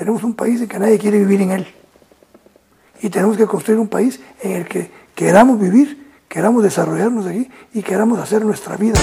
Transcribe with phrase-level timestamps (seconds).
[0.00, 1.66] tenemos un país en que nadie quiere vivir en él.
[3.02, 7.82] Y tenemos que construir un país en el que queramos vivir, queramos desarrollarnos aquí y
[7.82, 8.98] queramos hacer nuestra vida.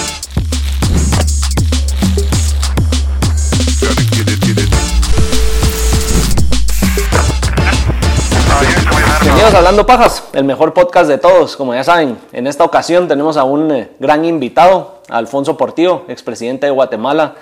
[9.21, 11.55] Bienvenidos Hablando Pajas, el mejor podcast de todos.
[11.55, 16.65] Como ya saben, en esta ocasión tenemos a un eh, gran invitado, Alfonso Portillo, expresidente
[16.65, 17.35] de Guatemala.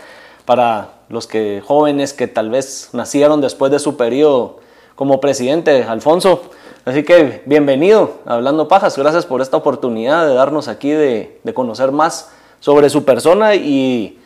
[0.46, 4.60] Para los que jóvenes que tal vez nacieron después de su periodo
[4.96, 6.44] como presidente, Alfonso.
[6.86, 8.98] Así que bienvenido a Hablando Pajas.
[8.98, 14.20] Gracias por esta oportunidad de darnos aquí de, conocer más sobre su persona y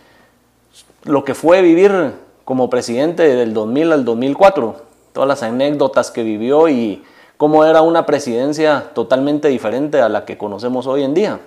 [1.03, 2.13] lo que fue vivir
[2.43, 4.75] como presidente del 2000 al 2004.
[5.13, 7.01] Todas las anécdotas que vivió y
[7.37, 11.39] cómo era una presidencia totalmente diferente a la que conocemos hoy en día.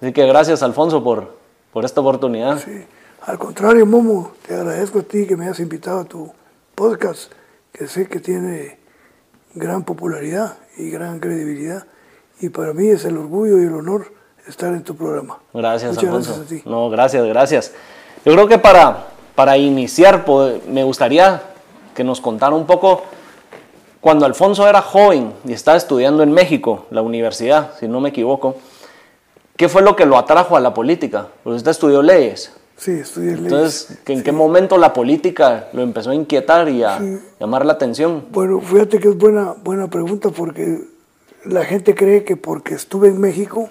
[0.00, 1.34] Así que gracias, Alfonso, por,
[1.72, 2.58] por esta oportunidad.
[2.58, 2.86] Sí.
[3.28, 6.32] Al contrario, Momo, te agradezco a ti que me hayas invitado a tu
[6.74, 7.30] podcast,
[7.70, 8.78] que sé que tiene
[9.52, 11.84] gran popularidad y gran credibilidad.
[12.40, 14.10] Y para mí es el orgullo y el honor
[14.46, 15.40] estar en tu programa.
[15.52, 16.30] Gracias, Muchas Alfonso.
[16.36, 16.70] gracias a ti.
[16.70, 17.72] No, gracias, gracias.
[18.24, 20.24] Yo creo que para, para iniciar,
[20.66, 21.42] me gustaría
[21.94, 23.02] que nos contara un poco
[24.00, 28.56] cuando Alfonso era joven y estaba estudiando en México, la universidad, si no me equivoco,
[29.54, 31.26] ¿qué fue lo que lo atrajo a la política?
[31.44, 32.54] Porque usted estudió leyes.
[32.78, 33.44] Sí, estudié leyes.
[33.52, 37.00] Entonces, ¿que ¿en qué momento la política lo empezó a inquietar y a
[37.40, 38.26] llamar la atención?
[38.30, 40.84] Bueno, fíjate que es buena, buena pregunta porque
[41.44, 43.68] la gente cree que porque estuve en México,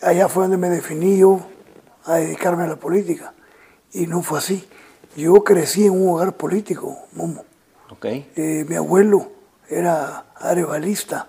[0.00, 1.40] allá fue donde me definí yo
[2.04, 3.34] a dedicarme a la política.
[3.92, 4.66] Y no fue así.
[5.16, 7.44] Yo crecí en un hogar político, Momo.
[7.90, 8.06] Ok.
[8.06, 9.30] Eh, mi abuelo
[9.68, 11.28] era arevalista,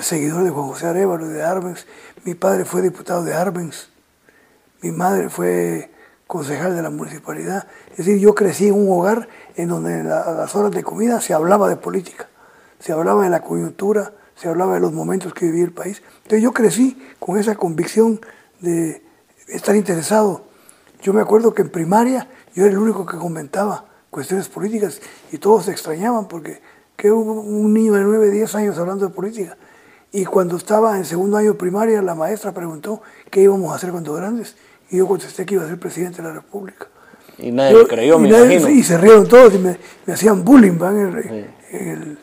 [0.00, 1.86] seguidor de Juan José Arevalo de Arbenz.
[2.24, 3.90] Mi padre fue diputado de Arbenz.
[4.80, 5.91] Mi madre fue
[6.32, 7.66] concejal de la municipalidad.
[7.90, 11.34] Es decir, yo crecí en un hogar en donde a las horas de comida se
[11.34, 12.26] hablaba de política,
[12.78, 16.02] se hablaba de la coyuntura, se hablaba de los momentos que vivía el país.
[16.22, 18.18] Entonces yo crecí con esa convicción
[18.60, 19.02] de
[19.46, 20.46] estar interesado.
[21.02, 25.36] Yo me acuerdo que en primaria yo era el único que comentaba cuestiones políticas y
[25.36, 26.62] todos se extrañaban porque
[26.96, 29.58] que un niño de 9, 10 años hablando de política.
[30.12, 33.90] Y cuando estaba en segundo año de primaria, la maestra preguntó qué íbamos a hacer
[33.90, 34.56] cuando grandes.
[34.92, 36.86] Y yo contesté que iba a ser presidente de la República.
[37.38, 38.68] Y nadie Yo- lo creyó, me nadie- imagino.
[38.68, 39.76] Y se rieron todos y me,
[40.06, 42.18] me hacían bullying en, el, en el-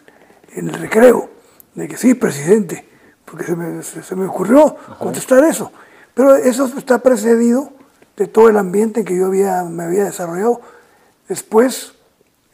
[0.56, 1.30] en el recreo,
[1.76, 2.88] de que sí, presidente,
[3.26, 5.72] porque se me, se- se me ocurrió contestar eso.
[6.14, 7.72] Pero eso está precedido
[8.18, 10.62] de todo el ambiente en que yo había, me había desarrollado.
[11.28, 11.94] Después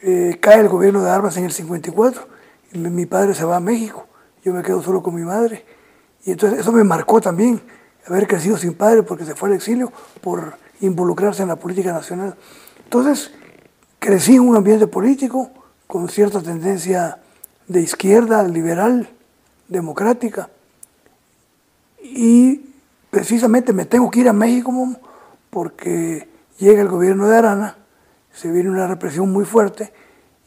[0.01, 2.27] eh, cae el gobierno de Armas en el 54,
[2.73, 4.05] y mi, mi padre se va a México,
[4.43, 5.65] yo me quedo solo con mi madre.
[6.25, 7.61] Y entonces eso me marcó también,
[8.07, 12.35] haber crecido sin padre porque se fue al exilio por involucrarse en la política nacional.
[12.83, 13.31] Entonces,
[13.99, 15.49] crecí en un ambiente político
[15.87, 17.19] con cierta tendencia
[17.67, 19.09] de izquierda, liberal,
[19.67, 20.49] democrática.
[22.01, 22.61] Y
[23.09, 24.71] precisamente me tengo que ir a México
[25.49, 26.27] porque
[26.59, 27.77] llega el gobierno de Arana,
[28.33, 29.91] se viene una represión muy fuerte,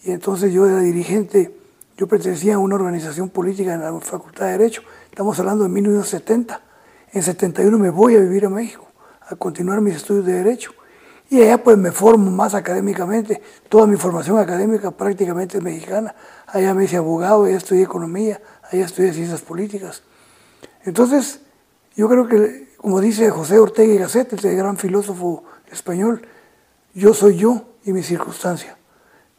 [0.05, 1.55] y entonces yo era dirigente,
[1.97, 6.68] yo pertenecía a una organización política en la Facultad de Derecho, estamos hablando de 1970.
[7.13, 8.87] En 71 me voy a vivir a México,
[9.21, 10.73] a continuar mis estudios de Derecho.
[11.31, 16.15] Y allá pues me formo más académicamente, toda mi formación académica prácticamente es mexicana.
[16.47, 20.03] Allá me hice abogado, allá estudié economía, allá estudié ciencias políticas.
[20.85, 21.41] Entonces,
[21.95, 26.27] yo creo que, como dice José Ortega y Gasset, ese gran filósofo español,
[26.95, 28.79] yo soy yo y mi circunstancia.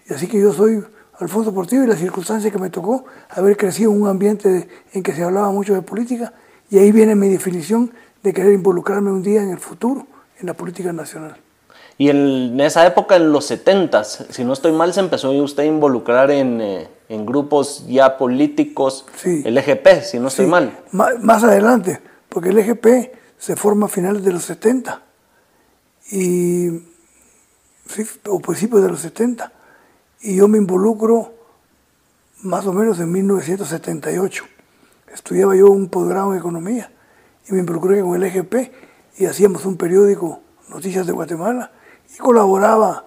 [0.07, 0.83] Y así que yo soy
[1.19, 5.13] Alfonso Portillo y la circunstancia que me tocó haber crecido en un ambiente en que
[5.13, 6.33] se hablaba mucho de política,
[6.69, 7.91] y ahí viene mi definición
[8.23, 10.05] de querer involucrarme un día en el futuro
[10.39, 11.37] en la política nacional.
[11.97, 15.65] Y en esa época, en los 70, si no estoy mal, se empezó usted a
[15.65, 19.41] involucrar en, eh, en grupos ya políticos, Sí.
[19.45, 20.79] el EGP, si no estoy Sí, mal.
[20.93, 25.01] ma- Más adelante, porque el EGP se forma a finales de los 70
[26.11, 26.69] y
[27.87, 29.51] sí, o principios de los 70
[30.21, 31.33] y yo me involucro
[32.43, 34.45] más o menos en 1978.
[35.13, 36.91] Estudiaba yo un posgrado en economía
[37.47, 38.71] y me involucré con el EGP
[39.17, 41.71] y hacíamos un periódico, Noticias de Guatemala,
[42.13, 43.05] y colaboraba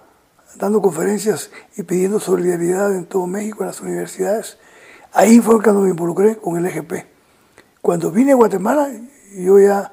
[0.55, 4.57] dando conferencias y pidiendo solidaridad en todo México, en las universidades.
[5.13, 7.05] Ahí fue cuando me involucré con el EGP.
[7.81, 8.89] Cuando vine a Guatemala,
[9.35, 9.91] yo ya,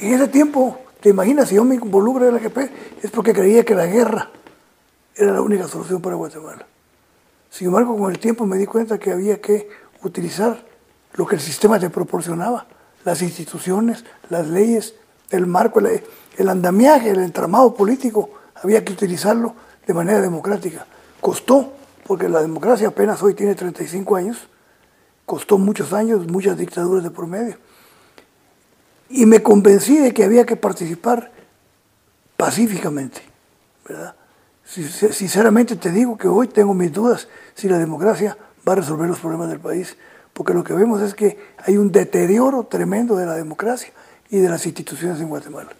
[0.00, 2.58] en ese tiempo, te imaginas, si yo me involucro en el EGP,
[3.02, 4.30] es porque creía que la guerra
[5.16, 6.66] era la única solución para Guatemala.
[7.50, 9.68] Sin embargo, con el tiempo me di cuenta que había que
[10.02, 10.64] utilizar
[11.14, 12.66] lo que el sistema te proporcionaba,
[13.04, 14.94] las instituciones, las leyes,
[15.30, 18.30] el marco, el andamiaje, el entramado político,
[18.62, 19.54] había que utilizarlo
[19.86, 20.86] de manera democrática.
[21.20, 21.72] Costó,
[22.06, 24.48] porque la democracia apenas hoy tiene 35 años,
[25.24, 27.56] costó muchos años, muchas dictaduras de promedio.
[29.08, 31.30] Y me convencí de que había que participar
[32.36, 33.22] pacíficamente,
[33.88, 34.14] ¿verdad?
[34.64, 38.36] Sinceramente te digo que hoy tengo mis dudas si la democracia
[38.68, 39.96] va a resolver los problemas del país,
[40.32, 43.92] porque lo que vemos es que hay un deterioro tremendo de la democracia
[44.30, 45.70] y de las instituciones en Guatemala.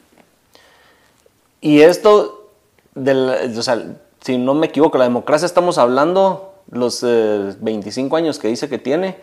[1.61, 2.51] Y esto,
[2.95, 8.39] del, o sea, si no me equivoco, la democracia estamos hablando los 25 eh, años
[8.39, 9.19] que dice que tiene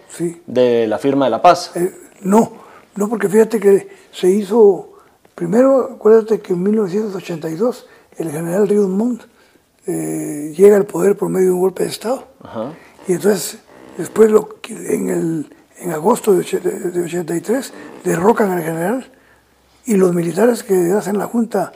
[0.46, 1.72] de la firma de la paz.
[1.76, 2.52] Eh, no,
[2.96, 4.94] no, porque fíjate que se hizo,
[5.36, 7.88] primero, acuérdate que en 1982
[8.18, 9.24] el general Ríos Montt
[9.86, 12.26] eh, llega al poder por medio de un golpe de Estado.
[13.08, 13.60] Y entonces,
[13.98, 14.30] después
[14.70, 17.74] en, el, en agosto de, 83
[18.04, 19.12] derrocan al general
[19.86, 21.72] y los militares que hacen la junta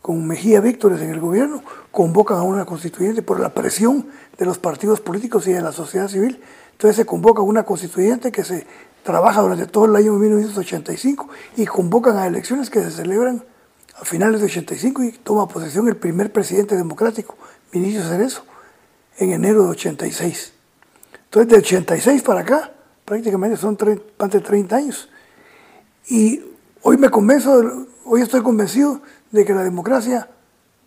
[0.00, 4.06] con Mejía Víctores en el gobierno convocan a una constituyente por la presión
[4.38, 6.40] de los partidos políticos y de la sociedad civil.
[6.70, 8.64] Entonces se convoca una constituyente que se
[9.02, 13.42] trabaja durante todo el año 1985 y convocan a elecciones que se celebran
[14.00, 17.36] a finales de 85 y toma posesión el primer presidente democrático,
[17.72, 18.44] Vinicio Cerezo,
[19.18, 20.55] en enero de 86.
[21.26, 22.72] Entonces, de 86 para acá,
[23.04, 23.78] prácticamente son
[24.18, 25.08] más de 30 años.
[26.08, 26.42] Y
[26.82, 29.00] hoy me convenzo, hoy estoy convencido
[29.30, 30.28] de que la democracia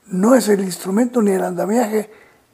[0.08, 2.10] no es el instrumento ni el andamiaje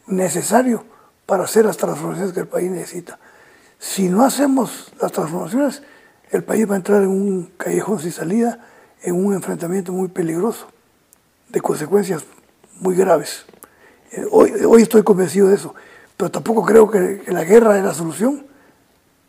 [0.07, 0.83] necesario
[1.25, 3.19] para hacer las transformaciones que el país necesita.
[3.79, 5.83] Si no hacemos las transformaciones,
[6.31, 8.59] el país va a entrar en un callejón sin salida,
[9.01, 10.67] en un enfrentamiento muy peligroso,
[11.49, 12.23] de consecuencias
[12.79, 13.45] muy graves.
[14.11, 15.75] Eh, hoy, hoy estoy convencido de eso,
[16.17, 18.45] pero tampoco creo que, la guerra es la solución.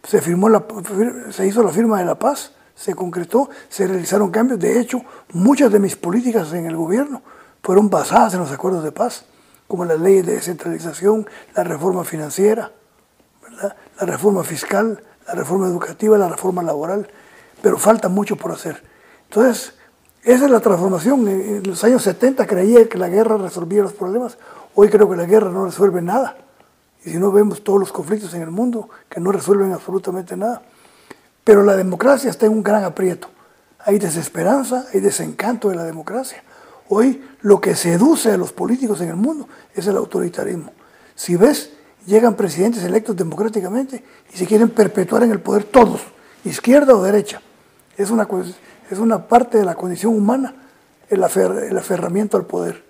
[0.02, 0.64] Se, firmó la,
[1.30, 4.60] se hizo la firma de la paz, se concretó, se realizaron cambios.
[4.60, 5.02] De hecho,
[5.32, 7.22] muchas de mis políticas en el gobierno
[7.62, 9.24] fueron basadas en los acuerdos de paz,
[9.66, 12.70] como las leyes de descentralización, la reforma financiera,
[13.98, 17.08] la reforma fiscal, la reforma educativa, la reforma laboral,
[17.62, 18.80] pero falta mucho por hacer.
[19.28, 19.74] Entonces,
[20.22, 21.26] esa es la transformación.
[21.26, 24.38] En los años 70 creía que la guerra resolvía los problemas,
[24.76, 26.36] hoy creo que la guerra no resuelve nada.
[27.06, 30.62] Y si no vemos todos los conflictos en el mundo que no resuelven absolutamente nada.
[31.44, 33.28] Pero la democracia está en un gran aprieto.
[33.78, 36.42] Hay desesperanza, hay desencanto de la democracia.
[36.88, 40.72] Hoy lo que seduce a los políticos en el mundo es el autoritarismo.
[41.14, 41.70] Si ves,
[42.06, 44.02] llegan presidentes electos democráticamente
[44.34, 46.00] y se quieren perpetuar en el poder todos,
[46.44, 47.40] izquierda o derecha.
[47.96, 48.26] Es una,
[48.90, 50.56] es una parte de la condición humana
[51.08, 52.84] el, el aferramiento al poder.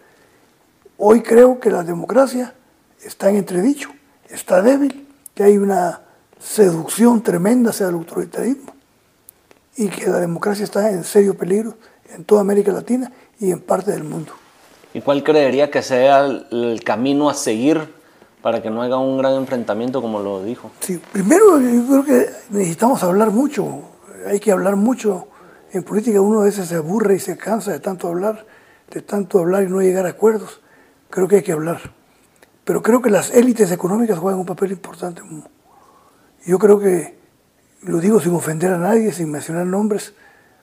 [0.96, 2.54] Hoy creo que la democracia
[3.02, 3.90] está en entredicho,
[4.30, 6.00] está débil, que hay una
[6.38, 8.74] seducción tremenda hacia el autoritarismo
[9.76, 11.74] y que la democracia está en serio peligro
[12.14, 14.32] en toda América Latina y en parte del mundo.
[14.94, 17.94] ¿Y cuál creería que sea el, camino a seguir
[18.40, 20.70] para que no haya un gran enfrentamiento como lo dijo?
[20.80, 23.82] Sí, primero yo creo que necesitamos hablar mucho,
[24.26, 25.28] hay que hablar mucho.
[25.72, 28.46] En política uno a veces se aburre y se cansa de tanto hablar,
[28.90, 30.60] de tanto hablar y no llegar a acuerdos.
[31.10, 31.80] Creo que hay que hablar.
[32.66, 35.22] Pero creo que las élites económicas juegan un papel importante.
[36.44, 37.16] Yo creo que,
[37.82, 40.14] lo digo sin ofender a nadie, sin mencionar nombres,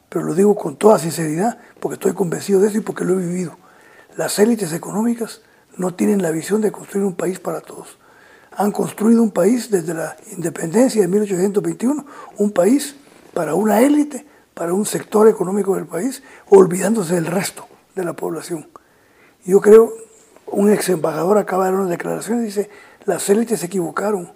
[0.09, 3.25] pero lo digo con toda sinceridad porque estoy convencido de eso y porque lo he
[3.25, 3.57] vivido.
[4.17, 5.44] Las élites económicas
[5.77, 7.97] no tienen la visión de construir un país para todos.
[8.51, 12.06] Han construido un país desde la independencia de 1821,
[12.37, 12.97] un país
[13.33, 18.68] para una élite, para un sector económico del país, olvidándose del resto de la población.
[19.45, 19.94] Yo creo,
[20.54, 22.69] un ex embajador acaba de dar una declaración y dice,
[23.06, 24.31] las élites se equivocaron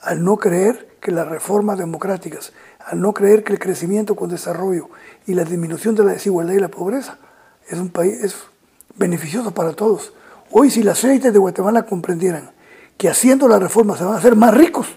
[0.00, 2.52] al no creer que las reformas democráticas
[2.86, 4.88] al no creer que el crecimiento con desarrollo
[5.26, 7.18] y la disminución de la desigualdad y la pobreza
[7.68, 8.36] es un país es
[8.96, 10.12] beneficioso para todos.
[10.50, 12.50] Hoy si las élites de Guatemala comprendieran
[12.96, 14.88] que haciendo la reforma se van a hacer más ricos,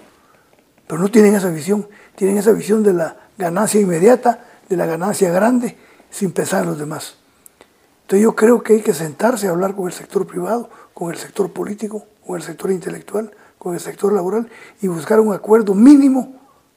[0.87, 5.31] pero no tienen esa visión, tienen esa visión de la ganancia inmediata, de la ganancia
[5.31, 5.77] grande,
[6.09, 7.17] sin pensar en los demás.
[8.03, 11.17] Entonces yo creo que hay que sentarse a hablar con el sector privado, con el
[11.17, 14.49] sector político, con el sector intelectual, con el sector laboral
[14.81, 16.33] y buscar un acuerdo mínimo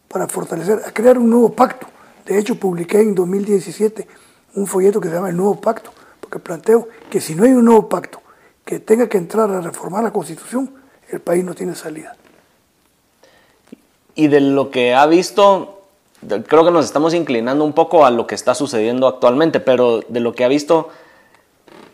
[0.09, 1.89] para fortalecer, a crear un nuevo pacto.
[2.25, 4.07] De hecho, publiqué en 2017
[4.55, 5.91] un folleto que se llama El Nuevo Pacto,
[6.21, 8.21] porque planteo que si no hay un nuevo pacto
[8.65, 10.73] que tenga que entrar a reformar la Constitución,
[11.11, 12.17] el país no tiene salida.
[14.15, 15.83] Y de lo que ha visto,
[16.27, 20.21] creo que nos estamos inclinando un poco a lo que está sucediendo actualmente, pero de
[20.21, 20.89] lo que ha visto,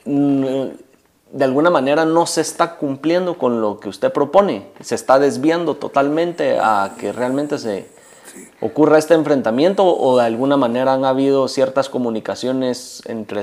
[0.05, 5.77] de alguna manera no se está cumpliendo con lo que usted propone, se está desviando
[5.77, 7.87] totalmente a que realmente se,
[8.61, 13.43] ocurra este enfrentamiento o de alguna manera han habido ciertas comunicaciones entre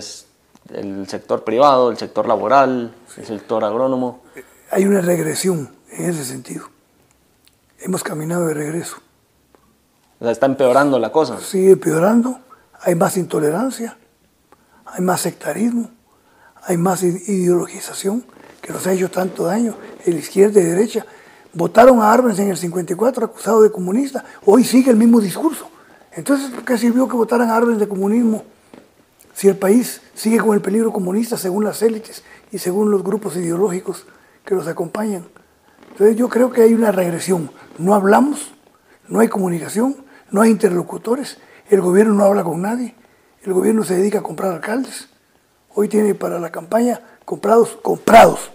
[0.73, 4.21] el sector privado, el sector laboral, el sector agrónomo?
[4.71, 6.65] hay una regresión en ese sentido.
[7.79, 8.97] Hemos caminado de regreso.
[10.19, 11.39] O sea, está empeorando la cosa.
[11.39, 12.39] Sigue empeorando,
[12.81, 13.97] hay más intolerancia,
[14.85, 15.89] hay más sectarismo,
[16.65, 18.23] hay más ideologización
[18.61, 19.75] que nos ha hecho tanto daño,
[20.05, 21.05] en la izquierda y derecha.
[21.53, 25.69] Votaron a Arbenz en el 54 acusado de comunista, hoy sigue el mismo discurso.
[26.11, 28.43] Entonces, ¿qué sirvió que votaran a Arbenz de comunismo
[29.33, 33.35] si el país sigue con el peligro comunista según las élites y según los grupos
[33.35, 34.05] ideológicos
[34.45, 35.25] que los acompañan?
[35.91, 37.51] Entonces yo creo que hay una regresión.
[37.77, 38.53] No hablamos,
[39.07, 39.97] no hay comunicación,
[40.31, 41.39] no hay interlocutores,
[41.69, 42.95] el gobierno no habla con nadie,
[43.43, 45.08] el gobierno se dedica a comprar alcaldes.
[45.79, 48.51] Hoy tiene para la campaña comprados, comprados.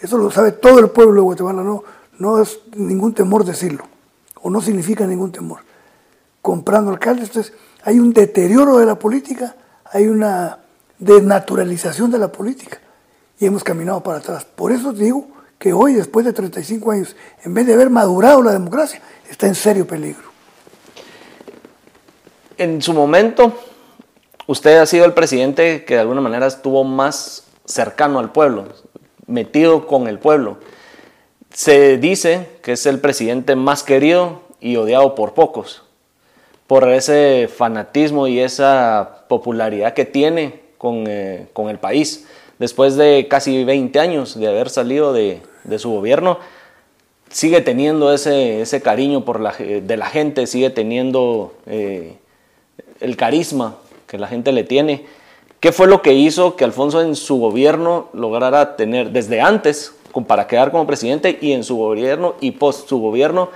[0.00, 1.84] Eso lo sabe todo el pueblo de Guatemala, no,
[2.18, 3.84] no es ningún temor decirlo,
[4.40, 5.60] o no significa ningún temor.
[6.40, 7.52] Comprando alcaldes, entonces
[7.84, 10.60] hay un deterioro de la política, hay una
[10.98, 12.78] desnaturalización de la política
[13.38, 14.46] y hemos caminado para atrás.
[14.46, 15.26] Por eso digo
[15.58, 17.14] que hoy, después de 35 años,
[17.44, 20.24] en vez de haber madurado la democracia, está en serio peligro.
[22.56, 23.58] En su momento,
[24.46, 28.66] usted ha sido el presidente que de alguna manera estuvo más cercano al pueblo,
[29.26, 30.58] metido con el pueblo.
[31.52, 35.82] Se dice que es el presidente más querido y odiado por pocos,
[36.66, 42.26] por ese fanatismo y esa popularidad que tiene con, eh, con el país.
[42.58, 46.38] Después de casi 20 años de haber salido de, de su gobierno,
[47.28, 52.16] sigue teniendo ese, ese cariño por la, de la gente, sigue teniendo eh,
[53.00, 53.76] el carisma
[54.12, 55.06] que la gente le tiene.
[55.58, 59.94] ¿Qué fue lo que hizo que Alfonso en su gobierno lograra tener desde antes
[60.28, 63.48] para quedar como presidente y en su gobierno y post su gobierno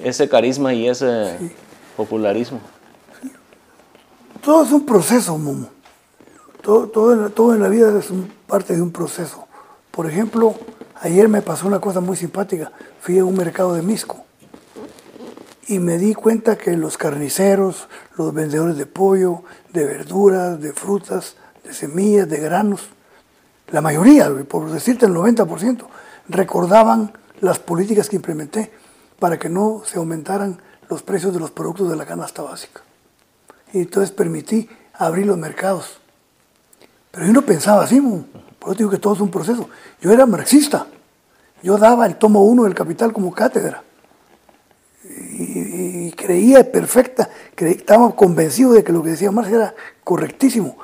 [0.00, 1.38] ese carisma y ese
[1.96, 2.60] popularismo?
[4.42, 5.68] Todo es un proceso, Momo.
[6.60, 8.08] Todo, todo, todo en la vida es
[8.46, 9.46] parte de un proceso.
[9.92, 10.56] Por ejemplo,
[11.02, 12.72] Ayer me pasó una cosa muy simpática.
[13.00, 14.26] Fui a un mercado de Misco
[15.66, 17.88] y me di cuenta que los carniceros,
[18.18, 22.88] los vendedores de pollo, de verduras, de frutas, de semillas, de granos,
[23.70, 25.86] la mayoría, por decirte el 90%,
[26.28, 28.72] recordaban las políticas que implementé
[29.18, 32.82] para que no se aumentaran los precios de los productos de la canasta básica.
[33.72, 36.00] Y entonces permití abrir los mercados.
[37.12, 39.68] Pero yo no pensaba así, por eso digo que todo es un proceso.
[40.00, 40.86] Yo era marxista.
[41.62, 43.84] Yo daba el tomo uno del Capital como cátedra.
[45.16, 49.74] Y, creía perfecta, estaba convencido de que lo que decía Marx era
[50.04, 50.76] correctísimo,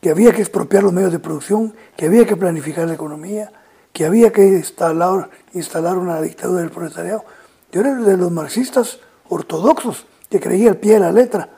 [0.00, 3.52] que había que expropiar los medios de producción, que había que planificar la economía,
[3.92, 7.24] que había que instalar, instalar una dictadura del proletariado.
[7.72, 11.48] Yo era de los marxistas ortodoxos, que creía al pie de la letra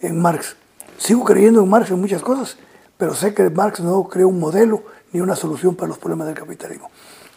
[0.00, 0.56] en Marx.
[0.98, 2.56] Sigo creyendo en Marx en muchas cosas,
[2.96, 6.36] pero sé que Marx no creó un modelo ni una solución para los problemas del
[6.36, 6.90] capitalismo.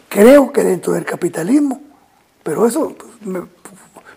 [0.09, 1.81] Creo que dentro del capitalismo,
[2.43, 3.43] pero eso pues,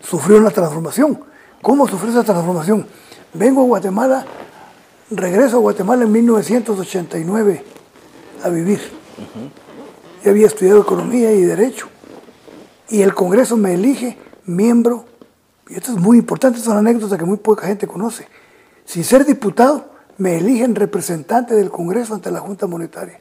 [0.07, 1.19] sufrió una transformación.
[1.61, 2.87] ¿Cómo sufrió esa transformación?
[3.33, 4.25] Vengo a Guatemala,
[5.11, 7.63] regreso a Guatemala en 1989
[8.43, 8.79] a vivir.
[10.23, 11.87] Ya había estudiado economía y derecho.
[12.89, 15.05] Y el Congreso me elige miembro,
[15.67, 18.27] y esto es muy importante, es una anécdota que muy poca gente conoce.
[18.85, 23.19] Sin ser diputado, me eligen representante del Congreso ante la Junta Monetaria.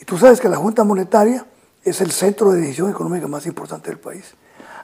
[0.00, 1.46] Y tú sabes que la Junta Monetaria
[1.84, 4.34] es el centro de decisión económica más importante del país.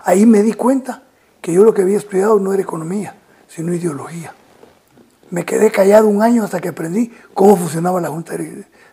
[0.04, 1.02] Ahí me di cuenta
[1.48, 3.14] que yo lo que había estudiado no era economía,
[3.48, 4.34] sino ideología.
[5.30, 8.34] Me quedé callado un año hasta que aprendí cómo funcionaba la Junta,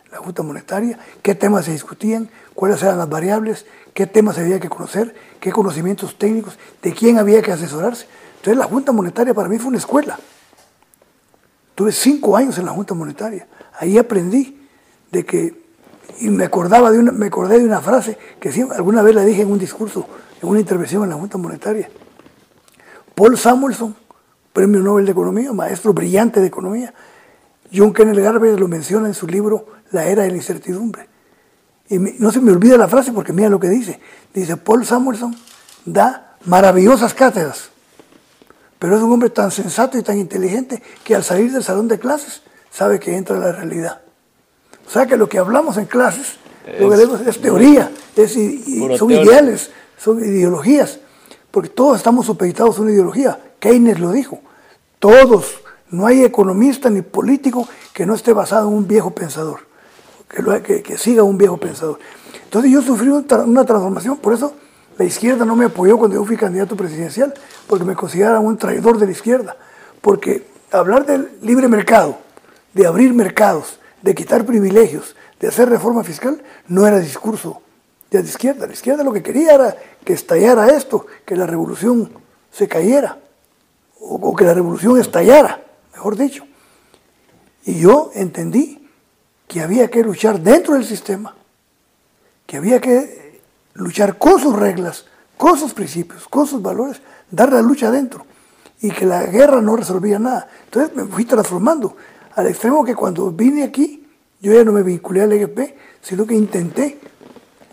[0.09, 4.69] la junta Monetaria, qué temas se discutían, cuáles eran las variables, qué temas había que
[4.69, 8.07] conocer, qué conocimientos técnicos, de quién había que asesorarse.
[8.37, 10.17] Entonces la Junta Monetaria para mí fue una escuela.
[11.75, 13.49] Tuve cinco años en la Junta Monetaria.
[13.77, 14.65] Ahí aprendí
[15.11, 15.61] de que
[16.21, 19.41] y me acordaba de una, me acordé de una frase que alguna vez la dije
[19.41, 20.07] en un discurso,
[20.41, 21.89] en una intervención en la Junta Monetaria.
[23.15, 23.95] Paul Samuelson,
[24.51, 26.93] Premio Nobel de Economía, maestro brillante de economía.
[27.73, 31.07] John Kenneth Galbraith lo menciona en su libro La era de la incertidumbre.
[31.89, 33.99] Y no se me olvida la frase porque mira lo que dice.
[34.33, 35.35] Dice, Paul Samuelson
[35.85, 37.69] da maravillosas cátedras,
[38.79, 41.99] pero es un hombre tan sensato y tan inteligente que al salir del salón de
[41.99, 44.01] clases sabe que entra en la realidad.
[44.87, 47.91] O sea que lo que hablamos en clases es, es teoría,
[48.97, 50.99] son ideales, son ideologías,
[51.55, 53.39] porque todos estamos supeditados a una ideología.
[53.59, 54.41] Keynes lo dijo,
[54.99, 59.61] todos, no hay economista ni político que no esté basado en un viejo pensador,
[60.27, 61.97] que, que, siga un viejo pensador.
[62.43, 64.51] Entonces yo sufrí una transformación, por eso
[64.97, 67.33] la izquierda no me apoyó cuando yo fui candidato presidencial,
[67.67, 69.55] porque me consideraban un traidor de la izquierda,
[70.01, 72.17] porque hablar del libre mercado,
[72.73, 77.61] de abrir mercados, de quitar privilegios, de hacer reforma fiscal, no era discurso
[78.21, 78.67] de izquierda.
[78.67, 82.11] La izquierda lo que quería era que estallara esto, que la revolución
[82.51, 83.19] se cayera,
[83.99, 86.45] o, que la revolución estallara, mejor dicho.
[87.65, 88.89] Y yo entendí
[89.47, 91.35] que había que luchar dentro del sistema,
[92.45, 93.41] que había que
[93.73, 95.05] luchar con sus reglas,
[95.37, 98.25] con sus principios, con sus valores, dar la lucha adentro
[98.81, 100.47] y que la guerra no resolvía nada.
[100.65, 101.95] Entonces me fui transformando
[102.35, 104.05] al extremo que cuando vine aquí,
[104.41, 106.99] yo ya no me vinculé al EGP, sino que intenté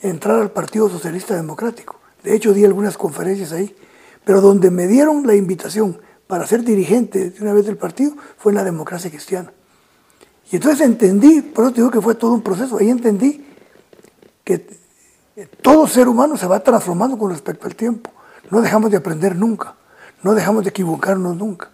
[0.03, 1.99] entrar al Partido Socialista Democrático.
[2.23, 3.75] De hecho, di algunas conferencias ahí,
[4.25, 8.53] pero donde me dieron la invitación para ser dirigente de una vez del partido fue
[8.53, 9.53] en la democracia cristiana.
[10.51, 13.45] Y entonces entendí, por eso te digo que fue todo un proceso, ahí entendí
[14.45, 14.67] que
[15.63, 18.11] todo ser humano se va transformando con respecto al tiempo.
[18.51, 19.75] No dejamos de aprender nunca,
[20.23, 21.71] no dejamos de equivocarnos nunca.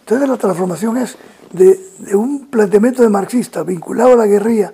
[0.00, 1.16] Entonces la transformación es
[1.52, 4.72] de, de, un planteamiento de marxista vinculado a la guerrilla,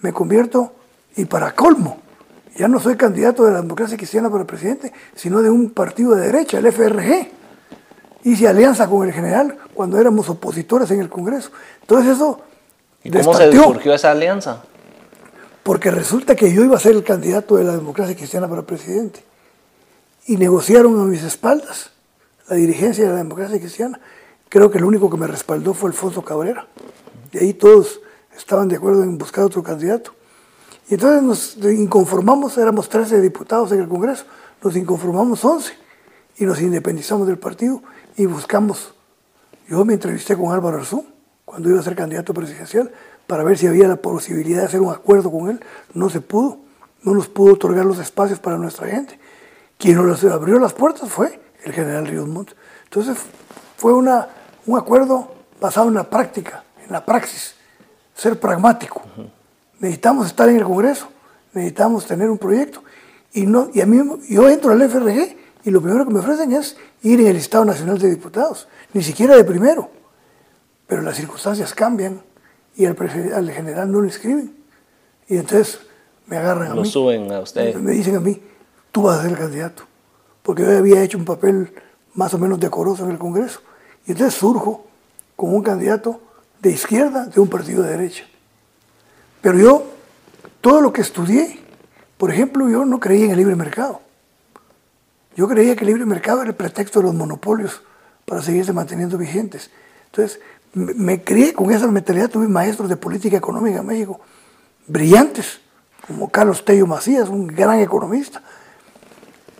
[0.00, 0.72] me convierto,
[1.16, 1.98] y para colmo,
[2.56, 6.26] ya no soy candidato de la democracia cristiana para presidente, sino de un partido de
[6.26, 7.30] derecha, el FRG.
[8.24, 11.50] Hice alianza con el general cuando éramos opositores en el Congreso.
[11.80, 12.40] Entonces eso...
[13.02, 14.62] ¿Y cómo se surgió esa alianza?
[15.62, 19.24] Porque resulta que yo iba a ser el candidato de la democracia cristiana para presidente.
[20.26, 21.90] Y negociaron a mis espaldas
[22.48, 23.98] la dirigencia de la democracia cristiana.
[24.48, 26.66] Creo que el único que me respaldó fue Alfonso Cabrera.
[27.32, 28.00] Y ahí todos
[28.36, 30.12] estaban de acuerdo en buscar otro candidato.
[30.92, 34.26] Y entonces nos inconformamos, éramos 13 diputados en el Congreso,
[34.62, 35.72] nos inconformamos 11
[36.36, 37.82] y nos independizamos del partido
[38.14, 38.92] y buscamos.
[39.66, 41.06] Yo me entrevisté con Álvaro Arzú
[41.46, 42.92] cuando iba a ser candidato presidencial
[43.26, 45.60] para ver si había la posibilidad de hacer un acuerdo con él.
[45.94, 46.58] No se pudo,
[47.04, 49.18] no nos pudo otorgar los espacios para nuestra gente.
[49.78, 52.50] Quien nos abrió las puertas fue el general Ríos Montt.
[52.84, 53.16] Entonces
[53.78, 54.28] fue una,
[54.66, 57.54] un acuerdo basado en la práctica, en la praxis,
[58.14, 59.00] ser pragmático.
[59.82, 61.08] Necesitamos estar en el Congreso,
[61.52, 62.84] necesitamos tener un proyecto.
[63.32, 66.52] Y, no, y a mí, yo entro al FRG y lo primero que me ofrecen
[66.52, 69.90] es ir en el Estado Nacional de Diputados, ni siquiera de primero.
[70.86, 72.22] Pero las circunstancias cambian
[72.76, 72.96] y al,
[73.34, 74.54] al general no lo inscriben.
[75.26, 75.80] Y entonces
[76.28, 76.76] me agarran a mí.
[76.76, 77.74] Lo suben a usted.
[77.74, 78.40] Me dicen a mí,
[78.92, 79.82] tú vas a ser el candidato.
[80.44, 81.74] Porque yo había hecho un papel
[82.14, 83.60] más o menos decoroso en el Congreso.
[84.06, 84.86] Y entonces surjo
[85.34, 86.20] como un candidato
[86.60, 88.26] de izquierda de un partido de derecha.
[89.42, 89.86] Pero yo,
[90.60, 91.58] todo lo que estudié,
[92.16, 94.00] por ejemplo, yo no creía en el libre mercado.
[95.36, 97.82] Yo creía que el libre mercado era el pretexto de los monopolios
[98.24, 99.70] para seguirse manteniendo vigentes.
[100.06, 100.40] Entonces,
[100.74, 104.20] me, crié con esa mentalidad, tuve maestros de política económica en México,
[104.86, 105.60] brillantes,
[106.06, 108.42] como Carlos Tello Macías, un gran economista,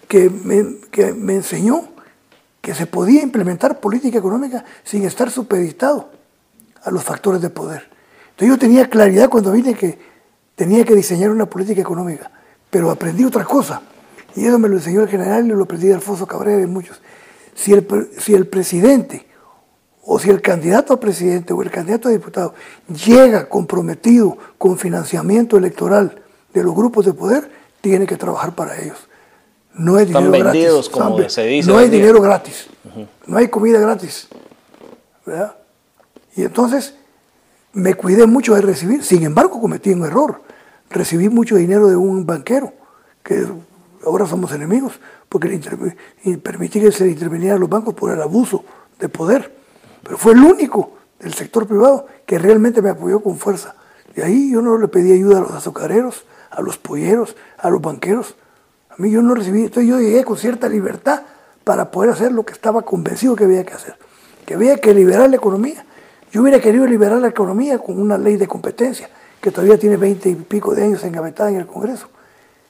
[0.09, 1.88] que me, que me enseñó
[2.61, 6.11] que se podía implementar política económica sin estar supeditado
[6.85, 7.91] a los factores de poder.
[8.42, 9.96] Entonces yo tenía claridad cuando vine que
[10.57, 12.28] tenía que diseñar una política económica,
[12.70, 13.83] pero aprendí otra cosa,
[14.35, 17.00] y eso me lo enseñó el general y lo aprendí de Alfonso Cabrera y muchos.
[17.55, 17.87] Si el,
[18.18, 19.28] si el presidente
[20.02, 22.55] o si el candidato a presidente o el candidato a diputado
[23.07, 26.20] llega comprometido con financiamiento electoral
[26.52, 27.48] de los grupos de poder,
[27.81, 28.98] tiene que trabajar para ellos.
[29.72, 30.88] No hay dinero gratis.
[30.88, 31.70] como se dice.
[31.70, 32.66] No hay dinero gratis.
[33.24, 34.26] No hay comida gratis.
[35.24, 35.55] ¿verdad?
[36.35, 36.94] Y entonces
[37.73, 40.43] me cuidé mucho de recibir, sin embargo cometí un error.
[40.91, 42.73] Recibí mucho dinero de un banquero,
[43.23, 43.47] que
[44.05, 45.61] ahora somos enemigos, porque
[46.43, 48.65] permití que se intervinieran los bancos por el abuso
[48.99, 49.55] de poder.
[50.03, 53.75] Pero fue el único del sector privado que realmente me apoyó con fuerza.
[54.15, 57.81] De ahí yo no le pedí ayuda a los azucareros, a los polleros, a los
[57.81, 58.35] banqueros.
[58.91, 61.23] A mí yo no recibí, entonces yo llegué con cierta libertad
[61.65, 63.97] para poder hacer lo que estaba convencido que había que hacer,
[64.45, 65.87] que había que liberar la economía
[66.33, 70.31] yo hubiera querido liberar la economía con una ley de competencia que todavía tiene veinte
[70.31, 72.09] y pico de años engavetada en el Congreso.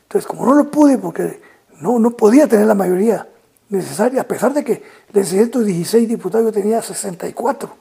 [0.03, 1.41] Entonces, como no lo pude, porque
[1.81, 3.29] no, no podía tener la mayoría
[3.69, 7.73] necesaria, a pesar de que de 616 diputados yo tenía 64.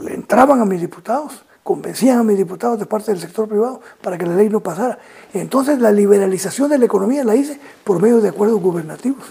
[0.00, 4.18] Le entraban a mis diputados, convencían a mis diputados de parte del sector privado para
[4.18, 4.98] que la ley no pasara.
[5.32, 9.24] Entonces la liberalización de la economía la hice por medio de acuerdos gubernativos,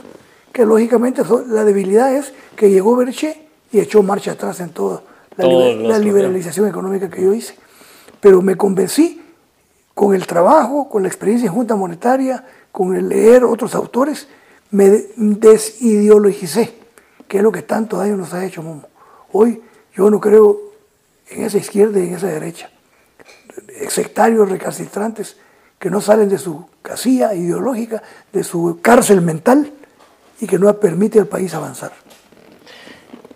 [0.54, 3.43] que lógicamente la debilidad es que llegó Berché
[3.74, 5.02] y echó marcha atrás en toda
[5.36, 7.56] la, liberalización económica que yo hice.
[8.22, 9.22] Pero me convencí
[9.96, 14.28] con el trabajo, con la experiencia en Junta Monetaria, con el leer otros autores,
[14.70, 16.76] me desideologicé,
[17.28, 18.84] que es lo que tanto daño nos ha hecho Momo.
[19.32, 19.62] Hoy
[19.96, 20.60] yo no creo
[21.30, 22.70] en esa izquierda y en esa derecha.
[23.90, 25.38] Sectarios recalcitrantes
[25.80, 29.74] que no salen de su casilla ideológica, de su cárcel mental
[30.40, 32.03] y que no permite al país avanzar.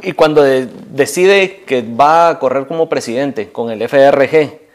[0.01, 4.67] Y cuando decide que va a correr como presidente con el FRG,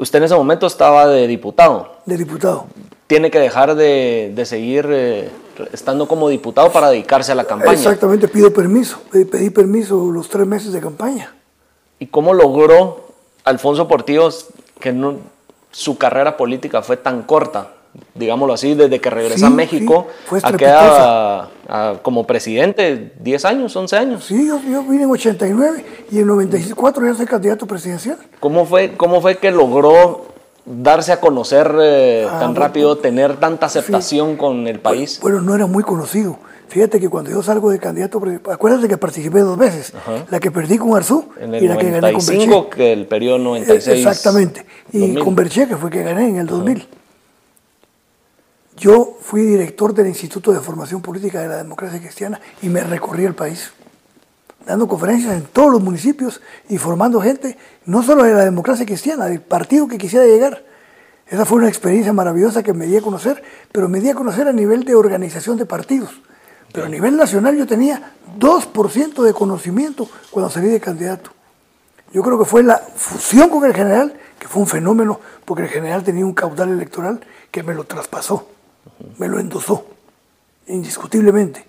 [0.00, 1.96] Usted en ese momento estaba de diputado.
[2.06, 2.66] De diputado.
[3.06, 5.30] Tiene que dejar de, de seguir eh,
[5.72, 7.72] estando como diputado para dedicarse a la campaña.
[7.72, 8.98] Exactamente, pido permiso.
[9.10, 11.34] Pedí permiso los tres meses de campaña.
[11.98, 13.10] ¿Y cómo logró
[13.44, 14.30] Alfonso Portillo
[14.78, 15.18] que no,
[15.70, 17.74] su carrera política fue tan corta?
[18.20, 20.06] Digámoslo así, desde que regresa a México
[20.42, 21.48] a quedar
[22.02, 24.24] como presidente, 10 años, 11 años.
[24.24, 28.18] Sí, yo, vine en 89 y en 94 ya soy candidato presidencial.
[28.38, 30.26] ¿Cómo fue, cómo fue que logró
[30.64, 35.18] darse a conocer eh, ah, tan rápido, tener tanta aceptación con el país?
[35.22, 36.38] Bueno, no era muy conocido.
[36.68, 39.92] Fíjate que cuando yo salgo de candidato, acuérdate que participé dos veces,
[40.30, 42.68] la que perdí con Arzú y la que gané con Berché.
[42.70, 44.06] que el periodo 96.
[44.06, 46.86] Exactamente, y con Berché, que fue que gané en el 2000.
[48.80, 53.26] Yo fui director del Instituto de Formación Política de la Democracia Cristiana y me recorrí
[53.26, 53.72] el país,
[54.64, 59.26] dando conferencias en todos los municipios y formando gente, no solo de la democracia cristiana,
[59.26, 60.64] del partido que quisiera llegar.
[61.26, 64.48] Esa fue una experiencia maravillosa que me di a conocer, pero me di a conocer
[64.48, 66.18] a nivel de organización de partidos.
[66.72, 71.32] Pero a nivel nacional yo tenía 2% de conocimiento cuando salí de candidato.
[72.14, 75.68] Yo creo que fue la fusión con el general, que fue un fenómeno, porque el
[75.68, 78.46] general tenía un caudal electoral que me lo traspasó
[79.18, 79.86] me lo endosó,
[80.66, 81.64] indiscutiblemente.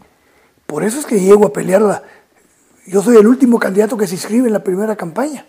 [0.65, 2.03] Por eso es que llego a pelearla.
[2.87, 5.45] Yo soy el último candidato que se inscribe en la primera campaña,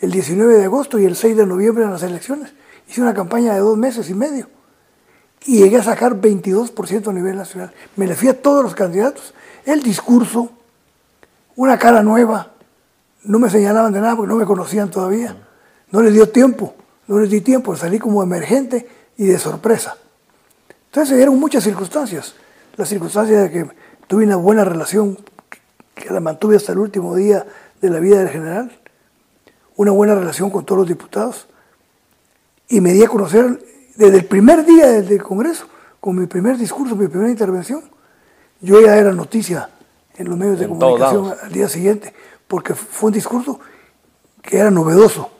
[0.00, 2.52] el 19 de agosto y el 6 de noviembre en las elecciones.
[2.88, 4.48] Hice una campaña de dos meses y medio
[5.44, 7.72] y llegué a sacar 22% a nivel nacional.
[7.96, 9.34] Me le fui a todos los candidatos.
[9.64, 10.50] El discurso,
[11.54, 12.52] una cara nueva,
[13.24, 15.36] no me señalaban de nada porque no me conocían todavía.
[15.90, 16.74] No les dio tiempo,
[17.06, 19.96] no les di tiempo, salí como emergente y de sorpresa.
[20.86, 22.34] Entonces se dieron muchas circunstancias.
[22.76, 23.70] La circunstancia de que
[24.06, 25.18] tuve una buena relación,
[25.94, 27.46] que la mantuve hasta el último día
[27.80, 28.72] de la vida del general,
[29.76, 31.48] una buena relación con todos los diputados,
[32.68, 33.62] y me di a conocer
[33.94, 35.68] desde el primer día del Congreso,
[36.00, 37.82] con mi primer discurso, mi primera intervención.
[38.60, 39.70] Yo ya era noticia
[40.16, 42.14] en los medios de comunicación al día siguiente,
[42.48, 43.60] porque fue un discurso
[44.42, 45.30] que era novedoso,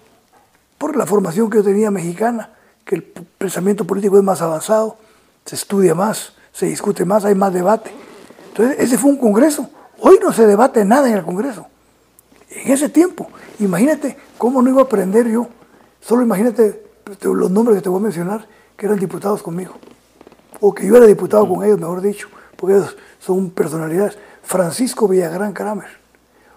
[0.79, 2.51] por la formación que yo tenía mexicana,
[2.85, 4.99] que el pensamiento político es más avanzado,
[5.47, 7.91] se estudia más, se discute más, hay más debate.
[8.49, 9.71] Entonces, ese fue un congreso.
[10.01, 11.67] Hoy no se debate nada en el congreso.
[12.51, 13.29] En ese tiempo,
[13.61, 15.49] imagínate cómo no iba a aprender yo.
[16.01, 16.85] Solo imagínate
[17.23, 19.75] los nombres que te voy a mencionar que eran diputados conmigo.
[20.61, 24.19] O que yo era diputado con ellos, mejor dicho, porque ellos son personalidades.
[24.43, 25.89] Francisco Villagrán Kramer,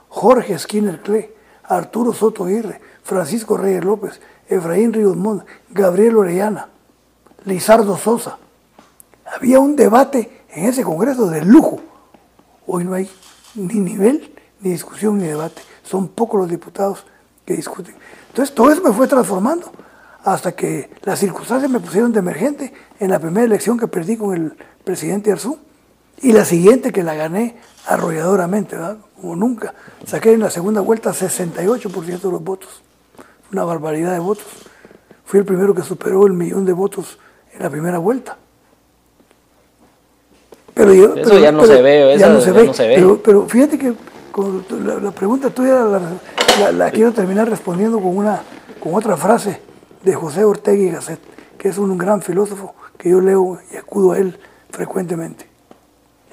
[0.09, 6.69] Jorge Skinner Cle, Arturo Soto Aguirre, Francisco Reyes López, Efraín Ríos Montt, Gabriel Orellana,
[7.45, 8.37] Lizardo Sosa,
[9.35, 11.79] había un debate en ese Congreso de lujo.
[12.65, 13.09] Hoy no hay
[13.55, 15.61] ni nivel, ni discusión, ni debate.
[15.83, 17.05] Son pocos los diputados
[17.45, 17.95] que discuten.
[18.29, 19.71] Entonces todo eso me fue transformando
[20.23, 24.35] hasta que las circunstancias me pusieron de emergente en la primera elección que perdí con
[24.35, 25.57] el presidente Arzú
[26.21, 28.97] y la siguiente que la gané arrolladoramente, ¿verdad?
[29.19, 29.73] como nunca.
[30.05, 32.81] Saqué en la segunda vuelta 68% de los votos,
[33.51, 34.45] una barbaridad de votos.
[35.25, 37.19] Fui el primero que superó el millón de votos
[37.53, 38.37] en la primera vuelta.
[40.79, 43.19] Pero eso ya no se ve, ya no se ve.
[43.21, 43.93] Pero, fíjate que
[45.01, 45.83] la, pregunta tuya
[46.71, 48.41] la, quiero terminar respondiendo con, una,
[48.79, 49.59] con otra frase
[50.03, 51.19] de José Ortega y Gasset,
[51.57, 54.39] que es un gran filósofo que yo leo y acudo a él
[54.69, 55.47] frecuentemente.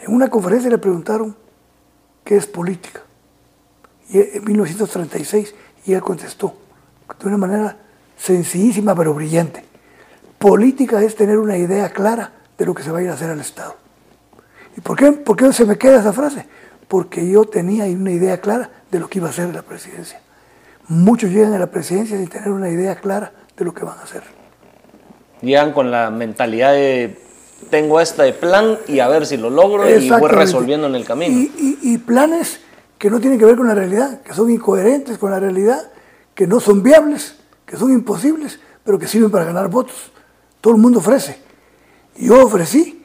[0.01, 1.35] En una conferencia le preguntaron
[2.23, 3.03] qué es política.
[4.11, 5.57] Y en 1936
[5.87, 6.55] y él contestó
[7.19, 7.77] de una manera
[8.17, 9.65] sencillísima pero brillante.
[10.39, 13.31] Política es tener una idea clara de lo que se va a ir a hacer
[13.31, 13.86] al Estado.
[14.87, 16.47] ¿Y por qué, por qué se me queda esa frase?
[16.87, 20.21] Porque yo tenía una idea clara de lo que iba a hacer la presidencia.
[20.87, 24.03] Muchos llegan a la presidencia sin tener una idea clara de lo que van a
[24.03, 24.23] hacer.
[25.43, 27.19] Llegan con la mentalidad de
[27.69, 31.35] tengo este plan y a ver si lo logro y voy resolviendo en el camino.
[31.59, 32.61] Y, planes
[32.97, 35.91] que no tienen que ver con la realidad, que son incoherentes con la realidad,
[36.33, 40.13] que no son viables, que son imposibles, pero que sirven para ganar votos.
[40.61, 41.41] Todo el mundo ofrece.
[42.15, 42.96] Y yo ofrecí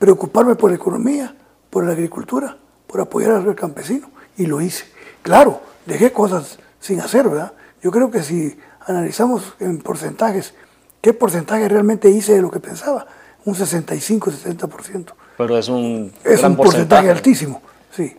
[0.00, 1.36] preocuparme por la economía,
[1.68, 2.56] por la agricultura,
[2.88, 4.10] por apoyar al campesino.
[4.36, 4.86] Y lo hice.
[5.22, 7.52] Claro, dejé cosas sin hacer, ¿verdad?
[7.82, 10.54] Yo creo que si analizamos en porcentajes,
[11.02, 13.06] ¿qué porcentaje realmente hice de lo que pensaba?
[13.44, 15.12] Un 65-70%.
[15.36, 17.60] Pero es un, es un porcentaje, altísimo,
[17.94, 18.16] sí.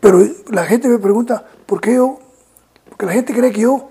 [0.00, 2.18] Pero la gente me pregunta, ¿por qué yo?
[2.88, 3.90] Porque la gente cree que yo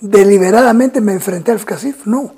[0.00, 2.06] deliberadamente me enfrenté al FCACIF.
[2.06, 2.32] No.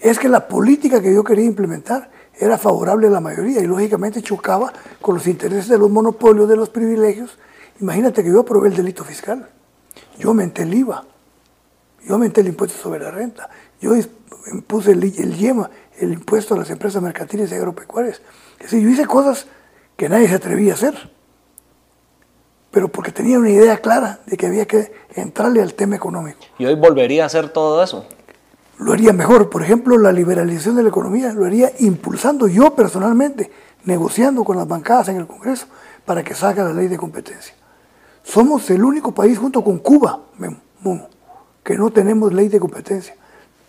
[0.00, 4.22] Es que la política que yo quería implementar era favorable a la mayoría y lógicamente
[4.22, 7.38] chocaba con los intereses de los monopolios, de los privilegios.
[7.80, 9.48] Imagínate que yo aprobé el delito fiscal,
[10.18, 11.04] yo menté el IVA
[12.06, 13.48] Yo aumenté el impuesto sobre la renta.
[13.80, 13.92] Yo
[14.66, 18.20] puse el, el IEMA, el impuesto a las empresas mercantiles y agropecuarias.
[18.58, 19.46] Es decir, yo hice cosas
[19.96, 21.10] que nadie se atrevía a hacer.
[22.70, 26.38] Pero porque tenía una idea clara de que había que entrarle al tema económico.
[26.58, 28.06] ¿Y hoy volvería a hacer todo eso?
[28.78, 29.50] Lo haría mejor.
[29.50, 33.50] Por ejemplo, la liberalización de la economía lo haría impulsando yo personalmente,
[33.84, 35.66] negociando con las bancadas en el Congreso
[36.04, 37.54] para que salga la ley de competencia.
[38.22, 40.20] Somos el único país junto con Cuba,
[41.62, 43.14] que no tenemos ley de competencia.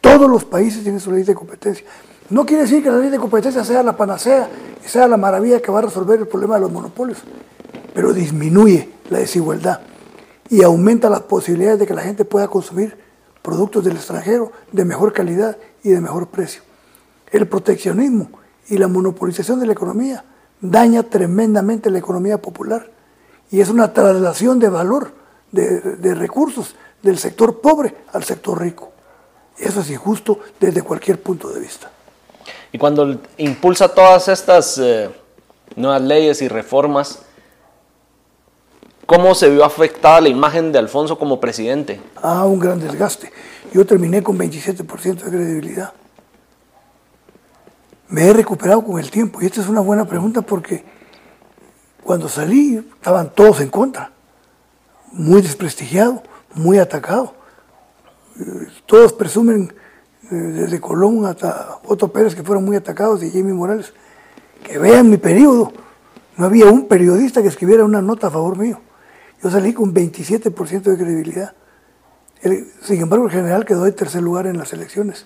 [0.01, 1.85] Todos los países tienen su ley de competencia.
[2.29, 4.49] No quiere decir que la ley de competencia sea la panacea
[4.83, 7.19] y sea la maravilla que va a resolver el problema de los monopolios,
[7.93, 9.81] pero disminuye la desigualdad
[10.49, 12.97] y aumenta las posibilidades de que la gente pueda consumir
[13.43, 16.63] productos del extranjero de mejor calidad y de mejor precio.
[17.31, 18.31] El proteccionismo
[18.69, 20.23] y la monopolización de la economía
[20.61, 22.89] daña tremendamente la economía popular
[23.51, 25.11] y es una traslación de valor,
[25.51, 28.91] de, recursos del sector pobre al sector rico.
[29.57, 31.91] Eso es injusto desde cualquier punto de vista.
[32.71, 35.09] Y cuando impulsa todas estas eh,
[35.75, 37.19] nuevas leyes y reformas,
[39.05, 41.99] ¿cómo se vio afectada la imagen de Alfonso como presidente?
[42.21, 43.31] Ah, un gran desgaste.
[43.73, 45.93] Yo terminé con 27% de credibilidad.
[48.09, 50.83] Me he recuperado con el tiempo y esta es una buena pregunta porque
[52.03, 54.11] cuando salí estaban todos en contra,
[55.11, 56.21] muy desprestigiado,
[56.53, 57.33] muy atacado.
[58.39, 59.73] Eh, todos presumen,
[60.31, 63.93] eh, desde Colón hasta Otto Pérez, que fueron muy atacados, y Jimmy Morales,
[64.63, 65.71] que vean mi periodo.
[66.35, 68.79] No había un periodista que escribiera una nota a favor mío.
[69.43, 71.53] Yo salí con 27% de credibilidad.
[72.81, 75.25] sin embargo, el general quedó en tercer lugar en las elecciones,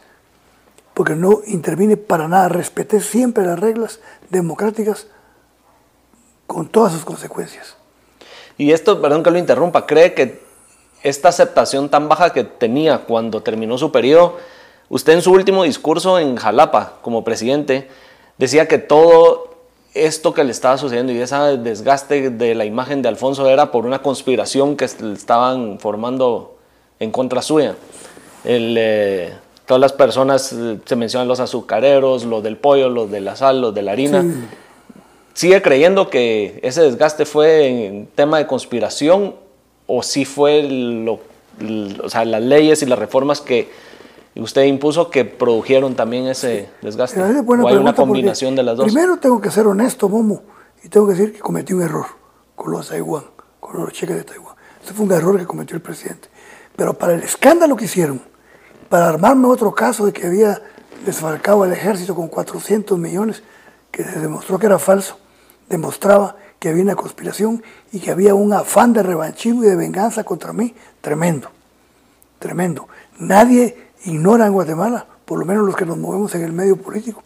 [0.96, 4.00] porque no intervine para nada, respeté siempre las reglas
[4.30, 5.08] democráticas
[6.48, 7.78] con todas sus consecuencias.
[8.58, 10.42] Y esto, perdón que lo interrumpa, ¿cree que
[11.04, 14.38] esta aceptación tan baja que tenía cuando terminó su periodo,
[14.90, 17.88] usted en su último discurso en Jalapa como presidente
[18.40, 19.57] decía que todo
[20.06, 23.86] esto que le estaba sucediendo y ese desgaste de la imagen de Alfonso era por
[23.86, 26.58] una conspiración que estaban formando
[27.00, 27.76] en contra suya.
[28.44, 29.34] Eh,
[29.66, 33.62] todas las personas, eh, se mencionan los azucareros, los del pollo, los de la sal,
[33.62, 34.24] los de la harina
[35.38, 39.36] sigue creyendo que ese desgaste fue en tema de conspiración
[39.86, 41.20] o si fue lo,
[42.04, 43.70] o sea, las leyes y las reformas que
[44.40, 47.22] usted impuso que produjeron también ese desgaste?
[47.22, 48.86] ¿O hay una combinación de las dos?
[48.86, 50.44] Primero tengo que ser honesto, Momo,
[50.84, 52.06] y tengo que decir que cometí un error
[52.56, 53.24] con los Taiwán,
[53.60, 54.56] con los cheques de Taiwán.
[54.84, 56.30] Ese fue un error que cometió el presidente.
[56.76, 58.22] Pero para el escándalo que hicieron,
[58.90, 60.62] para armarme otro caso de que había
[61.06, 63.44] desfalcado al ejército con 400 millones,
[63.92, 65.18] que se demostró que era falso,
[65.70, 70.24] demostraba que había una conspiración y que había un afán de revanchismo y de venganza
[70.24, 71.50] contra mí tremendo,
[72.40, 72.88] tremendo.
[73.20, 77.24] Nadie ignora en Guatemala, por lo menos los que nos movemos en el medio político,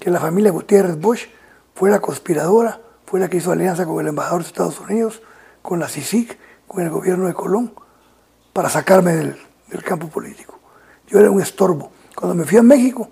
[0.00, 1.26] que la familia Gutiérrez Bush
[1.74, 5.22] fue la conspiradora, fue la que hizo alianza con el embajador de Estados Unidos,
[5.62, 7.72] con la CICIC, con el gobierno de Colón,
[8.52, 9.36] para sacarme del,
[9.84, 10.58] campo político.
[11.06, 11.92] Yo era un estorbo.
[12.14, 13.08] Cuando me fui a México,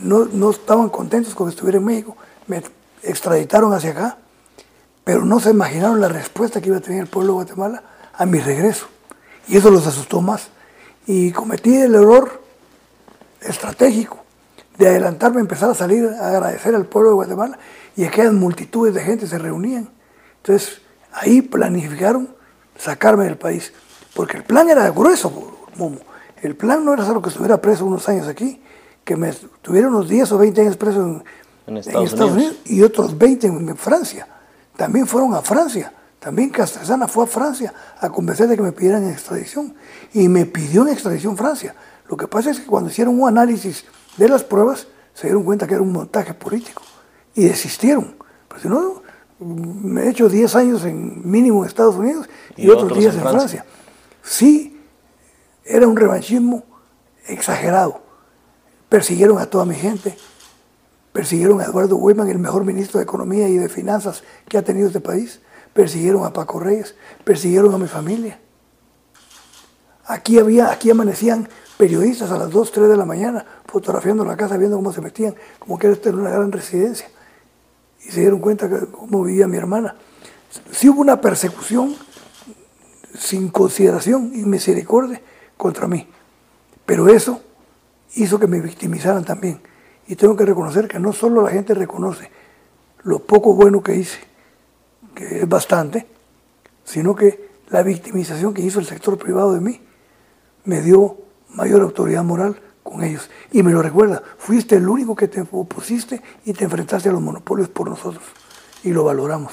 [0.00, 2.16] no, no estaban contentos con que estuviera en México.
[2.46, 2.62] Me
[3.02, 4.18] extraditaron hacia acá,
[5.04, 7.82] pero no se imaginaron la respuesta que iba a tener el pueblo de Guatemala
[8.14, 8.88] a mi regreso.
[9.46, 10.48] Y eso los asustó más.
[11.06, 12.42] Y cometí el error
[13.40, 14.18] estratégico
[14.78, 17.58] de adelantarme, empezar a salir a agradecer al pueblo de Guatemala
[17.96, 19.88] y aquellas multitudes de gente se reunían.
[20.38, 20.80] Entonces
[21.12, 22.28] ahí planificaron
[22.76, 23.72] sacarme del país,
[24.14, 25.30] porque el plan era grueso,
[25.76, 25.98] Momo.
[26.42, 28.60] El plan no era solo que estuviera preso unos años aquí,
[29.04, 31.24] que me tuviera unos 10 o 20 años preso en,
[31.66, 32.56] en Estados, Unidos.
[32.66, 34.28] y otros 20 en Francia.
[34.76, 35.92] También fueron a Francia.
[36.26, 39.76] También Castresana fue a Francia a convencer de que me pidieran extradición.
[40.12, 41.72] Y me pidió en extradición Francia.
[42.08, 43.84] Lo que pasa es que cuando hicieron un análisis
[44.16, 46.82] de las pruebas, se dieron cuenta que era un montaje político.
[47.36, 48.16] Y desistieron.
[48.48, 49.02] Pero si no,
[49.38, 53.38] me he hecho 10 años en mínimo en Estados Unidos y, otros 10 en, Francia.
[53.38, 53.64] Francia.
[54.24, 54.82] Sí,
[55.64, 56.64] era un revanchismo
[57.28, 58.00] exagerado.
[58.88, 60.16] Persiguieron a toda mi gente,
[61.16, 64.88] Persiguieron a Eduardo Weyman, el mejor ministro de Economía y de Finanzas que ha tenido
[64.88, 65.40] este país.
[65.76, 68.40] Persiguieron a Paco Reyes, persiguieron a mi familia.
[70.06, 74.56] Aquí, había, aquí amanecían periodistas a las 2, 3 de la mañana fotografiando la casa,
[74.56, 77.08] viendo cómo se metían, como que era una gran residencia.
[78.00, 79.96] Y se dieron cuenta cómo vivía mi hermana.
[80.70, 81.94] Sí hubo una persecución
[83.14, 85.20] sin consideración y misericordia
[85.58, 86.08] contra mí.
[86.86, 87.42] Pero eso
[88.14, 89.60] hizo que me victimizaran también.
[90.06, 92.30] Y tengo que reconocer que no solo la gente reconoce
[93.02, 94.18] lo poco bueno que hice,
[95.16, 96.06] que es bastante,
[96.84, 99.80] sino que la victimización que hizo el sector privado de mí
[100.64, 101.16] me dio
[101.48, 103.28] mayor autoridad moral con ellos.
[103.50, 107.22] Y me lo recuerda, fuiste el único que te opusiste y te enfrentaste a los
[107.22, 108.22] monopolios por nosotros.
[108.84, 109.52] Y lo valoramos.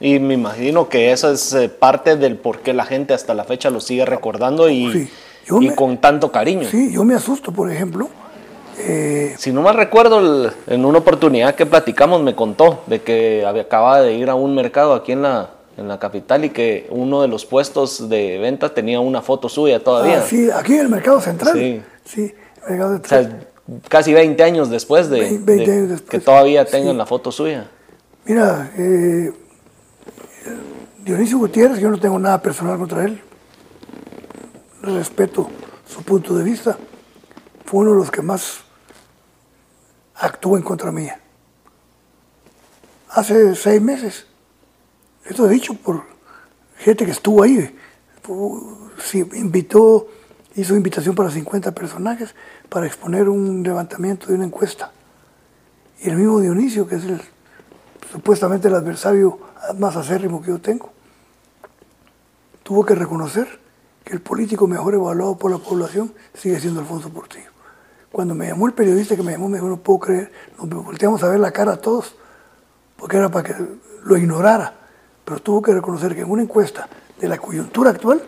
[0.00, 3.44] Y me imagino que eso es eh, parte del por qué la gente hasta la
[3.44, 5.10] fecha lo sigue recordando y,
[5.60, 6.68] y con tanto cariño.
[6.68, 8.08] Sí, yo me asusto, por ejemplo.
[8.78, 13.62] Eh, si no me recuerdo, en una oportunidad que platicamos me contó de que había,
[13.62, 17.22] acababa de ir a un mercado aquí en la, en la capital y que uno
[17.22, 20.18] de los puestos de venta tenía una foto suya todavía.
[20.18, 21.54] Ah, sí, aquí en el mercado central.
[21.54, 22.34] Sí, sí
[22.68, 23.26] mercado central.
[23.66, 27.68] O sea, casi 20 años después de, que todavía tengan la foto suya.
[28.24, 29.32] Mira, eh,
[31.04, 33.20] Dionisio Gutiérrez, yo no tengo nada personal contra él,
[34.82, 35.48] respeto
[35.86, 36.76] su punto de vista,
[37.64, 38.65] fue uno de los que más
[40.18, 41.20] actuó en contra mía.
[43.10, 44.26] Hace seis meses,
[45.24, 46.02] esto he dicho por
[46.78, 47.74] gente que estuvo ahí,
[49.34, 50.08] invitó,
[50.54, 52.34] hizo invitación para 50 personajes
[52.68, 54.92] para exponer un levantamiento de una encuesta.
[56.00, 57.20] Y el mismo Dionisio, que es el,
[58.12, 59.38] supuestamente el adversario
[59.78, 60.92] más acérrimo que yo tengo,
[62.62, 63.60] tuvo que reconocer
[64.04, 67.55] que el político mejor evaluado por la población sigue siendo Alfonso Portillo.
[68.16, 71.22] Cuando me llamó el periodista que me llamó, me dijo, no puedo creer, nos volteamos
[71.22, 72.16] a ver la cara a todos,
[72.96, 73.54] porque era para que
[74.04, 74.72] lo ignorara.
[75.22, 76.88] Pero tuvo que reconocer que en una encuesta
[77.20, 78.22] de la coyuntura actual,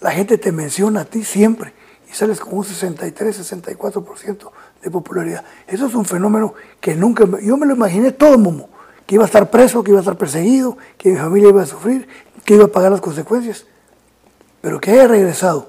[0.00, 1.72] la gente te menciona a ti siempre
[2.10, 4.50] y sales con un 63, 64%
[4.82, 5.44] de popularidad.
[5.68, 8.68] Eso es un fenómeno que nunca, yo me lo imaginé todo, Momo,
[9.06, 11.66] que iba a estar preso, que iba a estar perseguido, que mi familia iba a
[11.66, 12.08] sufrir,
[12.44, 13.64] que iba a pagar las consecuencias.
[14.60, 15.68] Pero que haya regresado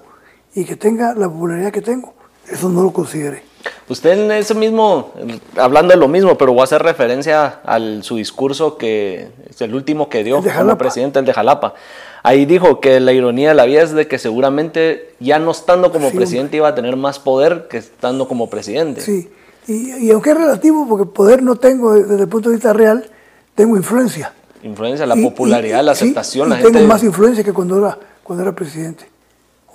[0.55, 2.15] y que tenga la popularidad que tengo,
[2.49, 3.43] eso no lo consideré.
[3.89, 5.11] Usted en ese mismo,
[5.57, 9.73] hablando de lo mismo, pero voy a hacer referencia a su discurso que es el
[9.73, 11.73] último que dio como presidente, el de Jalapa.
[12.21, 15.91] Ahí dijo que la ironía de la vida es de que seguramente ya no estando
[15.91, 19.01] como presidente iba a tener más poder que estando como presidente.
[19.01, 19.29] Sí,
[19.67, 23.09] y, aunque es relativo, porque poder no tengo desde el punto de vista real,
[23.55, 24.33] tengo influencia
[24.65, 26.49] influencia, la popularidad, la aceptación.
[26.49, 29.05] la tengo más influencia que cuando era, cuando era presidente.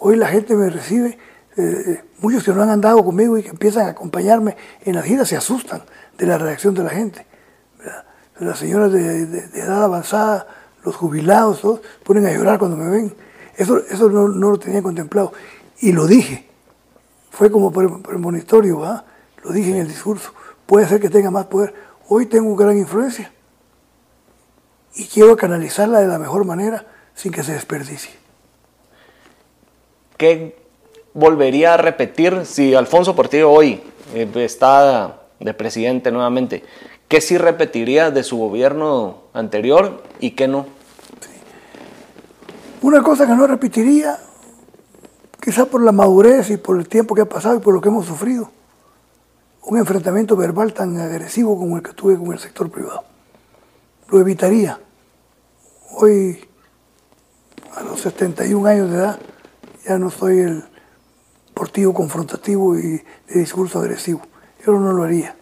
[0.00, 1.18] Hoy la gente me recibe,
[1.56, 5.28] eh, muchos que no han andado conmigo y que empiezan a acompañarme en las giras
[5.28, 5.82] se asustan
[6.16, 7.26] de la reacción de la gente.
[8.38, 9.22] Las señoras de,
[9.54, 10.46] edad avanzada,
[10.84, 13.14] los jubilados, todos ponen a llorar cuando me ven.
[13.56, 15.32] Eso, eso no, lo tenía contemplado.
[15.80, 16.46] Y lo dije.
[17.30, 19.04] Fue como premonitorio, ¿va?
[19.44, 20.32] Lo dije en el discurso.
[20.66, 21.74] Puede ser que tenga más poder.
[22.08, 23.30] Hoy tengo gran influencia
[24.94, 28.12] y quiero canalizarla de la mejor manera sin que se desperdicie.
[30.16, 30.59] ¿Qué
[31.14, 33.82] volvería a repetir si Alfonso Portillo hoy
[34.14, 36.64] eh, está de presidente nuevamente?
[37.08, 40.66] ¿Qué sí repetiría de su gobierno anterior y qué no?
[42.82, 44.18] Una cosa que no repetiría,
[45.40, 47.88] quizá por la madurez y por el tiempo que ha pasado y por lo que
[47.88, 48.50] hemos sufrido,
[49.62, 53.04] un enfrentamiento verbal tan agresivo como el que tuve con el sector privado
[54.10, 54.78] lo evitaría.
[55.92, 56.44] Hoy,
[57.74, 59.18] a los 71 años de edad,
[59.86, 60.64] ya no soy el
[61.60, 64.22] portivo confrontativo y de discurso agresivo.
[64.64, 65.36] Yo no lo haría.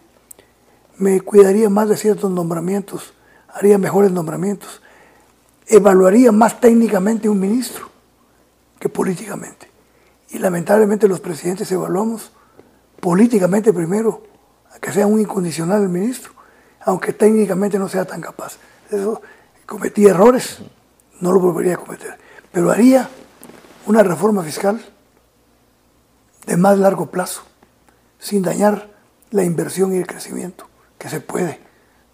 [0.97, 3.13] Me cuidaría más de ciertos nombramientos,
[3.47, 4.81] haría mejores nombramientos,
[5.65, 7.87] evaluaría más técnicamente un ministro
[8.81, 9.71] que políticamente.
[10.31, 12.33] Y lamentablemente los presidentes evaluamos
[12.99, 14.21] políticamente primero,
[14.75, 16.33] a que sea un incondicional el ministro,
[16.81, 18.57] aunque técnicamente no sea tan capaz.
[18.91, 19.21] Eso,
[19.65, 20.59] cometí errores,
[21.21, 22.17] no lo volvería a cometer,
[22.51, 23.09] pero haría
[23.85, 24.81] una reforma fiscal
[26.49, 27.43] de más largo plazo,
[28.17, 28.89] sin dañar
[29.29, 30.65] la inversión y el crecimiento,
[30.97, 31.59] que se puede,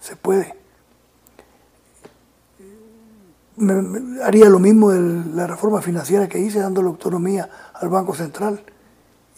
[0.02, 0.54] se puede.
[4.22, 5.00] haría lo mismo de
[5.34, 8.62] la reforma financiera que hice, dándole autonomía al Banco Central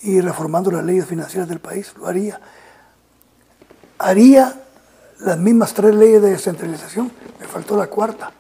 [0.02, 2.42] y reformando las leyes financieras del país, lo haría.
[4.00, 4.64] Haría
[5.20, 8.32] las mismas tres leyes de descentralización, me faltó la cuarta.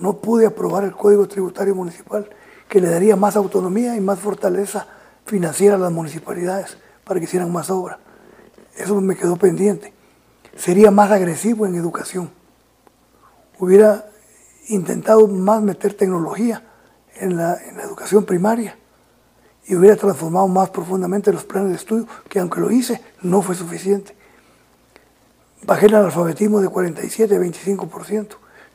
[0.00, 2.28] No pude aprobar el Código Tributario Municipal,
[2.68, 4.88] que le daría más autonomía y más fortaleza
[5.26, 7.98] financiera a las municipalidades para que hicieran más obra.
[8.76, 9.92] Eso me quedó pendiente.
[10.56, 12.30] Sería más agresivo en educación.
[13.58, 14.06] Hubiera
[14.68, 16.62] intentado más meter tecnología
[17.16, 18.76] en la, en la educación primaria
[19.66, 23.54] y hubiera transformado más profundamente los planes de estudio, que aunque lo hice, no fue
[23.54, 24.14] suficiente
[25.66, 28.28] bajé el analfabetismo de 47 a 25%.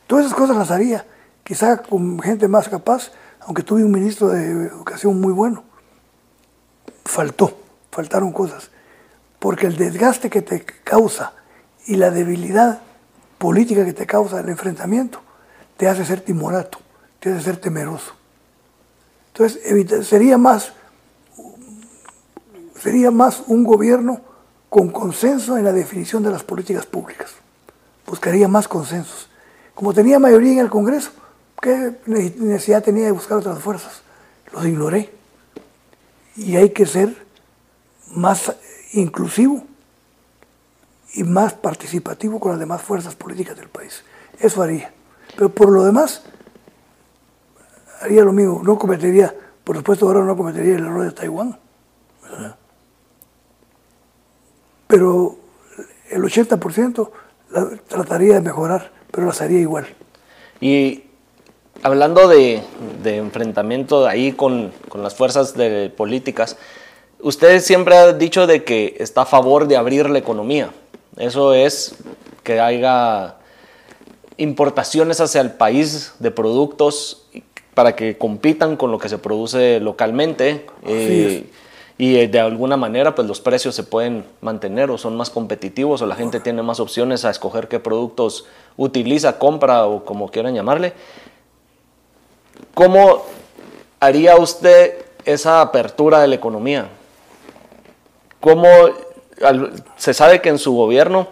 [0.06, 1.06] Todas esas cosas las haría,
[1.44, 5.64] quizá con gente más capaz, aunque tuve un ministro de educación muy bueno.
[7.10, 7.58] Faltó,
[7.90, 8.70] faltaron cosas,
[9.40, 11.32] porque el desgaste que te causa
[11.86, 12.82] y la debilidad
[13.36, 15.20] política que te causa el enfrentamiento
[15.76, 16.78] te hace ser timorato,
[17.18, 18.12] te hace ser temeroso.
[19.32, 20.72] Entonces, sería más
[22.80, 24.20] sería más un gobierno
[24.68, 27.32] con consenso en la definición de las políticas públicas.
[28.06, 29.28] Buscaría más consensos.
[29.74, 31.10] Como tenía mayoría en el Congreso,
[31.60, 34.02] ¿qué necesidad tenía de buscar otras fuerzas?
[34.52, 35.19] Los ignoré.
[36.40, 37.14] Y hay que ser
[38.14, 38.56] más
[38.94, 39.62] inclusivo
[41.12, 44.02] y más participativo con las demás fuerzas políticas del país.
[44.38, 44.90] Eso haría.
[45.36, 46.22] Pero por lo demás,
[48.00, 48.62] haría lo mismo.
[48.64, 51.58] No cometería, por supuesto, ahora no cometería el error de Taiwán.
[54.86, 55.36] Pero
[56.08, 57.10] el 80%
[57.86, 59.94] trataría de mejorar, pero las haría igual.
[60.58, 61.04] Y
[61.82, 62.62] hablando de,
[63.04, 66.56] enfrentamiento ahí con, con, las fuerzas de políticas,
[67.20, 70.70] usted siempre ha dicho de que está a favor de abrir la economía.
[71.16, 71.96] Eso es
[72.42, 73.36] que haya
[74.36, 77.26] importaciones hacia el país de productos
[77.74, 81.46] para que compitan con lo que se produce localmente eh,
[81.98, 86.00] y eh, de alguna manera pues los precios se pueden mantener o son más competitivos
[86.00, 90.54] o la gente tiene más opciones a escoger qué productos utiliza, compra o como quieran
[90.54, 90.94] llamarle.
[92.74, 93.24] ¿Cómo
[94.00, 96.88] haría usted esa apertura de la economía?
[98.40, 98.68] ¿Cómo
[99.96, 101.28] se sabe que en su gobierno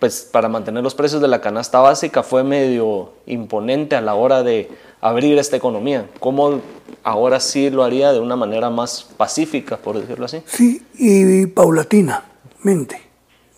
[0.00, 4.42] pues para mantener los precios de la canasta básica fue medio imponente a la hora
[4.42, 4.70] de
[5.00, 6.08] abrir esta economía.
[6.18, 6.60] ¿Cómo
[7.04, 10.42] ahora sí lo haría de una manera más pacífica, por decirlo así?
[10.46, 13.00] Sí, y paulatinamente,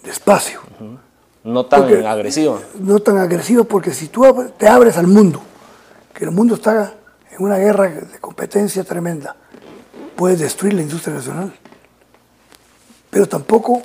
[0.02, 0.60] despacio.
[1.44, 2.60] No tan agresivo.
[2.78, 4.24] No tan agresivo porque si tú
[4.58, 5.42] te abres al mundo,
[6.14, 6.94] que el mundo está
[7.30, 9.36] en una guerra de competencia tremenda,
[10.16, 11.52] puedes destruir la industria nacional.
[13.10, 13.82] Pero tampoco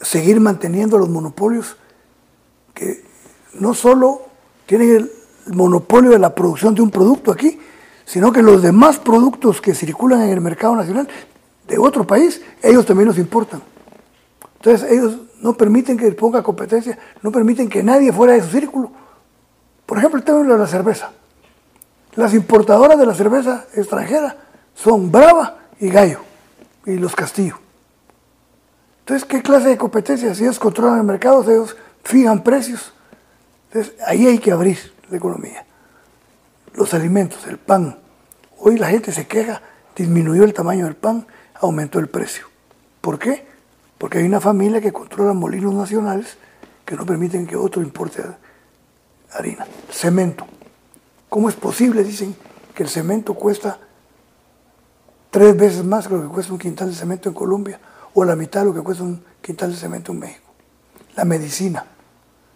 [0.00, 1.76] seguir manteniendo los monopolios
[2.74, 3.04] que
[3.54, 4.22] no solo
[4.66, 5.12] tienen el
[5.54, 7.58] monopolio de la producción de un producto aquí,
[8.04, 11.08] sino que los demás productos que circulan en el mercado nacional
[11.66, 13.62] de otro país, ellos también los importan.
[14.56, 18.90] Entonces ellos no permiten que ponga competencia, no permiten que nadie fuera de su círculo.
[19.86, 21.12] Por ejemplo, el tema de la cerveza.
[22.16, 24.36] Las importadoras de la cerveza extranjera
[24.74, 26.20] son Brava y Gallo
[26.84, 27.58] y los Castillo.
[29.00, 30.34] Entonces, ¿qué clase de competencia?
[30.34, 32.92] Si ellos controlan el mercado, ellos fijan precios.
[33.68, 34.78] Entonces, ahí hay que abrir
[35.10, 35.64] la economía.
[36.74, 37.98] Los alimentos, el pan.
[38.58, 39.62] Hoy la gente se queja,
[39.94, 41.26] disminuyó el tamaño del pan,
[41.60, 42.46] aumentó el precio.
[43.00, 43.46] ¿Por qué?
[43.98, 46.38] Porque hay una familia que controla molinos nacionales
[46.84, 48.22] que no permiten que otro importe
[49.32, 49.66] harina.
[49.90, 50.46] Cemento.
[51.28, 52.36] ¿Cómo es posible, dicen,
[52.74, 53.78] que el cemento cuesta
[55.30, 57.80] tres veces más que lo que cuesta un quintal de cemento en Colombia?
[58.16, 60.46] o la mitad de lo que cuesta un quintal de cemento en México.
[61.16, 61.84] La medicina.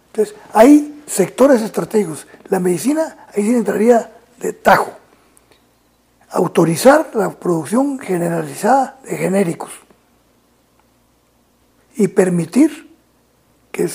[0.07, 2.25] Entonces, hay sectores estratégicos.
[2.49, 4.91] La medicina, ahí sí entraría de tajo.
[6.31, 9.71] Autorizar la producción generalizada de genéricos
[11.95, 12.91] y permitir
[13.71, 13.87] que,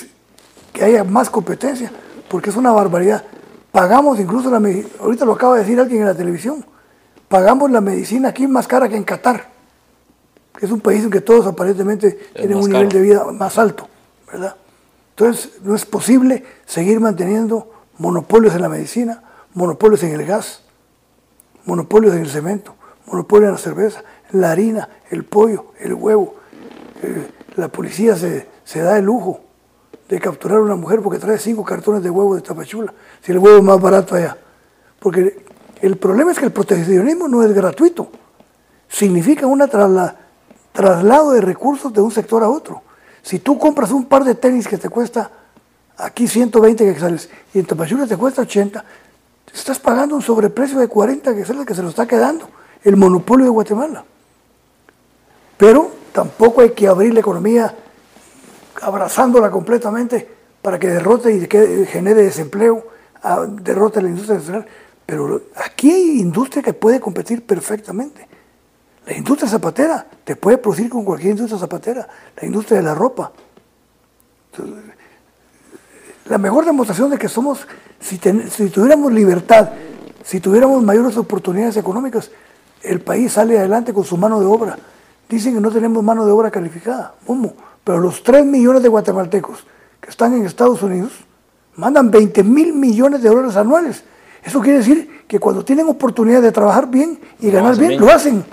[0.73, 1.91] que haya más competencia,
[2.29, 3.25] porque es una barbaridad.
[3.73, 6.65] Pagamos incluso la medicina, ahorita lo acaba de decir alguien en la televisión,
[7.29, 9.57] pagamos la medicina aquí más cara que en Qatar
[10.57, 13.89] que es un país en que todos aparentemente tienen un nivel de vida más alto,
[14.31, 14.57] ¿verdad?
[15.11, 19.23] Entonces, no es posible seguir manteniendo monopolios en la medicina,
[19.55, 20.63] monopolios en el gas,
[21.65, 22.75] monopolios en el cemento,
[23.07, 24.03] monopolios en la cerveza,
[24.33, 26.35] la harina, el pollo, el huevo.
[27.03, 29.41] Eh, la policía se, se, da el lujo
[30.09, 32.93] de capturar a una mujer porque trae cinco cartones de huevo de tapachula,
[33.23, 34.37] si el huevo es más barato allá.
[35.01, 35.45] Porque
[35.83, 38.11] el problema es que el proteccionismo no es gratuito.
[38.89, 40.27] Significa trasladación
[40.73, 42.83] traslado de recursos de un sector a otro.
[43.23, 45.31] Si tú compras un par de tenis que te cuesta
[45.97, 48.85] aquí 120 quetzales y en Tapachula te cuesta 80,
[49.55, 52.49] estás pagando un sobreprecio de 40 quetzales que se lo está quedando
[52.85, 54.05] el monopolio de Guatemala.
[55.57, 57.75] Pero tampoco hay que abrir la economía
[58.83, 60.29] abrazándola completamente
[60.63, 62.87] para que derrote y que genere desempleo,
[63.63, 64.67] derrote la industria nacional.
[65.07, 68.27] Pero aquí hay industria que puede competir perfectamente.
[69.07, 73.31] La industria zapatera te puede producir con cualquier industria zapatera, la industria de la ropa.
[76.29, 77.69] La mejor demostración de que somos,
[78.01, 79.71] si, tuviéramos libertad,
[80.25, 82.33] si tuviéramos mayores oportunidades económicas,
[82.83, 84.77] el país sale adelante con su mano de obra.
[85.29, 87.15] Dicen que no tenemos mano de obra calificada.
[87.25, 87.55] ¿Cómo?
[87.87, 89.65] Pero los 3 millones de guatemaltecos
[90.01, 91.13] que están en Estados Unidos
[91.77, 94.03] mandan 20 mil millones de dólares anuales.
[94.43, 98.45] Eso quiere decir que cuando tienen oportunidad de trabajar bien y ganar bien, lo hacen.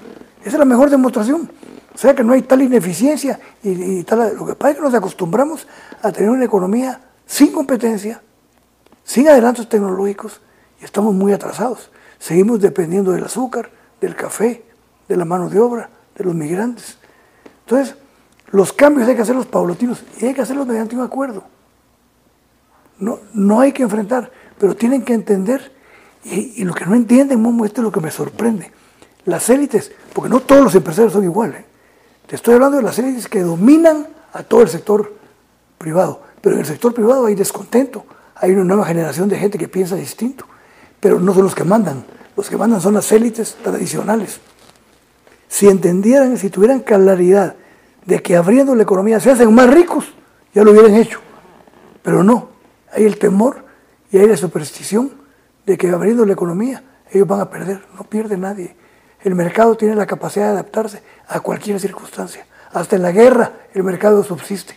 [0.41, 1.49] Esa es la mejor demostración.
[1.95, 4.35] O sea que no hay tal ineficiencia y, tal.
[4.37, 5.67] Lo que pasa es que nos acostumbramos
[6.03, 8.21] a tener una economía sin competencia,
[9.03, 10.41] sin adelantos tecnológicos
[10.79, 11.89] y estamos muy atrasados.
[12.19, 14.63] Seguimos dependiendo del azúcar, del café,
[15.07, 16.99] de la mano de obra, de los migrantes.
[17.65, 17.95] Entonces,
[18.53, 21.43] los cambios hay que hacerlos paulatinos y hay que hacerlos mediante un acuerdo.
[22.99, 25.71] No, no hay que enfrentar, pero tienen que entender,
[26.23, 28.71] y, lo que no entienden, Momo, esto es lo que me sorprende.
[29.25, 31.65] Las élites, porque no todos los empresarios son iguales.
[32.27, 35.11] Te estoy hablando de las élites que dominan a todo el sector
[35.79, 39.67] privado, pero en el sector privado hay descontento, hay una nueva generación de gente que
[39.67, 40.45] piensa distinto,
[40.99, 42.05] pero no son los que mandan,
[42.37, 44.39] los que mandan son las élites tradicionales.
[45.47, 47.55] Si entendieran, si tuvieran claridad
[48.05, 50.13] de que abriendo la economía se hacen más ricos,
[50.53, 51.19] ya lo hubieran hecho.
[52.01, 52.49] Pero no,
[52.91, 53.63] hay el temor
[54.11, 55.11] y hay la superstición
[55.65, 57.81] de que abriendo la economía ellos van a perder.
[57.97, 58.75] No pierde nadie.
[59.21, 62.45] El mercado tiene la capacidad de adaptarse a cualquier circunstancia.
[62.73, 64.75] Hasta en la guerra el mercado subsiste.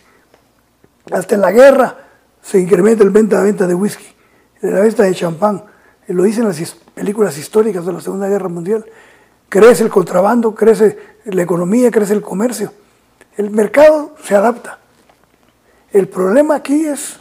[1.11, 1.97] Hasta en la guerra
[2.41, 4.05] se incrementa el venta, venta de whisky,
[4.61, 5.63] la venta de champán.
[6.07, 8.85] Lo dicen las películas históricas de la Segunda Guerra Mundial.
[9.49, 12.71] Crece el contrabando, crece la economía, crece el comercio.
[13.37, 14.79] El mercado se adapta.
[15.93, 17.19] El problema aquí es,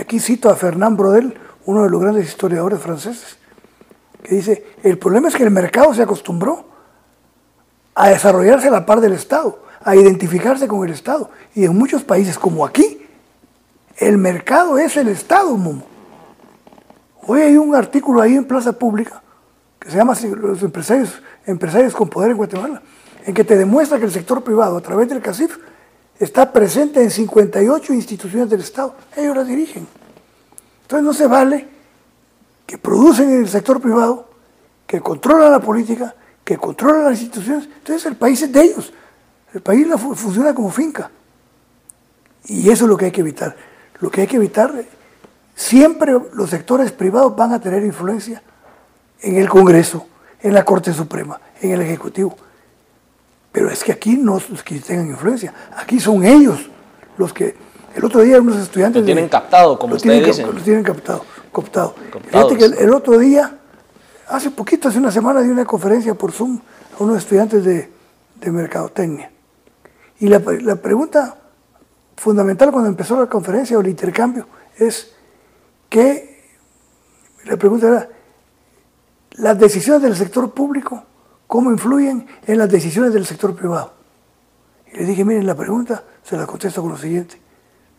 [0.00, 3.36] aquí cito a Fernand Brodel, uno de los grandes historiadores franceses,
[4.22, 6.64] que dice, el problema es que el mercado se acostumbró
[7.94, 11.30] a desarrollarse a la par del Estado, a identificarse con el Estado.
[11.54, 13.06] Y en muchos países como aquí,
[13.98, 15.84] el mercado es el Estado, Momo.
[17.26, 19.22] Hoy hay un artículo ahí en Plaza Pública
[19.78, 22.82] que se llama Los empresarios, empresarios con poder en Guatemala
[23.28, 25.58] en que te demuestra que el sector privado, a través del CACIF,
[26.18, 28.94] está presente en 58 instituciones del Estado.
[29.14, 29.86] Ellos las dirigen.
[30.80, 31.68] Entonces no se vale
[32.64, 34.30] que producen en el sector privado,
[34.86, 37.64] que controlan la política, que controlan las instituciones.
[37.66, 38.94] Entonces el país es de ellos.
[39.52, 41.10] El país funciona como finca.
[42.46, 43.54] Y eso es lo que hay que evitar.
[44.00, 44.72] Lo que hay que evitar,
[45.54, 48.42] siempre los sectores privados van a tener influencia
[49.20, 50.06] en el Congreso,
[50.40, 52.34] en la Corte Suprema, en el Ejecutivo.
[53.52, 56.68] Pero es que aquí no es que tengan influencia, aquí son ellos
[57.16, 57.54] los que.
[57.94, 59.02] El otro día unos estudiantes.
[59.02, 60.46] Lo tienen captado, como ustedes dicen.
[60.46, 61.94] Lo tienen captado, cooptado.
[62.30, 63.58] Fíjate que el, otro día,
[64.28, 66.60] hace poquito, hace una semana, di una conferencia por Zoom
[66.98, 67.90] a unos estudiantes de,
[68.36, 69.32] de mercadotecnia.
[70.20, 71.38] Y la, la pregunta
[72.16, 74.46] fundamental cuando empezó la conferencia o el intercambio
[74.76, 75.12] es
[75.88, 76.44] que
[77.44, 78.08] la pregunta era,
[79.32, 81.04] las decisiones del sector público
[81.48, 83.94] cómo influyen en las decisiones del sector privado.
[84.92, 87.40] Y le dije, miren, la pregunta se la contesto con lo siguiente.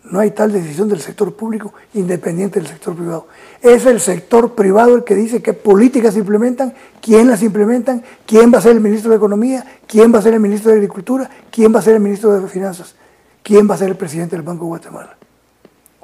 [0.06, 3.28] No hay tal decisión del sector público independiente del sector privado.
[3.62, 8.54] Es el sector privado el que dice qué políticas se implementan, quién las implementan, quién
[8.54, 11.30] va a ser el ministro de Economía, quién va a ser el ministro de Agricultura,
[11.52, 12.96] quién va a ser el ministro de Finanzas,
[13.44, 15.18] quién va a ser el presidente del Banco de Guatemala.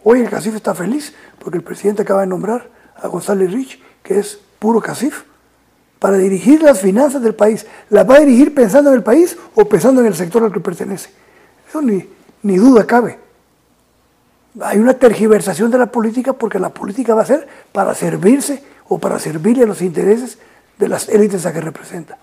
[0.03, 4.19] Hoy el CACIF está feliz porque el presidente acaba de nombrar a González Rich, que
[4.19, 5.23] es puro CACIF
[5.99, 7.65] para dirigir las finanzas del país.
[7.89, 10.59] ¿Las va a dirigir pensando en el país o pensando en el sector al que
[10.59, 11.09] pertenece?
[11.67, 12.07] Eso ni,
[12.43, 13.19] ni duda cabe.
[14.61, 18.99] Hay una tergiversación de la política porque la política va a ser para servirse o
[18.99, 20.37] para servirle a los intereses
[20.77, 22.17] de las élites a que representa.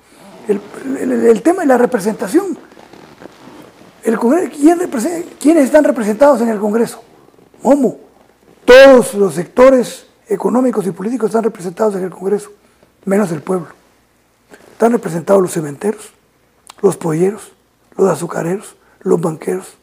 [0.48, 2.58] El, tema es la representación.
[4.02, 4.80] El ¿quién
[5.38, 7.02] ¿Quiénes están representados en el Congreso?
[7.62, 7.98] ¿Cómo?
[8.64, 12.50] Todos los sectores económicos y políticos están representados en el Congreso
[13.04, 13.68] menos el pueblo.
[14.72, 16.12] Están representados los cementeros,
[16.80, 17.52] los polleros,
[17.96, 19.76] los azucareros, los banqueros,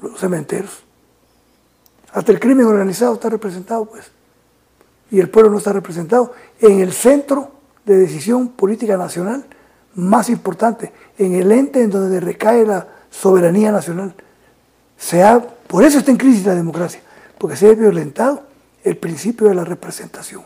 [0.00, 0.82] los cementeros.
[2.12, 4.10] Hasta el crimen organizado está representado, pues.
[5.10, 7.52] Y el pueblo no está representado en el centro
[7.84, 9.46] de decisión política nacional
[9.94, 14.14] más importante, en el ente en donde recae la soberanía nacional.
[14.96, 15.24] Se
[15.66, 17.00] por eso está en crisis la democracia,
[17.38, 18.42] porque se ha violentado
[18.84, 20.42] el principio de la representación.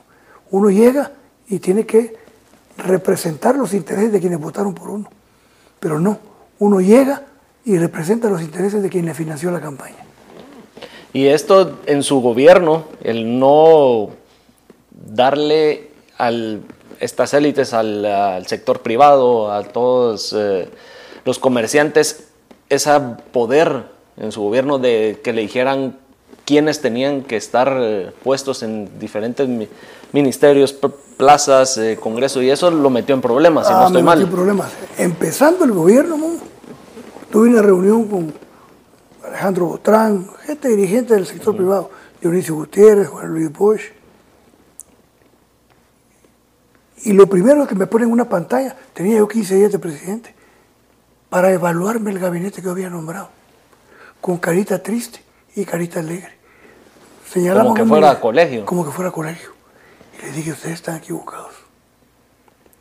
[0.50, 1.12] Uno llega
[1.50, 2.14] y tiene que
[2.78, 5.10] representar los intereses de quienes votaron por uno.
[5.80, 6.18] Pero no,
[6.60, 7.24] uno llega
[7.64, 9.96] y representa los intereses de quien le financió la campaña.
[11.12, 14.10] Y esto en su gobierno, el no
[14.90, 16.30] darle a
[17.00, 20.68] estas élites, al, sector privado, a todos eh,
[21.24, 22.28] los comerciantes,
[22.68, 22.92] ese
[23.32, 23.86] poder
[24.16, 25.98] en su gobierno de que le dijeran
[26.44, 29.48] quiénes tenían que estar eh, puestos en diferentes
[30.12, 30.72] ministerios,
[31.20, 34.22] plazas, eh, congreso, y eso lo metió en problemas, si no ah, estoy mal.
[34.22, 34.70] En problemas.
[34.96, 36.16] Empezando el gobierno,
[37.30, 38.32] tuve una reunión con
[39.26, 41.90] Alejandro Botrán, gente dirigente del sector privado,
[42.22, 43.92] Dionisio Gutiérrez, Juan Luis Bosch.
[47.04, 50.34] Y lo primero que me ponen en una pantalla, tenía yo 15 días de presidente,
[51.28, 53.28] para evaluarme el gabinete que había nombrado,
[54.22, 55.22] con carita triste
[55.54, 56.32] y carita alegre.
[57.30, 58.64] como que fuera colegio.
[58.64, 59.59] Como que fuera colegio.
[60.22, 61.52] Le dije, ustedes están equivocados.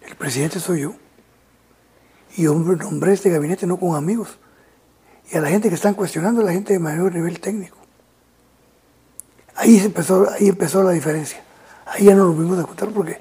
[0.06, 0.94] El presidente soy yo.
[2.36, 4.38] Y yo nombré este gabinete no con amigos.
[5.32, 7.78] Y a la gente que están cuestionando, a la gente de mayor nivel técnico.
[9.56, 11.42] Ahí empezó, ahí empezó la diferencia.
[11.86, 13.20] Ahí ya no nos vimos a juntar porque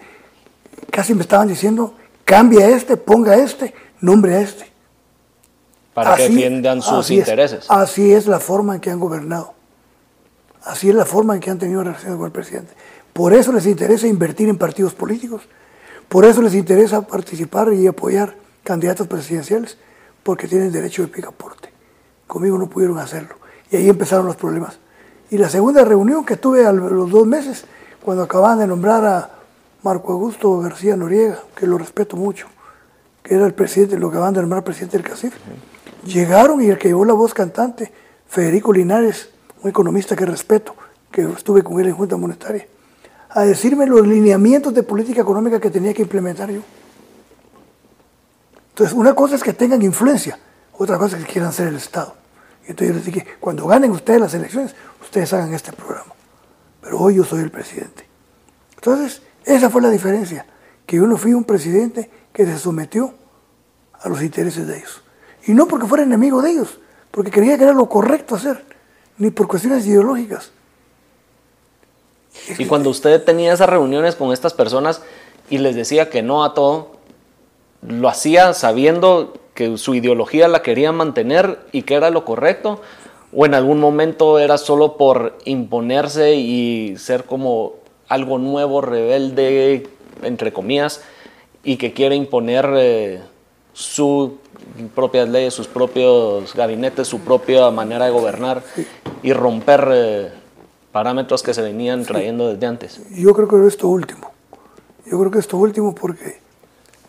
[0.91, 1.95] casi me estaban diciendo,
[2.25, 4.71] cambia este, ponga este, nombre a este.
[5.95, 7.66] Para que defiendan sus intereses.
[7.69, 9.55] así es la forma en que han gobernado.
[10.62, 12.73] Así es la forma en que han tenido relaciones con el presidente.
[13.19, 15.43] Por eso les interesa invertir en partidos políticos.
[16.09, 19.77] Por eso les interesa participar y apoyar candidatos presidenciales,
[20.23, 21.69] porque tienen derecho de picaporte.
[22.29, 23.35] Conmigo no pudieron hacerlo.
[23.73, 24.79] Y ahí empezaron los problemas.
[25.31, 27.64] Y la segunda reunión que tuve a los dos meses,
[28.05, 29.31] cuando acababan de nombrar a
[29.83, 32.47] Marco Augusto García Noriega, que lo respeto mucho,
[33.25, 35.35] que era el presidente, lo acababan de nombrar presidente del CACIF,
[36.05, 37.91] llegaron y el que llevó la voz cantante,
[38.29, 40.77] Federico Linares, un economista que respeto,
[41.11, 42.69] que estuve con él en Junta Monetaria,
[43.31, 46.61] a decirme los lineamientos de política económica que tenía que implementar yo.
[48.70, 50.39] Entonces, una cosa es que tengan influencia,
[50.72, 52.14] otra cosa es que quieran ser el Estado.
[52.68, 56.12] Entonces yo les dije, cuando ganen ustedes las elecciones, ustedes hagan este programa.
[56.83, 58.07] Pero hoy yo soy el presidente.
[58.76, 60.47] Entonces, esa fue la diferencia,
[60.87, 63.14] que yo no fui un presidente que se sometió
[64.01, 65.03] a los intereses de ellos.
[65.47, 66.79] Y no porque fuera enemigo de ellos,
[67.11, 68.64] porque creía que era lo correcto hacer,
[69.16, 70.53] ni por cuestiones ideológicas.
[72.59, 75.03] Y cuando usted tenía esas reuniones con estas personas
[75.51, 76.93] y les decía que no a todo,
[77.86, 82.80] lo hacía sabiendo que su ideología la quería mantener y que era lo correcto,
[83.34, 87.74] o en algún momento era solo por imponerse y ser como
[88.09, 89.86] algo nuevo, rebelde,
[90.22, 91.03] entre comillas,
[91.62, 93.20] y que quiere imponer eh,
[93.72, 94.30] sus
[94.95, 98.62] propias leyes, sus propios gabinetes, su propia manera de gobernar
[99.22, 100.32] y romper eh,
[100.99, 103.01] parámetros que se venían trayendo desde antes.
[103.11, 104.32] Yo creo que esto último.
[105.07, 106.40] Yo creo que esto último porque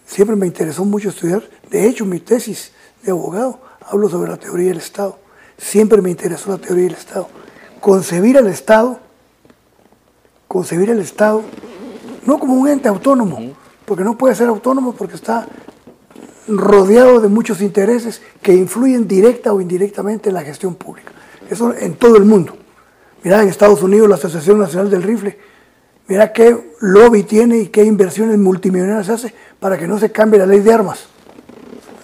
[0.06, 1.42] siempre me interesó mucho estudiar.
[1.72, 2.72] De hecho, mi tesis
[3.02, 5.18] de abogado hablo sobre la teoría del Estado.
[5.58, 7.30] Siempre me interesó la teoría del Estado.
[7.82, 9.00] Concebir al Estado,
[10.48, 11.42] concebir al Estado,
[12.28, 13.40] no como un ente autónomo,
[13.86, 15.48] porque no puede ser autónomo porque está
[16.48, 21.12] rodeado de muchos intereses que influyen directa o indirectamente en la gestión pública.
[21.50, 22.54] Eso en todo el mundo.
[23.24, 25.38] Mira, en Estados Unidos la Asociación Nacional del Rifle
[26.10, 30.48] Mira qué lobby tiene y qué inversiones multimillonarias hace para que no se cambie la
[30.48, 31.06] ley de armas.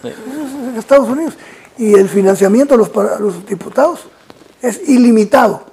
[0.04, 1.36] En Estados Unidos.
[1.76, 4.06] Y el financiamiento a los, los diputados
[4.62, 5.64] es ilimitado.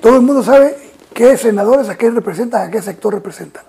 [0.00, 0.76] Todo el mundo sabe
[1.14, 3.62] qué senadores a qué representan, a qué sector representan.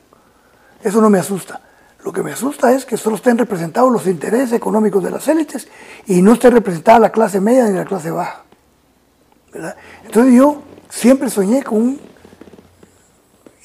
[0.84, 1.62] Eso no me asusta.
[2.04, 5.68] Lo que me asusta es que solo estén representados los intereses económicos de las élites
[6.08, 8.41] y no esté representada la clase media ni la clase baja.
[10.06, 12.12] Entonces yo siempre soñé con un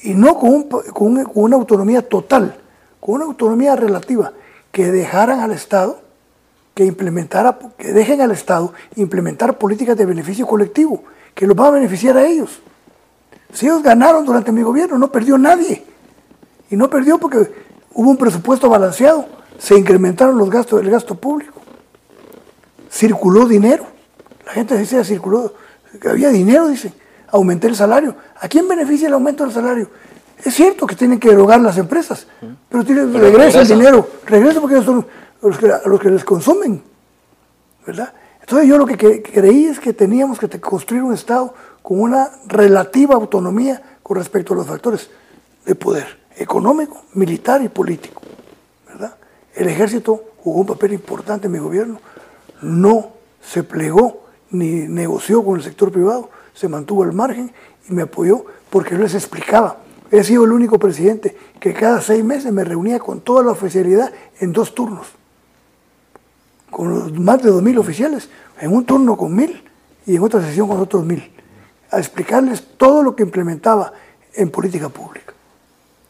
[0.01, 2.55] y no con, con, una autonomía total,
[2.99, 4.31] con una autonomía relativa,
[4.71, 5.99] que dejaran al Estado,
[6.73, 11.71] que implementara, que dejen al Estado implementar políticas de beneficio colectivo, que los va a
[11.71, 12.61] beneficiar a ellos.
[13.51, 15.83] Si ellos ganaron durante mi gobierno, no perdió nadie.
[16.69, 17.51] Y no perdió porque
[17.93, 19.25] hubo un presupuesto balanceado,
[19.57, 21.59] se incrementaron los gastos del gasto público,
[22.91, 23.85] circuló dinero.
[24.45, 25.53] La gente decía, circuló,
[25.99, 26.93] que había dinero, dicen
[27.29, 28.15] aumenté el salario.
[28.39, 29.89] ¿A quién beneficia el aumento del salario?
[30.43, 32.27] Es cierto que tienen que erogar las empresas,
[32.69, 35.05] pero, regresa el dinero, regresa porque son
[35.41, 36.83] los que, los que les consumen,
[37.85, 38.13] ¿verdad?
[38.39, 43.15] Entonces yo lo que creí es que teníamos que construir un Estado con una relativa
[43.15, 45.09] autonomía con respecto a los factores
[45.65, 46.05] de poder
[46.37, 48.21] económico, militar y político,
[48.87, 49.15] ¿verdad?
[49.55, 51.99] El ejército jugó un papel importante en mi gobierno,
[52.61, 57.51] no se plegó ni negoció con el sector privado, se mantuvo al margen
[57.89, 59.77] y me apoyó porque yo les explicaba.
[60.09, 64.11] He sido el único presidente que cada seis meses me reunía con toda la oficialidad
[64.39, 65.07] en dos turnos,
[66.71, 68.29] con los más de dos mil oficiales,
[68.59, 69.63] en un turno con mil
[70.05, 71.29] y en otra sesión con otros mil,
[71.91, 73.91] a explicarles todo lo que implementaba
[74.33, 75.33] en política pública.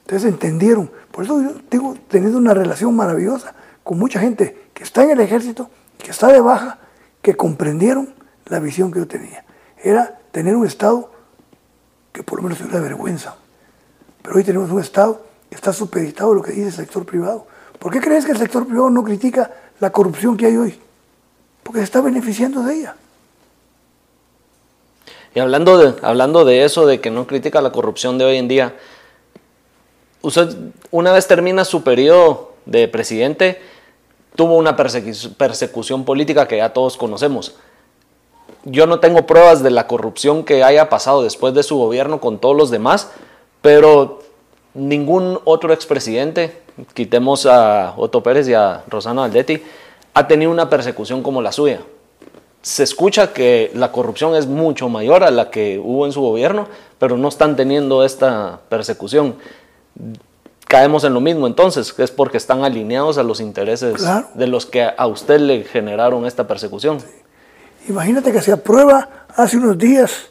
[0.05, 5.03] Entonces entendieron, por eso yo tengo tenido una relación maravillosa con mucha gente que está
[5.03, 6.79] en el ejército, que está de baja,
[7.21, 8.13] que comprendieron
[8.49, 9.45] la visión que yo tenía.
[9.81, 11.11] Era tener un Estado
[12.11, 13.35] que por lo menos tuviera vergüenza.
[14.21, 17.47] Pero hoy tenemos un Estado que está supeditado a lo que dice el sector privado.
[17.79, 20.79] ¿Por qué crees que el sector privado no critica la corrupción que hay hoy?
[21.63, 22.95] Porque se está beneficiando de ella.
[25.35, 28.47] Y hablando de, hablando de eso, de que no critica la corrupción de hoy en
[28.47, 28.75] día,
[30.21, 30.55] usted
[30.89, 33.61] una vez termina su periodo de presidente,
[34.35, 37.55] tuvo una persecución política que ya todos conocemos
[38.69, 42.37] yo no tengo pruebas de la corrupción que haya pasado después de su gobierno con
[42.39, 43.09] todos los demás,
[43.61, 44.19] pero
[44.73, 46.61] ningún otro expresidente,
[46.93, 49.63] quitemos a Otto Pérez y a Rosana Valdetti,
[50.13, 51.81] ha tenido una persecución como la suya.
[52.61, 56.67] Se escucha que la corrupción es mucho mayor a la que hubo en su gobierno,
[56.99, 59.35] pero no están teniendo esta persecución.
[60.67, 64.65] Caemos en lo mismo entonces, que es porque están alineados a los intereses de los
[64.65, 66.97] que a usted le generaron esta persecución.
[67.87, 70.29] Imagínate que se aprueba hace unos días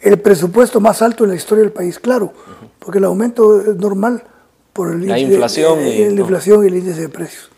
[0.00, 2.32] el presupuesto más alto en la historia del país, claro,
[2.78, 4.22] porque el aumento es normal
[4.72, 7.50] por el la inflación, y, la inflación y el índice de precios.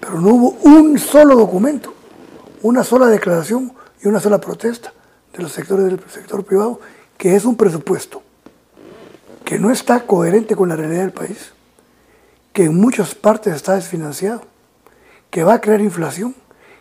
[0.00, 1.94] Pero no hubo un solo documento,
[2.62, 3.72] una sola declaración
[4.02, 4.92] y una sola protesta
[5.32, 6.80] de los sectores del sector privado,
[7.16, 8.22] que es un presupuesto
[9.44, 11.52] que no está coherente con la realidad del país,
[12.52, 14.42] que en muchas partes está desfinanciado,
[15.30, 16.34] que va a crear inflación,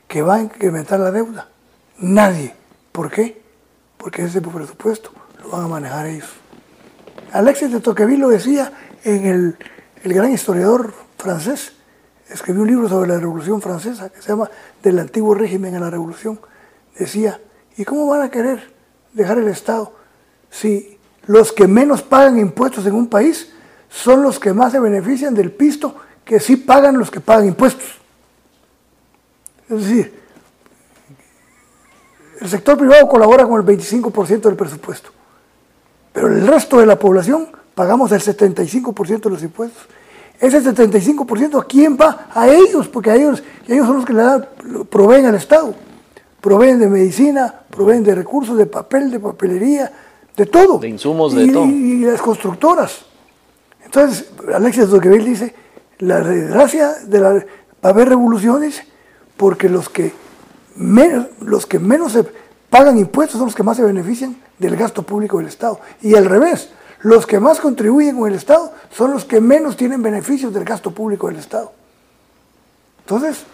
[0.10, 1.48] que va a incrementar la deuda.
[2.00, 2.56] Nadie.
[2.92, 3.42] ¿Por qué?
[3.96, 6.30] Porque ese presupuesto lo van a manejar ellos.
[7.32, 9.58] Alexis de Tocqueville lo decía en el,
[10.04, 11.74] el gran historiador francés,
[12.28, 14.50] escribió un libro sobre la Revolución Francesa que se llama
[14.82, 16.40] Del antiguo régimen a la Revolución.
[16.98, 17.40] Decía,
[17.78, 18.74] ¿y cómo van a querer
[19.14, 19.94] dejar el Estado
[20.50, 20.98] si
[21.28, 23.54] los que menos pagan impuestos en un país
[23.90, 25.96] son los que más se benefician del pisto
[26.26, 27.99] que sí pagan los que pagan impuestos?
[29.70, 30.20] Es decir,
[32.42, 35.10] el sector privado colabora con el 25% del presupuesto,
[36.14, 39.84] pero el resto de la población pagamos el 75% de los impuestos.
[40.40, 42.30] Ese 75% a quién va?
[42.34, 44.48] A ellos, porque a ellos, ellos son los que le dan,
[44.90, 45.76] proveen al Estado.
[46.40, 49.92] Proveen de medicina, proveen de recursos, de papel, de papelería,
[50.36, 50.80] de todo.
[50.80, 51.66] De insumos, de todo.
[51.66, 53.06] Y las constructoras.
[53.84, 55.54] Entonces, Alexis Tocqueville dice,
[56.00, 57.44] la desgracia de la, va
[57.84, 58.82] a haber revoluciones
[59.40, 60.12] porque los que
[60.76, 62.26] menos, los que menos se
[62.70, 65.80] pagan impuestos son los que más se benefician del gasto público del Estado.
[66.02, 66.72] Y al revés,
[67.04, 70.92] los que más contribuyen con el Estado son los que menos tienen beneficios del gasto
[70.92, 71.72] público del Estado.
[73.00, 73.46] Entonces,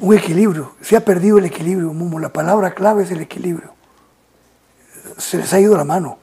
[0.00, 0.72] un equilibrio.
[0.80, 2.18] Se ha perdido el equilibrio, Mumo.
[2.18, 3.70] La palabra clave es el equilibrio.
[5.16, 6.18] Se les ha ido la mano.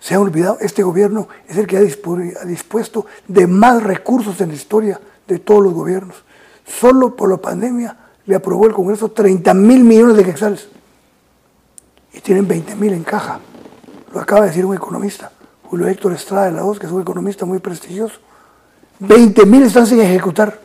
[0.00, 0.58] Se ha olvidado.
[0.60, 5.62] Este gobierno es el que ha dispuesto de más recursos en la historia de todos
[5.62, 6.24] los gobiernos.
[6.64, 7.96] Solo por la pandemia
[8.26, 10.68] le aprobó el Congreso 30 mil millones de quetzales.
[12.12, 13.40] Y tienen 20 mil en caja.
[14.12, 15.32] Lo acaba de decir un economista,
[15.64, 18.20] Julio Héctor Estrada de la OZ, que es un economista muy prestigioso.
[19.00, 20.60] 20 mil están sin ejecutar.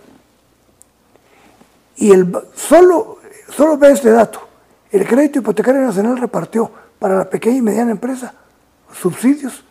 [1.95, 3.17] Y el, solo,
[3.49, 4.47] solo ve este dato.
[4.91, 8.33] El Crédito Hipotecario Nacional repartió para la pequeña y mediana empresa
[8.93, 9.63] subsidios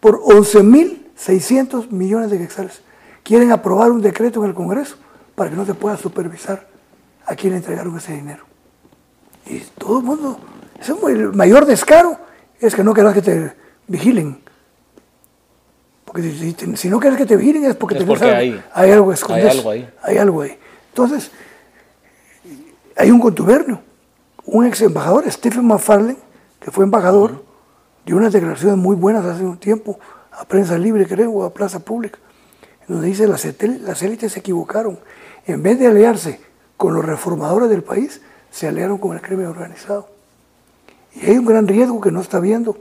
[0.00, 2.82] por 11.600 millones de quetzales.
[3.22, 4.96] Quieren aprobar un decreto en el Congreso
[5.38, 6.66] para que no se pueda supervisar
[7.24, 8.44] a quién entregaron ese dinero.
[9.46, 10.38] Y todo el mundo,
[10.78, 12.18] es el mayor descaro
[12.60, 13.52] es que no querrás que te
[13.86, 14.40] vigilen.
[16.04, 17.94] Porque si, no quieres que te vigilen es porque,
[18.74, 19.48] hay, algo escondido.
[19.48, 19.90] Hay algo ahí.
[20.02, 20.58] Hay algo ahí.
[20.88, 21.30] Entonces,
[22.96, 23.80] hay un contubernio.
[24.44, 26.16] Un ex embajador, Stephen McFarlane,
[26.58, 27.44] que fue embajador,
[28.04, 30.00] dio unas declaraciones muy buenas hace un tiempo
[30.32, 32.18] a prensa libre, creo, o a plaza pública,
[32.88, 34.98] donde dice las élites se equivocaron.
[35.48, 36.40] En vez de aliarse
[36.76, 38.20] con los reformadores del país,
[38.50, 40.10] se aliaron con el crimen organizado.
[41.14, 42.76] Y hay un gran riesgo que no está viendo,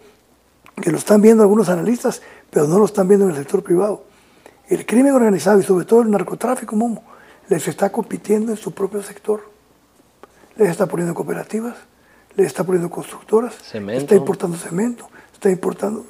[0.75, 4.03] que lo están viendo algunos analistas, pero no lo están viendo en el sector privado.
[4.67, 7.03] El crimen organizado y sobre todo el narcotráfico, Momo,
[7.47, 9.49] les está compitiendo en su propio sector.
[10.57, 11.77] Les está poniendo cooperativas,
[12.35, 16.05] les está poniendo constructoras, está importando cemento, está importando...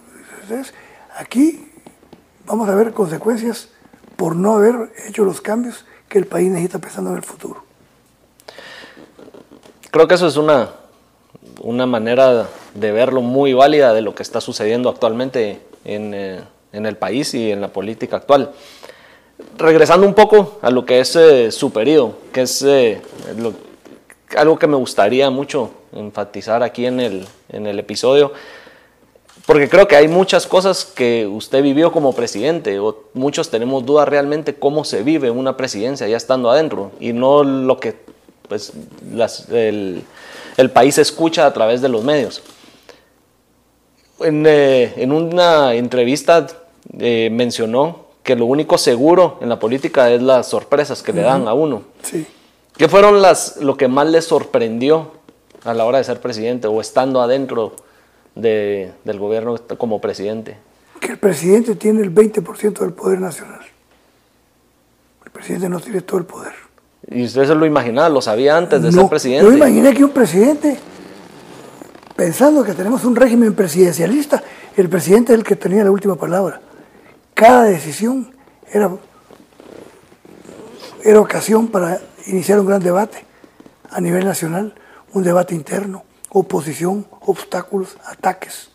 [1.19, 1.71] aquí
[2.47, 3.69] vamos a ver consecuencias
[4.15, 7.63] por no haber hecho los cambios que el país necesita pensando en el futuro.
[9.91, 10.69] Creo que eso es una
[11.61, 16.41] una manera de verlo muy válida de lo que está sucediendo actualmente en, eh,
[16.71, 18.51] el país y en la política actual.
[19.57, 23.01] Regresando un poco a lo que es eh, su periodo, que es eh,
[24.35, 28.33] algo que me gustaría mucho enfatizar aquí en el, en el episodio,
[29.47, 34.05] porque creo que hay muchas cosas que usted vivió como presidente, o muchos tenemos dudas
[34.05, 37.95] realmente cómo se vive una presidencia ya estando adentro, y no lo que
[38.49, 38.73] pues,
[39.09, 40.03] las, el,
[40.57, 42.43] el país escucha a través de los medios.
[44.19, 46.45] En, eh, una entrevista
[46.99, 51.47] eh, mencionó que lo único seguro en la política es las sorpresas que le dan
[51.47, 51.83] a uno.
[52.03, 52.27] Sí.
[52.75, 55.13] ¿Qué fueron las, lo que más le sorprendió
[55.63, 57.86] a la hora de ser presidente o estando adentro
[58.41, 60.57] del gobierno como presidente?
[60.99, 63.61] Que el presidente tiene el 20% del poder nacional.
[65.25, 66.53] El presidente no tiene todo el poder.
[67.09, 68.09] ¿Y usted se lo imaginaba?
[68.09, 69.45] ¿Lo sabía antes de ser presidente?
[69.45, 70.77] Yo imaginé que un presidente,
[72.15, 74.43] pensando que tenemos un régimen presidencialista,
[74.75, 76.61] El presidente es el que tenía la última palabra.
[77.33, 78.31] Cada decisión
[78.71, 78.91] era,
[81.03, 83.25] era ocasión para iniciar un gran debate
[83.89, 84.75] a nivel nacional,
[85.13, 88.69] un debate interno, oposición, obstáculos, ataques.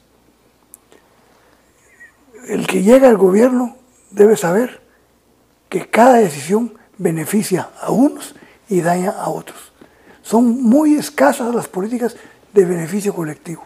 [2.47, 3.77] El que llega al gobierno
[4.11, 4.83] debe saber
[5.69, 8.35] que cada decisión beneficia a unos
[8.69, 9.73] y daña a otros.
[10.23, 12.15] Son muy escasas las políticas
[12.53, 13.63] de beneficio colectivo.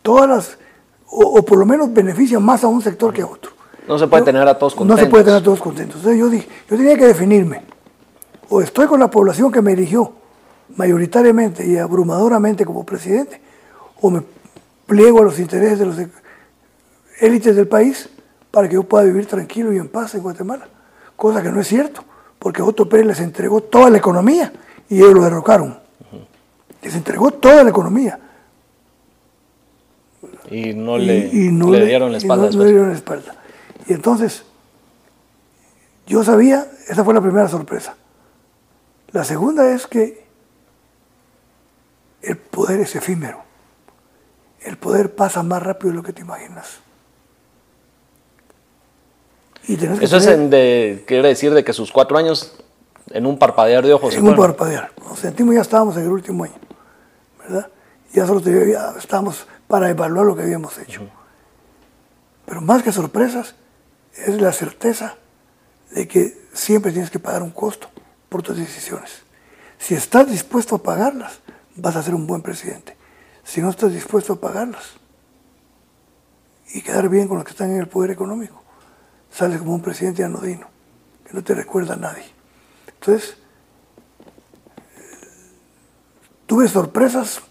[0.00, 0.58] Todas las,
[1.06, 3.52] o, por lo menos benefician más a un sector que a otro.
[3.86, 4.98] No se puede tener a todos contentos.
[4.98, 5.96] No se puede tener a todos contentos.
[5.96, 7.62] Entonces yo dije, yo tenía que definirme.
[8.48, 10.12] O estoy con la población que me eligió
[10.74, 13.40] mayoritariamente y abrumadoramente como presidente,
[14.00, 14.22] o me
[14.86, 15.96] pliego a los intereses de los
[17.20, 18.08] élites del país
[18.50, 20.68] para que yo pueda vivir tranquilo y en paz en Guatemala.
[21.14, 22.04] Cosa que no es cierto,
[22.38, 24.52] porque Otto Pérez les entregó toda la economía
[24.88, 25.78] y ellos lo derrocaron.
[26.82, 28.20] Les entregó toda la economía.
[30.50, 32.50] Y no le, dieron la espalda.
[32.50, 33.34] no le dieron la espalda.
[33.88, 34.44] Y entonces,
[36.06, 37.96] yo sabía, esa fue la primera sorpresa.
[39.10, 40.25] La segunda es que
[42.26, 43.42] el poder es efímero.
[44.60, 46.80] El poder pasa más rápido de lo que te imaginas.
[49.68, 52.56] Eso es de, quiere decir de que sus cuatro años
[53.10, 54.14] en un parpadear de ojos.
[54.14, 54.92] En un parpadear.
[55.08, 56.54] Nos sentimos ya estábamos en el último año,
[57.38, 57.68] ¿verdad?
[58.12, 61.02] Ya solo ya estábamos para evaluar lo que habíamos hecho.
[62.44, 63.54] Pero más que sorpresas,
[64.14, 65.16] es la certeza
[65.90, 67.88] de que siempre tienes que pagar un costo
[68.28, 69.22] por tus decisiones.
[69.78, 71.40] Si estás dispuesto a pagarlas,
[71.76, 72.96] vas a ser un buen presidente.
[73.44, 74.94] Si no estás dispuesto a pagarlas
[76.72, 78.62] y quedar bien con los que están en el poder económico,
[79.30, 80.68] sales como un presidente anodino,
[81.24, 82.24] que no te recuerda a nadie.
[82.88, 83.36] Entonces,
[86.46, 87.42] tuve sorpresas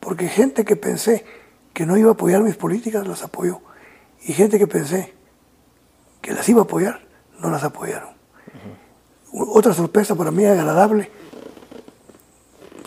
[0.00, 1.24] porque gente que pensé
[1.72, 3.60] que no iba a apoyar mis políticas las apoyó
[4.22, 5.14] y gente que pensé
[6.20, 7.00] que las iba a apoyar
[7.40, 8.14] no las apoyaron.
[9.32, 11.10] Otra sorpresa para mí agradable.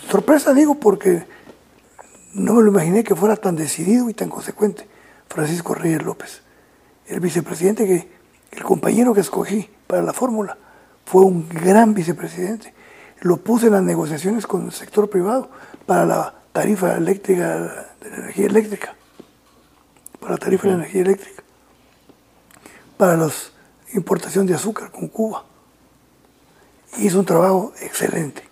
[0.09, 1.25] Sorpresa digo porque
[2.33, 4.87] no me lo imaginé que fuera tan decidido y tan consecuente
[5.27, 6.41] Francisco Reyes López,
[7.07, 8.07] el vicepresidente que
[8.51, 10.57] el compañero que escogí para la fórmula
[11.05, 12.73] fue un gran vicepresidente.
[13.19, 15.49] Lo puse en las negociaciones con el sector privado
[15.85, 18.95] para la tarifa eléctrica, de la energía eléctrica,
[20.19, 21.43] para la tarifa de la energía eléctrica,
[22.95, 23.29] para la
[23.93, 25.43] importación de azúcar con Cuba.
[26.97, 28.46] Hizo un trabajo excelente.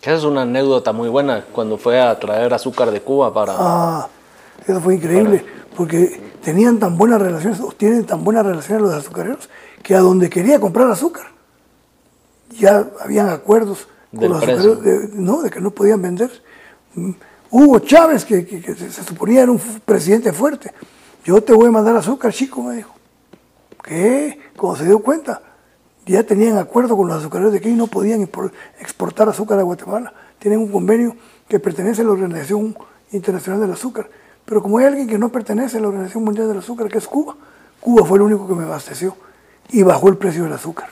[0.00, 3.54] Esa es una anécdota muy buena cuando fue a traer azúcar de Cuba para...
[3.56, 4.08] Ah,
[4.66, 5.44] eso fue increíble,
[5.76, 9.50] porque tenían tan buenas relaciones, o tienen tan buenas relaciones los azucareros,
[9.82, 11.26] que a donde quería comprar azúcar,
[12.58, 16.30] ya habían acuerdos con los azucareros, de, no, de que no podían vender.
[16.94, 17.10] Mm,
[17.50, 18.42] Hugo Chávez, que,
[18.74, 20.72] se suponía era un presidente fuerte,
[21.24, 22.94] yo te voy a mandar azúcar, chico, me dijo.
[23.82, 24.38] ¿Qué?
[24.56, 25.42] Cuando se dio cuenta,
[26.12, 28.28] ya tenían acuerdo con los azucareros de que no podían
[28.80, 30.12] exportar azúcar a Guatemala.
[30.38, 31.16] Tienen un convenio
[31.48, 32.76] que pertenece a la Organización
[33.12, 34.08] Internacional del Azúcar
[34.50, 37.06] pero como hay alguien que no pertenece a la Organización Mundial del Azúcar, que es
[37.06, 37.36] Cuba,
[37.80, 39.16] Cuba fue el único que me abasteció
[39.70, 40.88] y bajó el precio del azúcar.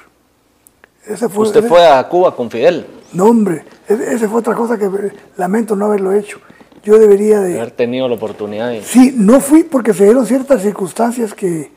[1.08, 2.86] ¿Usted fue a Cuba con Fidel?
[3.12, 4.88] No, hombre, esa fue otra cosa que
[5.36, 6.38] lamento no haberlo hecho.
[6.84, 7.58] Yo debería de...
[7.58, 8.72] Haber tenido la oportunidad.
[8.84, 11.72] Sí, no fui porque se dieron ciertas circunstancias que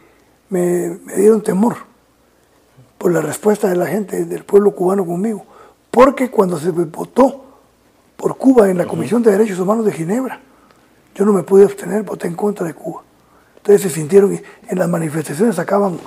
[0.49, 1.77] me, me dieron temor
[3.01, 5.43] por la respuesta de la gente, del pueblo cubano conmigo.
[5.89, 7.45] Porque cuando se votó
[8.15, 10.39] por Cuba en la Comisión de Derechos Humanos de Ginebra,
[11.15, 13.01] yo no me pude abstener, voté en contra de Cuba.
[13.57, 15.97] Entonces se sintieron, en las manifestaciones sacaban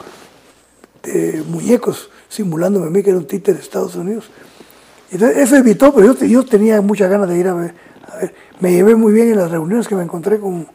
[1.02, 4.30] eh, muñecos simulándome a mí que era un títere de Estados Unidos.
[5.10, 7.74] Entonces eso evitó, pero yo, yo tenía muchas ganas de ir a ver,
[8.06, 8.34] a ver.
[8.60, 10.68] Me llevé muy bien en las reuniones que me encontré con...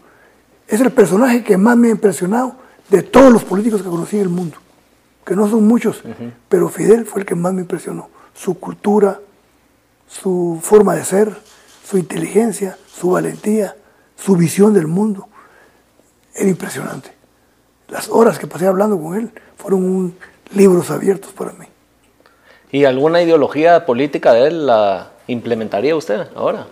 [0.67, 2.55] Es el personaje que más me ha impresionado
[2.89, 4.57] de todos los políticos que conocí en el mundo,
[5.25, 6.01] que no son muchos,
[6.47, 8.09] pero Fidel fue el que más me impresionó.
[8.33, 9.19] Su cultura,
[10.07, 11.35] su forma de ser,
[11.83, 13.75] su inteligencia, su valentía,
[14.15, 15.27] su visión del mundo.
[16.33, 17.11] Era impresionante.
[17.87, 20.15] Las horas que pasé hablando con él fueron
[20.53, 21.65] libros abiertos para mí.
[22.71, 26.67] ¿Y alguna ideología política de él la implementaría usted ahora?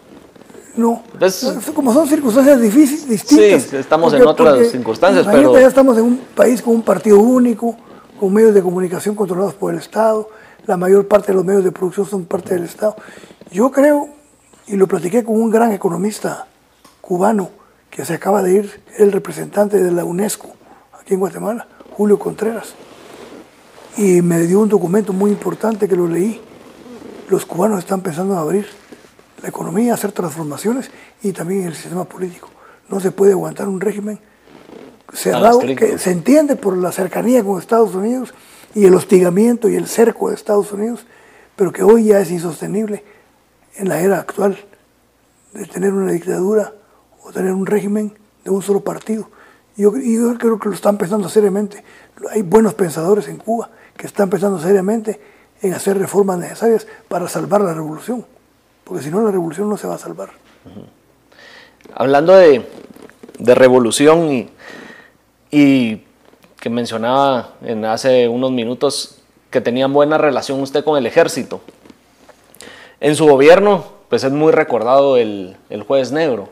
[0.75, 1.43] No, pues,
[1.73, 3.63] como son circunstancias difíciles, distintas.
[3.63, 5.59] Sí, estamos en otras circunstancias, pero...
[5.59, 7.75] Ya estamos en un país con un partido único,
[8.19, 10.29] con medios de comunicación controlados por el Estado,
[10.65, 12.95] la mayor parte de los medios de producción son parte del Estado.
[13.51, 14.09] Yo creo,
[14.67, 16.47] y lo platiqué con un gran economista
[16.99, 17.49] cubano
[17.89, 20.49] que se acaba de ir, el representante de la UNESCO
[20.99, 22.75] aquí en Guatemala, Julio Contreras.
[23.95, 26.41] Y me dio un documento muy importante que lo leí.
[27.29, 28.67] Los cubanos están pensando en abrir
[29.41, 30.91] la economía, hacer transformaciones
[31.23, 32.49] y también el sistema político.
[32.89, 34.19] No se puede aguantar un régimen
[35.13, 38.33] cerrado, que se entiende por la cercanía con Estados Unidos
[38.75, 41.05] y el hostigamiento y el cerco de Estados Unidos,
[41.55, 43.03] pero que hoy ya es insostenible
[43.75, 44.57] en la era actual
[45.53, 46.73] de tener una dictadura
[47.23, 49.29] o tener un régimen de un solo partido.
[49.75, 51.83] Yo, yo creo que lo están pensando seriamente.
[52.31, 55.19] Hay buenos pensadores en Cuba que están pensando seriamente
[55.61, 58.25] en hacer reformas necesarias para salvar la revolución,
[58.83, 60.29] porque si no la revolución no se va a salvar.
[61.93, 62.63] Hablando de,
[63.39, 64.49] revolución y,
[65.57, 66.03] y,
[66.59, 71.61] que mencionaba en hace unos minutos que tenían buena relación usted con el ejército.
[72.99, 76.49] En su gobierno, pues es muy recordado el, el jueves negro.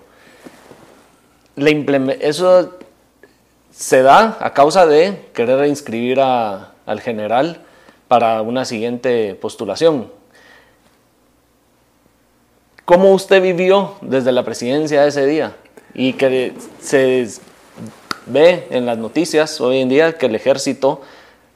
[1.56, 2.78] eso
[3.72, 7.62] se da a causa de querer inscribir a, al general
[8.08, 10.12] para una siguiente postulación.
[12.86, 15.56] ¿Cómo usted vivió desde la presidencia ese día?
[15.96, 17.28] Y que se
[18.26, 21.02] ve en las noticias hoy en día que el ejército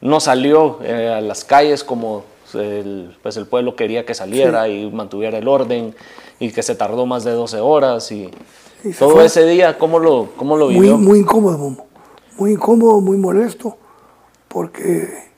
[0.02, 4.90] no salió eh, a las calles como el, pues el pueblo quería que saliera y
[4.92, 5.96] mantuviera el orden
[6.40, 8.30] y que se tardó más de 12 horas y,
[8.98, 10.96] todo ese día, ¿cómo lo, cómo lo vivió?
[10.96, 11.76] Muy, muy incómodo,
[12.38, 13.76] muy incómodo, muy molesto,
[14.48, 15.30] porque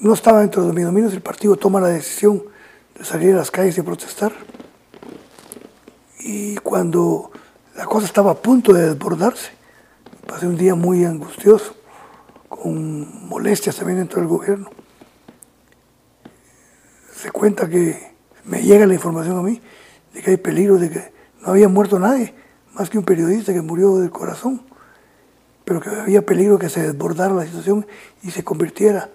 [0.00, 2.42] no estaba dentro de mis dominios, el partido toma la decisión
[2.94, 4.32] de salir a las calles y protestar.
[6.20, 7.30] Y cuando
[7.74, 9.57] la cosa estaba a punto de desbordarse,
[10.28, 11.74] pasé un día muy angustioso,
[12.50, 14.68] con molestias también dentro del gobierno.
[17.14, 18.12] Se cuenta que
[18.44, 19.60] me llega la información a mí
[20.12, 22.34] de que hay peligro de que no había muerto nadie,
[22.74, 24.62] más que un periodista que murió del corazón,
[25.64, 27.86] pero que había peligro que se desbordara la situación
[28.22, 29.08] y se convirtiera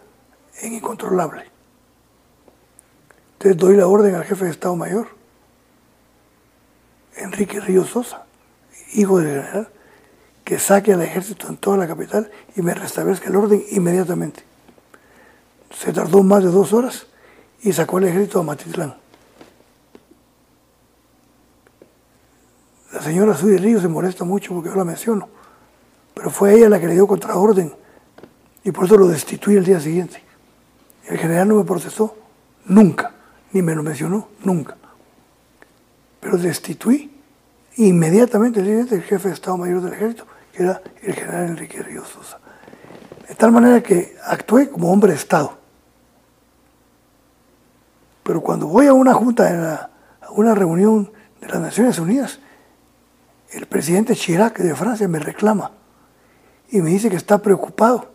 [0.63, 1.43] en incontrolable.
[3.33, 5.09] Entonces doy la orden al jefe de Estado Mayor,
[7.17, 8.25] Enrique Río Sosa,
[8.93, 9.69] hijo del general,
[10.43, 14.43] que saque al ejército en toda la capital y me restablezca el orden inmediatamente.
[15.73, 17.07] Se tardó más de dos horas
[17.61, 18.95] y sacó al ejército a Matitlán.
[22.91, 25.27] La señora Suy Río se molesta mucho porque yo la menciono,
[26.13, 27.73] pero fue ella la que le dio contraorden
[28.63, 30.21] y por eso lo destituí el día siguiente.
[31.07, 32.15] El general no me procesó
[32.65, 33.13] nunca,
[33.51, 34.77] ni me lo mencionó nunca.
[36.19, 37.11] Pero destituí
[37.77, 42.39] inmediatamente el jefe de Estado Mayor del Ejército, que era el general Enrique Ríos Sosa.
[43.27, 45.57] De tal manera que actué como hombre de Estado.
[48.23, 49.89] Pero cuando voy a una junta,
[50.21, 52.39] a una reunión de las Naciones Unidas,
[53.51, 55.71] el presidente Chirac de Francia me reclama
[56.69, 58.11] y me dice que está preocupado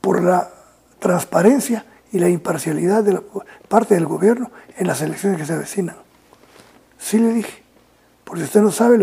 [0.00, 0.50] por la
[0.98, 3.22] transparencia y la imparcialidad de la
[3.68, 5.96] parte del gobierno en las elecciones que se avecinan.
[6.98, 7.62] Sí le dije,
[8.24, 8.98] porque si usted no sabe,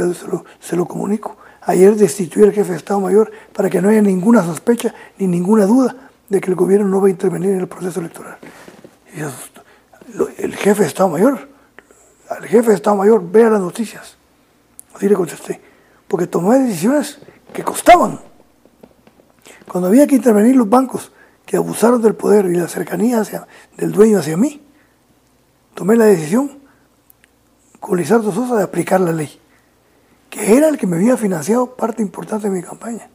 [0.59, 1.36] se lo, comunico.
[1.67, 5.65] Ayer destituí al jefe de Estado Mayor para que no haya ninguna sospecha ni ninguna
[5.65, 8.37] duda de que el gobierno no va a intervenir en el proceso electoral.
[10.37, 11.49] El jefe de Estado Mayor,
[12.29, 14.15] al jefe de Estado Mayor, vea las noticias.
[14.95, 15.59] Así le contesté.
[16.07, 17.19] Porque tomé decisiones
[17.51, 18.21] que costaban.
[19.69, 21.11] Cuando había que intervenir los bancos
[21.45, 23.21] que abusaron del poder y la cercanía
[23.75, 24.61] del dueño hacia mí,
[25.73, 26.59] tomé la decisión
[27.81, 29.37] con Lizardo Sosa de aplicar la ley,
[30.29, 33.09] que era el que me había financiado parte importante de mi campaña.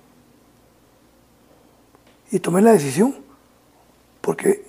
[2.30, 3.14] Y tomé la decisión
[4.20, 4.64] porque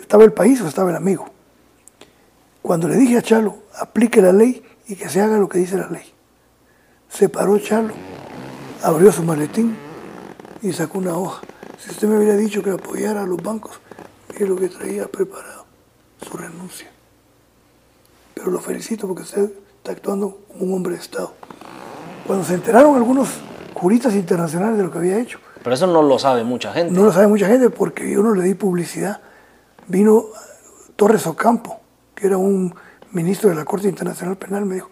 [0.00, 1.26] estaba el país o estaba el amigo.
[2.62, 5.76] Cuando le dije a Chalo, aplique la ley y que se haga lo que dice
[5.76, 6.12] la ley.
[7.08, 7.92] Se paró Chalo,
[8.82, 9.76] abrió su maletín
[10.62, 11.42] y sacó una hoja
[11.82, 13.80] si usted me hubiera dicho que apoyara a los bancos,
[14.32, 15.64] es lo que traía preparado,
[16.24, 16.88] su renuncia.
[18.34, 21.34] Pero lo felicito porque usted está actuando como un hombre de Estado.
[22.26, 23.28] Cuando se enteraron algunos
[23.74, 25.38] juristas internacionales de lo que había hecho.
[25.62, 26.92] Pero eso no lo sabe mucha gente.
[26.92, 29.20] No lo sabe mucha gente porque yo no le di publicidad.
[29.88, 30.26] Vino
[30.96, 31.80] Torres Ocampo,
[32.14, 32.74] que era un
[33.12, 34.90] ministro de la Corte Internacional Penal, me dijo,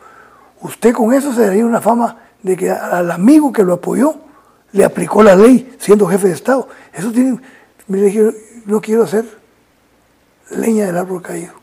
[0.61, 4.15] usted con eso se daría una fama de que al amigo que lo apoyó
[4.73, 6.69] le aplicó la ley siendo jefe de Estado.
[6.93, 7.41] Eso tiene,
[7.87, 8.31] me dije,
[8.67, 9.25] no quiero hacer
[10.51, 11.55] leña del árbol caído.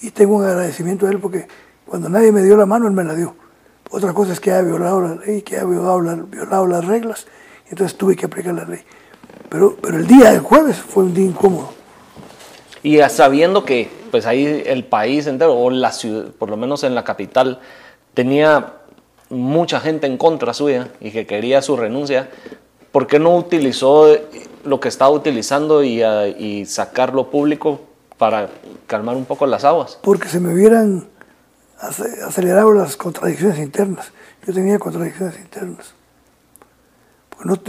[0.00, 1.46] Y tengo un agradecimiento a él porque
[1.86, 3.34] cuando nadie me dio la mano, él me la dio.
[3.90, 7.26] Otra cosa es que haya violado la ley, que haya violado, violado las reglas,
[7.70, 8.80] entonces tuve que aplicar la ley.
[9.48, 11.70] Pero, pero el día del jueves fue un día incómodo.
[12.82, 16.94] Y sabiendo que pues ahí el país entero, o la ciudad, por lo menos en
[16.94, 17.60] la capital,
[18.14, 18.74] tenía
[19.30, 22.30] mucha gente en contra suya y que quería su renuncia,
[22.92, 24.06] ¿por qué no utilizó
[24.64, 27.80] lo que estaba utilizando y, sacarlo público
[28.16, 28.48] para
[28.86, 29.98] calmar un poco las aguas?
[30.02, 31.08] Porque se me hubieran
[31.80, 34.12] aceleraba las contradicciones internas.
[34.46, 35.94] Yo tenía contradicciones internas.
[37.44, 37.60] no,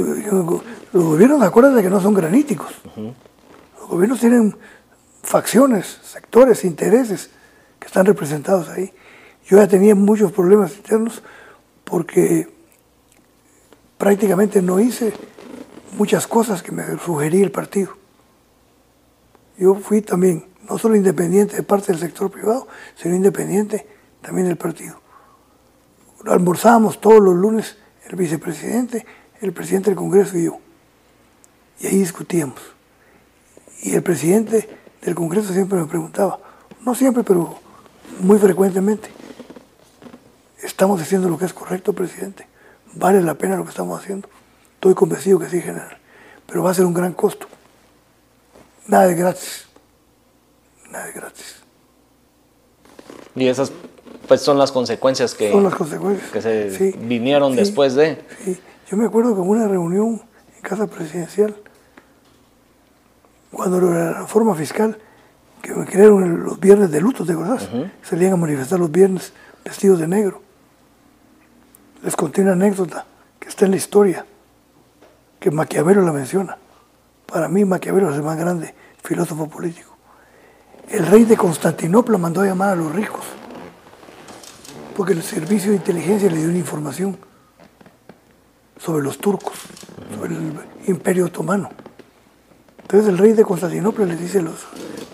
[0.94, 2.74] los gobiernos, acuérdense que no son graníticos.
[2.96, 4.56] Los gobiernos tienen
[5.22, 7.30] facciones, sectores, intereses
[7.80, 8.92] que están representados ahí.
[9.46, 11.22] Yo ya tenía muchos problemas internos
[11.84, 12.48] porque
[13.98, 15.14] prácticamente no hice
[15.98, 17.98] muchas cosas que me sugería el partido.
[19.58, 24.58] Yo fui también no solo independiente de parte del sector privado, sino independiente también del
[24.58, 25.00] partido.
[26.26, 27.78] Almorzábamos todos los lunes
[28.10, 29.06] el vicepresidente,
[29.40, 30.60] el presidente del Congreso y yo.
[31.80, 32.60] Y ahí discutíamos.
[33.82, 34.68] Y el presidente
[35.02, 36.40] del Congreso siempre me preguntaba,
[36.82, 37.58] no siempre, pero
[38.20, 39.10] muy frecuentemente,
[40.62, 42.48] ¿estamos haciendo lo que es correcto, presidente?
[42.94, 44.28] ¿Vale la pena lo que estamos haciendo?
[44.74, 45.98] Estoy convencido que sí, general,
[46.48, 47.48] pero va a ser un gran costo.
[48.88, 49.68] Nada de gratis.
[50.90, 51.58] Nada de gratis.
[53.36, 53.72] Y esas
[54.30, 56.30] pues son las consecuencias que, son las consecuencias.
[56.30, 58.22] que se vinieron después de...
[58.46, 58.60] Sí.
[58.88, 60.22] Yo me acuerdo que en una reunión
[60.56, 61.56] en casa presidencial,
[63.52, 65.00] cuando la reforma fiscal,
[65.64, 67.68] que me crearon los viernes de luto, ¿te acordás?
[68.04, 69.34] Salían a manifestar los viernes
[69.66, 70.44] vestidos de negro.
[72.04, 73.08] Les conté una anécdota
[73.40, 74.28] que está en la historia,
[75.40, 76.56] que Maquiavelo la menciona.
[77.26, 79.96] Para mí Maquiavelo es el más grande filósofo político.
[80.88, 83.26] El rey de Constantinopla mandó a llamar a los ricos,
[85.00, 87.18] porque el servicio de inteligencia le dio una información
[88.78, 89.54] sobre los turcos,
[90.14, 91.70] sobre el imperio otomano.
[92.82, 94.68] Entonces el rey de Constantinopla le dice a los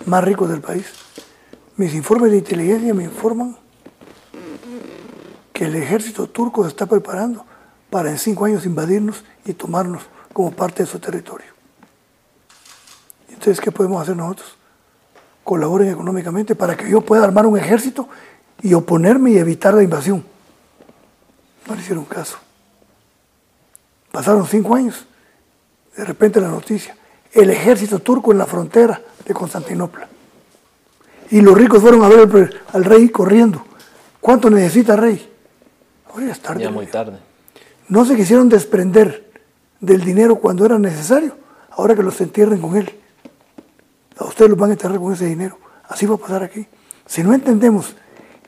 [0.08, 0.88] más ricos del país,
[1.78, 3.58] mis informes de inteligencia me informan
[5.54, 7.46] que el ejército turco se está preparando
[7.92, 10.02] para en cinco años invadirnos y tomarnos
[10.34, 11.54] como parte de su territorio.
[13.30, 14.58] Entonces, ¿qué podemos hacer nosotros?
[15.44, 18.10] Colaboren económicamente para que yo pueda armar un ejército
[18.62, 20.24] y oponerme y evitar la invasión.
[21.68, 22.38] No le hicieron caso.
[24.12, 25.06] Pasaron cinco años.
[25.96, 26.96] De repente la noticia.
[27.32, 30.08] El ejército turco en la frontera de Constantinopla.
[31.32, 33.66] Y los ricos fueron a ver al, rey corriendo.
[34.22, 35.30] ¿Cuánto necesita rey?
[36.10, 36.64] Ahora ya es tarde.
[36.64, 37.20] Ya muy tarde.
[37.88, 39.32] No se quisieron desprender
[39.80, 41.36] del dinero cuando era necesario.
[41.72, 42.94] Ahora que los entierren con él.
[44.18, 45.58] A ustedes los van a enterrar con ese dinero.
[45.90, 46.66] Así va a pasar aquí.
[47.06, 47.96] Si no entendemos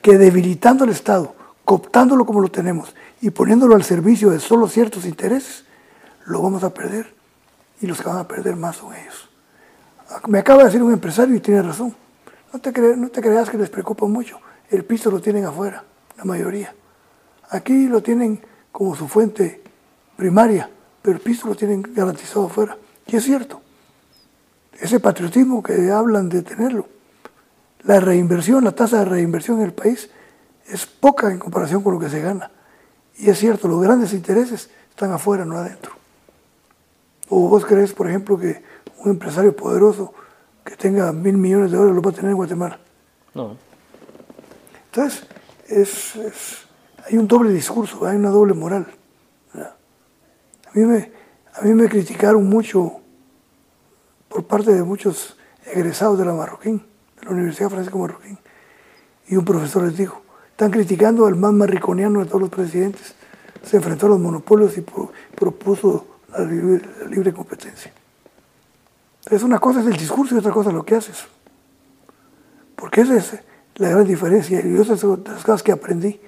[0.02, 1.34] que debilitando el Estado,
[1.64, 5.64] cooptándolo como lo tenemos y poniéndolo al servicio de solo ciertos intereses,
[6.26, 7.14] lo vamos a perder.
[7.80, 9.28] Y los que van a perder más son ellos.
[10.26, 11.94] Me acaba de decir un empresario y tiene razón.
[12.52, 14.40] No te, no te creas que les preocupa mucho.
[14.70, 15.84] El piso lo tienen afuera,
[16.16, 16.74] la mayoría.
[17.50, 18.40] Aquí lo tienen
[18.72, 19.62] como su fuente
[20.16, 20.68] primaria,
[21.02, 22.76] pero el piso lo tienen garantizado afuera.
[23.06, 23.62] Y es cierto
[24.80, 26.86] ese patriotismo que hablan de tenerlo.
[27.84, 30.10] La reinversión, la tasa de reinversión en el país
[30.66, 32.50] es poca en comparación con lo que se gana.
[33.16, 35.92] Y es cierto, los grandes intereses están afuera, no adentro.
[37.28, 38.62] ¿O vos crees, por ejemplo, que
[38.98, 40.12] un empresario poderoso
[40.64, 42.78] que tenga mil millones de dólares lo va a tener en Guatemala?
[43.34, 43.56] No.
[44.86, 45.26] Entonces,
[47.06, 48.86] hay un doble discurso, hay una doble moral.
[49.54, 51.10] A mí me,
[51.54, 53.00] a mí me criticaron mucho
[54.28, 56.84] por parte de muchos egresados de la Marroquín,
[57.20, 58.38] de la Universidad Francisco Marroquín.
[59.28, 63.14] Y un profesor les dijo, están criticando al más marriconiano de todos los presidentes.
[63.62, 64.84] Se enfrentó a los monopolios y
[65.34, 67.92] propuso la libre, competencia.
[69.30, 71.26] Es una cosa es el discurso y otra cosa es lo que haces.
[72.76, 73.38] Porque esa es
[73.76, 74.64] la gran diferencia.
[74.64, 76.20] Y esas son las cosas que aprendí.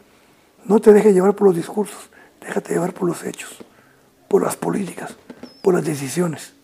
[0.64, 2.10] No te dejes llevar por los discursos,
[2.40, 3.64] déjate llevar por los hechos,
[4.28, 5.16] por las políticas,
[5.62, 6.54] por las decisiones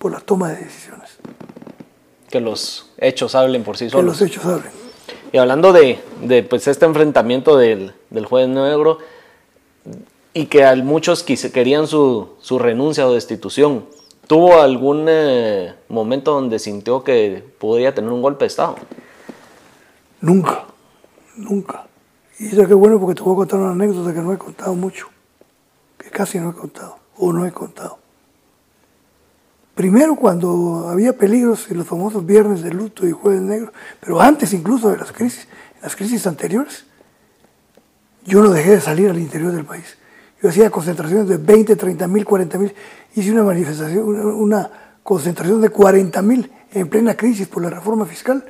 [0.00, 1.18] por la toma de decisiones.
[2.30, 4.18] Que los hechos hablen por sí solos.
[4.18, 4.70] Que los hechos hablen.
[5.32, 8.98] Y hablando de, de pues, este enfrentamiento del, del, juez negro
[10.34, 13.84] y que a muchos querían su, su, renuncia o destitución,
[14.26, 18.76] ¿tuvo algún eh, momento donde sintió que podía tener un golpe de Estado?
[20.20, 20.64] Nunca,
[21.36, 21.86] nunca.
[22.38, 24.74] Y ya que bueno porque te voy a contar una anécdota que no he contado
[24.74, 25.08] mucho,
[25.96, 27.99] que casi no he contado, o no he contado.
[29.80, 34.52] Primero cuando había peligros y los famosos viernes de luto y jueves negros, pero antes
[34.52, 35.48] incluso de las crisis,
[35.80, 36.84] las crisis anteriores,
[38.26, 39.96] yo no dejé de salir al interior del país.
[40.42, 42.74] Yo hacía concentraciones de 20, 30 mil, 40 mil.
[43.14, 44.70] Hice una manifestación, una,
[45.02, 48.44] concentración de 40 mil en plena crisis por la reforma fiscal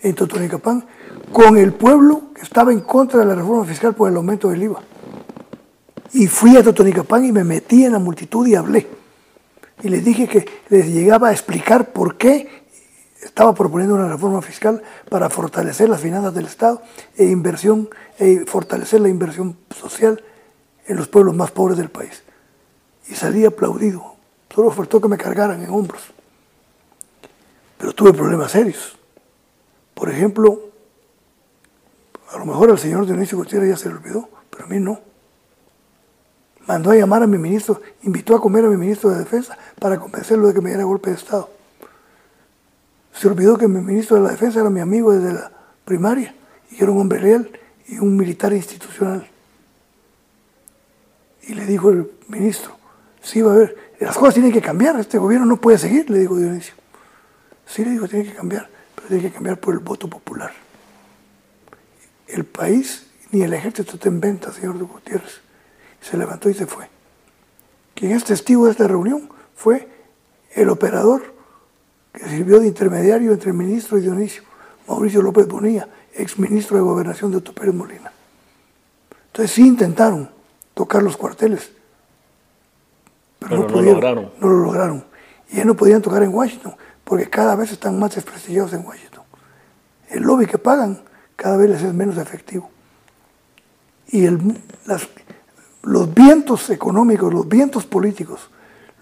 [0.00, 0.86] en Totonicapán,
[1.30, 4.62] con el pueblo que estaba en contra de la reforma fiscal por el aumento del
[4.62, 4.80] IVA.
[6.14, 8.99] Y fui a Totonicapán y me metí en la multitud y hablé
[9.82, 12.60] y les dije que les llegaba a explicar por qué
[13.22, 16.82] estaba proponiendo una reforma fiscal para fortalecer las finanzas del Estado
[17.16, 17.88] e inversión
[18.18, 20.22] e fortalecer la inversión social
[20.86, 22.22] en los pueblos más pobres del país.
[23.08, 24.14] Y salí aplaudido.
[24.54, 26.02] Solo faltó que me cargaran en hombros.
[27.78, 28.96] Pero tuve problemas serios.
[29.94, 30.70] Por ejemplo,
[32.30, 35.00] a lo mejor al señor Dionisio Gutiérrez ya se le olvidó, pero a mí no.
[36.70, 39.98] Mandó a llamar a mi ministro, invitó a comer a mi ministro de Defensa para
[39.98, 41.50] convencerlo de que me diera golpe de Estado.
[43.12, 45.50] Se olvidó que mi ministro de la Defensa era mi amigo desde la
[45.84, 46.32] primaria
[46.70, 47.50] y era un hombre leal
[47.88, 49.28] y un militar institucional.
[51.42, 52.76] Y le dijo el ministro,
[53.20, 56.20] sí va a ver, las cosas tienen que cambiar, este gobierno no puede seguir, le
[56.20, 56.74] dijo Dionisio.
[57.66, 60.52] Sí, le dijo, tiene que cambiar, pero tiene que cambiar por el voto popular.
[62.28, 65.49] El país ni el ejército está en venta, señor Gutiérrez.
[66.00, 66.88] Se levantó y se fue.
[67.94, 69.88] Quien es testigo de esta reunión fue
[70.54, 71.34] el operador
[72.12, 74.42] que sirvió de intermediario entre el ministro y Dionisio,
[74.88, 78.12] Mauricio López Bonilla, ex ministro de Gobernación de Otto Pérez Molina.
[79.26, 80.30] Entonces sí intentaron
[80.74, 81.72] tocar los cuarteles,
[83.38, 84.32] pero, no, lo lograron.
[84.38, 85.04] No lo lograron.
[85.50, 86.74] Y ya no podían tocar en Washington,
[87.04, 89.24] porque cada vez están más desprestigiados en Washington.
[90.08, 91.02] El lobby que pagan
[91.36, 92.70] cada vez les es menos efectivo.
[94.08, 94.26] Y
[95.82, 98.50] los vientos económicos, los vientos políticos,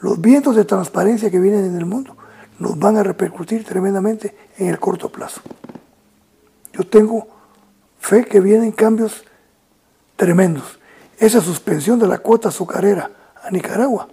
[0.00, 2.16] los vientos de transparencia que vienen en el mundo,
[2.58, 5.40] nos van a repercutir tremendamente en el corto plazo.
[6.72, 7.28] Yo tengo
[7.98, 9.24] fe que vienen cambios
[10.16, 10.78] tremendos.
[11.18, 13.10] Esa suspensión de la cuota azucarera
[13.42, 14.08] a Nicaragua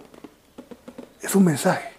[1.20, 1.90] es un mensaje.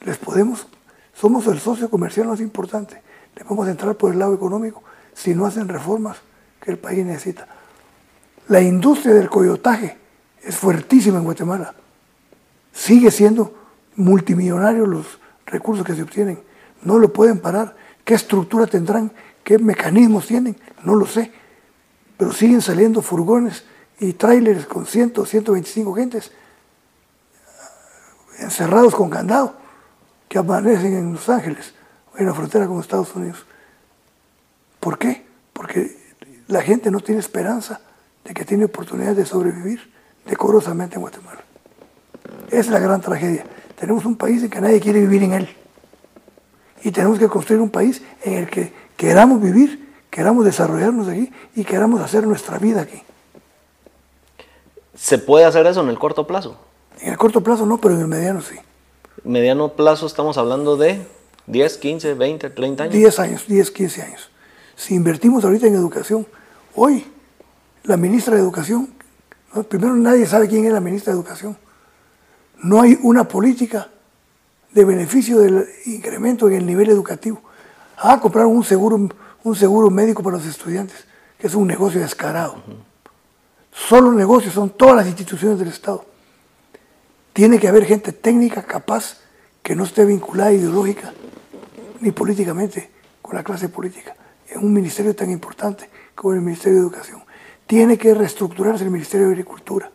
[0.00, 0.66] Les podemos,
[1.14, 3.02] somos el socio comercial más importante.
[3.34, 4.82] Le podemos entrar por el lado económico
[5.12, 6.18] si no hacen reformas
[6.60, 7.46] que el país necesita.
[8.48, 9.96] La industria del coyotaje
[10.42, 11.74] es fuertísima en Guatemala.
[12.72, 13.54] Sigue siendo
[13.96, 16.40] multimillonario los recursos que se obtienen.
[16.82, 17.76] No lo pueden parar.
[18.04, 19.10] ¿Qué estructura tendrán?
[19.42, 20.56] ¿Qué mecanismos tienen?
[20.84, 21.32] No lo sé.
[22.16, 23.64] Pero siguen saliendo furgones
[23.98, 26.30] y tráileres con 100, 125 gentes
[28.38, 29.54] encerrados con candado
[30.28, 31.74] que amanecen en Los Ángeles
[32.16, 33.44] en la frontera con Estados Unidos.
[34.80, 35.26] ¿Por qué?
[35.52, 35.96] Porque
[36.48, 37.80] la gente no tiene esperanza
[38.26, 39.92] de que tiene oportunidad de sobrevivir
[40.26, 41.40] decorosamente en Guatemala.
[42.50, 43.44] Es la gran tragedia.
[43.78, 45.48] Tenemos un país en que nadie quiere vivir en él.
[46.82, 51.64] Y tenemos que construir un país en el que queramos vivir, queramos desarrollarnos aquí y
[51.64, 53.02] queramos hacer nuestra vida aquí.
[54.94, 56.58] ¿Se puede hacer eso en el corto plazo?
[57.00, 58.56] En el corto plazo no, pero en el mediano sí.
[59.24, 61.06] Mediano plazo estamos hablando de
[61.46, 62.94] 10, 15, 20, 30 años.
[62.94, 64.30] 10 años, 10, 15 años.
[64.74, 66.26] Si invertimos ahorita en educación,
[66.74, 67.06] hoy
[67.86, 68.88] la ministra de Educación,
[69.68, 71.56] primero nadie sabe quién es la ministra de Educación.
[72.62, 73.88] No hay una política
[74.72, 77.40] de beneficio del incremento en el nivel educativo.
[77.98, 79.08] Ah, comprar un seguro,
[79.44, 81.06] un seguro médico para los estudiantes,
[81.38, 82.62] que es un negocio descarado.
[83.72, 86.04] Solo negocios son todas las instituciones del Estado.
[87.32, 89.18] Tiene que haber gente técnica capaz
[89.62, 91.12] que no esté vinculada ideológica
[92.00, 92.90] ni políticamente
[93.22, 94.16] con la clase política
[94.48, 97.25] en un ministerio tan importante como el Ministerio de Educación.
[97.66, 99.90] Tiene que reestructurarse el Ministerio de Agricultura.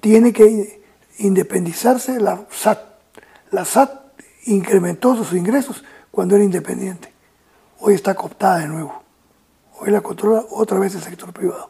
[0.00, 0.82] Tiene que
[1.18, 2.78] independizarse la SAT.
[3.50, 3.90] La SAT
[4.46, 7.12] incrementó sus ingresos cuando era independiente.
[7.80, 9.02] Hoy está cooptada de nuevo.
[9.78, 11.68] Hoy la controla otra vez el sector privado.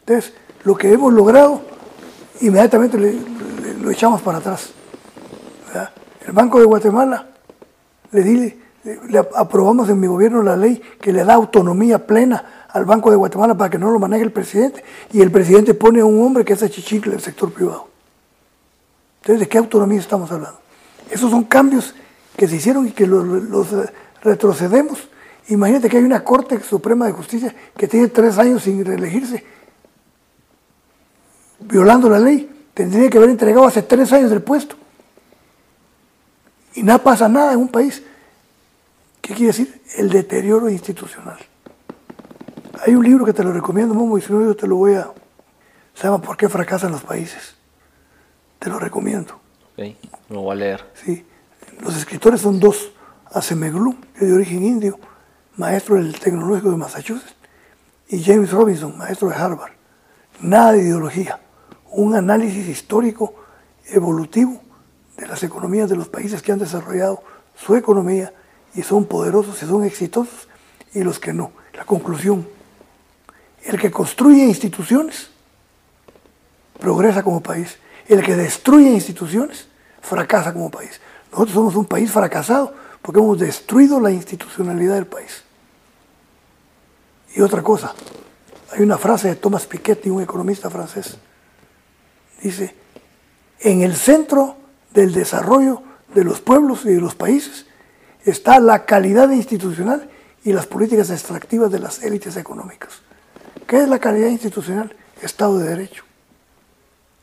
[0.00, 0.34] Entonces,
[0.64, 1.62] lo que hemos logrado,
[2.40, 2.98] inmediatamente
[3.80, 4.72] lo echamos para atrás.
[6.26, 7.28] El Banco de Guatemala,
[8.12, 12.84] le, di, le aprobamos en mi gobierno la ley que le da autonomía plena al
[12.84, 14.84] Banco de Guatemala para que no lo maneje el presidente.
[15.12, 17.88] Y el presidente pone a un hombre que es chichicle del sector privado.
[19.22, 20.58] Entonces, ¿de qué autonomía estamos hablando?
[21.10, 21.94] Esos son cambios
[22.36, 23.68] que se hicieron y que los,
[24.22, 25.08] retrocedemos.
[25.48, 29.44] Imagínate que hay una Corte Suprema de Justicia que tiene tres años sin reelegirse,
[31.58, 32.48] violando la ley.
[32.72, 34.76] Tendría que haber entregado hace tres años del puesto.
[36.74, 38.02] Y nada pasa nada en un país.
[39.20, 39.82] ¿Qué quiere decir?
[39.96, 41.38] El deterioro institucional.
[42.86, 44.94] Hay un libro que te lo recomiendo, Momo, y si no yo te lo voy
[44.94, 45.10] a...
[45.94, 47.56] Se llama ¿Por qué fracasan los países?
[48.58, 49.40] Te lo recomiendo.
[49.76, 49.96] Ok,
[50.30, 50.90] lo voy a leer.
[50.94, 51.26] Sí.
[51.82, 52.92] Los escritores son dos.
[53.32, 54.98] Acemoglu, que es de origen indio,
[55.56, 57.34] maestro del Tecnológico de Massachusetts,
[58.08, 59.72] y James Robinson, maestro de Harvard.
[60.40, 61.38] Nada de ideología.
[61.90, 63.34] Un análisis histórico,
[63.86, 64.60] evolutivo,
[65.16, 67.22] de las economías de los países que han desarrollado
[67.54, 68.32] su economía
[68.74, 70.48] y son poderosos y son exitosos,
[70.94, 71.52] y los que no.
[71.74, 72.46] La conclusión,
[73.64, 75.30] el que construye instituciones
[76.78, 77.78] progresa como país.
[78.08, 79.68] El que destruye instituciones
[80.00, 81.00] fracasa como país.
[81.30, 85.44] Nosotros somos un país fracasado porque hemos destruido la institucionalidad del país.
[87.34, 87.94] Y otra cosa,
[88.72, 91.16] hay una frase de Thomas Piketty, un economista francés,
[92.42, 92.74] dice,
[93.60, 94.56] en el centro
[94.92, 95.82] del desarrollo
[96.14, 97.66] de los pueblos y de los países
[98.24, 100.10] está la calidad institucional
[100.42, 103.02] y las políticas extractivas de las élites económicas.
[103.66, 104.94] ¿Qué es la calidad institucional?
[105.22, 106.04] Estado de Derecho.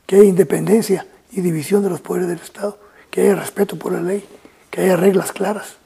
[0.06, 2.78] Que haya independencia y división de los poderes del Estado.
[3.10, 4.26] Que haya respeto por la ley.
[4.70, 5.76] Que haya reglas claras.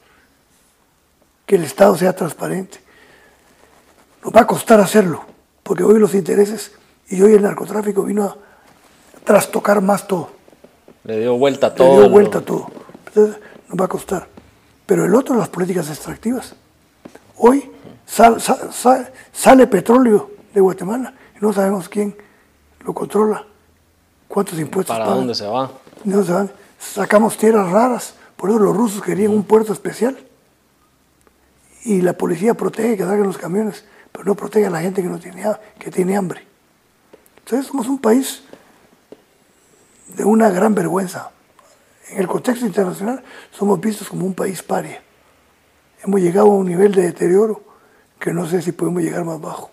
[1.46, 2.78] Que el Estado sea transparente.
[4.24, 5.24] Nos va a costar hacerlo,
[5.64, 6.72] porque hoy los intereses
[7.08, 8.36] y hoy el narcotráfico vino a
[9.24, 10.30] trastocar más todo.
[11.04, 11.94] Le dio vuelta a todo.
[11.94, 12.70] Le dio vuelta a todo.
[13.08, 14.28] Entonces, nos va a costar.
[14.86, 16.54] Pero el otro, las políticas extractivas.
[17.36, 17.68] Hoy
[19.32, 22.16] sale petróleo de Guatemala y no sabemos quién
[22.80, 23.46] lo controla,
[24.28, 25.70] cuántos impuestos ¿Para dónde se va?
[26.04, 26.50] No se van.
[26.78, 30.18] Sacamos tierras raras, por eso los rusos querían un puerto especial.
[31.84, 35.08] Y la policía protege que salgan los camiones, pero no protege a la gente que,
[35.08, 35.44] no tiene,
[35.78, 36.46] que tiene hambre.
[37.38, 38.44] Entonces somos un país
[40.16, 41.30] de una gran vergüenza.
[42.10, 45.02] En el contexto internacional somos vistos como un país paria.
[46.04, 47.62] Hemos llegado a un nivel de deterioro
[48.18, 49.71] que no sé si podemos llegar más bajo.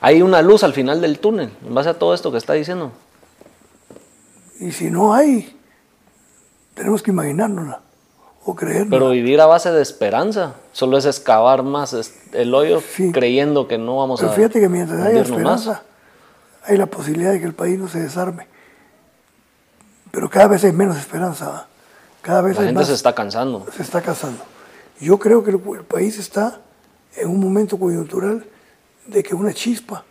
[0.00, 2.92] Hay una luz al final del túnel, en base a todo esto que está diciendo.
[4.60, 5.56] Y si no hay,
[6.74, 7.80] tenemos que imaginárnosla
[8.44, 8.90] o creerla.
[8.90, 11.94] Pero vivir a base de esperanza, solo es excavar más
[12.32, 12.82] el hoyo
[13.12, 14.34] creyendo que no vamos Pero a.
[14.34, 15.82] fíjate que mientras haya esperanza,
[16.64, 18.46] hay la posibilidad de que el país no se desarme.
[20.10, 21.66] Pero cada vez hay menos esperanza.
[22.22, 23.66] Cada vez la gente se está cansando.
[23.74, 24.42] Se está cansando.
[25.00, 26.60] Yo creo que el, el país está
[27.16, 28.46] en un momento coyuntural
[29.06, 30.04] de que una chispa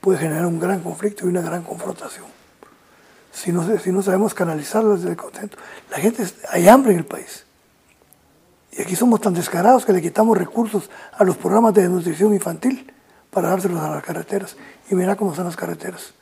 [0.00, 2.26] puede generar un gran conflicto y una gran confrontación.
[3.32, 5.56] Si no, si no sabemos canalizarlo desde el contento.
[5.90, 7.44] La gente, hay hambre en el país.
[8.72, 12.92] Y aquí somos tan descarados que le quitamos recursos a los programas de nutrición infantil
[13.30, 14.56] para dárselos a las carreteras.
[14.90, 16.14] Y mira cómo son las carreteras.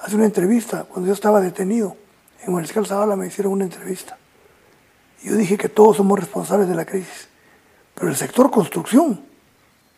[0.00, 1.96] Hace una entrevista, cuando yo estaba detenido
[2.44, 4.18] en Mariscal Zavala me hicieron una entrevista.
[5.22, 7.28] Yo dije que todos somos responsables de la crisis.
[7.94, 9.20] Pero el sector construcción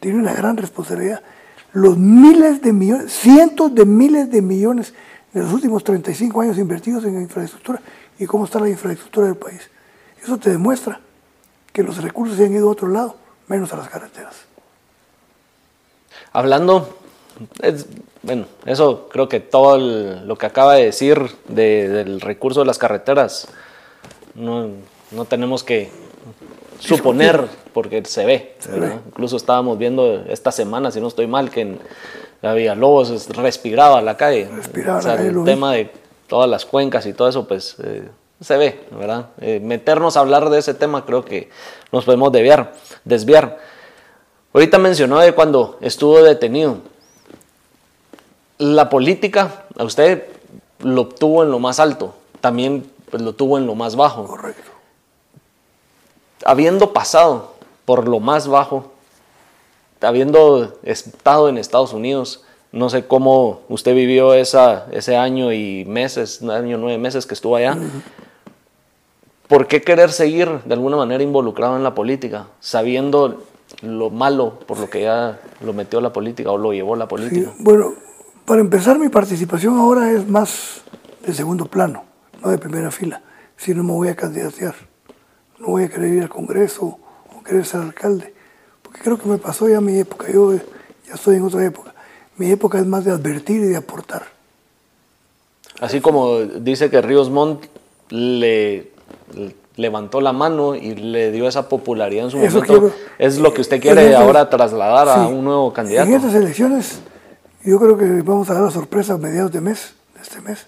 [0.01, 1.23] tiene una gran responsabilidad
[1.74, 4.94] los miles de millones, cientos de miles de millones
[5.32, 7.80] de los últimos 35 años invertidos en infraestructura
[8.18, 9.68] y cómo está la infraestructura del país.
[10.22, 11.01] Eso te demuestra
[11.72, 13.16] que los recursos se han ido a otro lado,
[13.48, 14.36] menos a las carreteras.
[16.32, 16.96] Hablando,
[18.22, 23.48] bueno, eso creo que todo lo que acaba de decir del recurso de las carreteras,
[24.36, 24.68] no,
[25.10, 25.90] no tenemos que
[26.78, 28.56] suponer, porque se ve.
[29.06, 31.78] Incluso estábamos viendo esta semana, si no estoy mal, que en
[32.42, 34.48] la Villalobos respiraba la calle.
[34.55, 35.90] Respiraba o sea, el tema de
[36.26, 38.09] todas las cuencas y todo eso, pues eh,
[38.40, 39.26] se ve, ¿verdad?
[39.40, 41.51] Eh, meternos a hablar de ese tema creo que
[41.92, 42.72] nos podemos desviar.
[43.05, 43.59] desviar.
[44.52, 46.78] Ahorita mencionó de cuando estuvo detenido.
[48.59, 50.24] La política, a usted
[50.80, 54.26] lo tuvo en lo más alto, también pues, lo tuvo en lo más bajo.
[54.26, 54.73] Correcto
[56.45, 57.55] habiendo pasado
[57.85, 58.93] por lo más bajo,
[60.01, 66.41] habiendo estado en Estados Unidos, no sé cómo usted vivió esa, ese año y meses,
[66.43, 67.79] un año nueve meses que estuvo allá.
[69.49, 73.45] ¿Por qué querer seguir de alguna manera involucrado en la política, sabiendo
[73.83, 77.53] lo malo por lo que ya lo metió la política o lo llevó la política?
[77.59, 77.95] bueno,
[78.45, 80.83] para empezar mi participación ahora es más
[81.25, 82.05] de segundo plano,
[82.43, 83.23] no de primera fila,
[83.57, 84.75] si no me voy a candidatear
[85.65, 86.99] no voy a querer ir al Congreso
[87.35, 88.35] o querer ser alcalde,
[88.82, 91.95] porque creo que me pasó ya mi época, yo ya estoy en otra época.
[92.36, 94.24] Mi época es más de advertir y de aportar.
[95.81, 97.65] Así como dice que Ríos Montt
[98.11, 98.91] le,
[99.77, 103.81] levantó la mano y le dio esa popularidad en su momento, es lo que usted
[103.81, 106.09] quiere ahora trasladar a un nuevo candidato.
[106.09, 107.01] En estas elecciones,
[107.65, 110.66] yo creo que vamos a dar la sorpresa a mediados de mes, de este mes.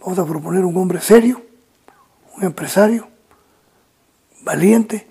[0.00, 1.40] Vamos a proponer un hombre serio,
[2.36, 3.08] un empresario,
[4.44, 5.10] valiente,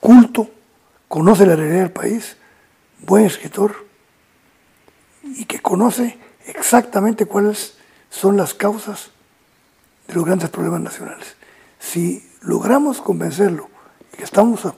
[0.00, 0.50] culto,
[1.08, 2.36] conoce la realidad del país,
[2.98, 3.86] buen escritor
[5.22, 7.78] y que conoce exactamente cuáles
[8.10, 9.10] son las causas
[10.08, 11.36] de los grandes problemas nacionales.
[11.78, 13.70] Si logramos convencerlo
[14.12, 14.74] y que estamos a,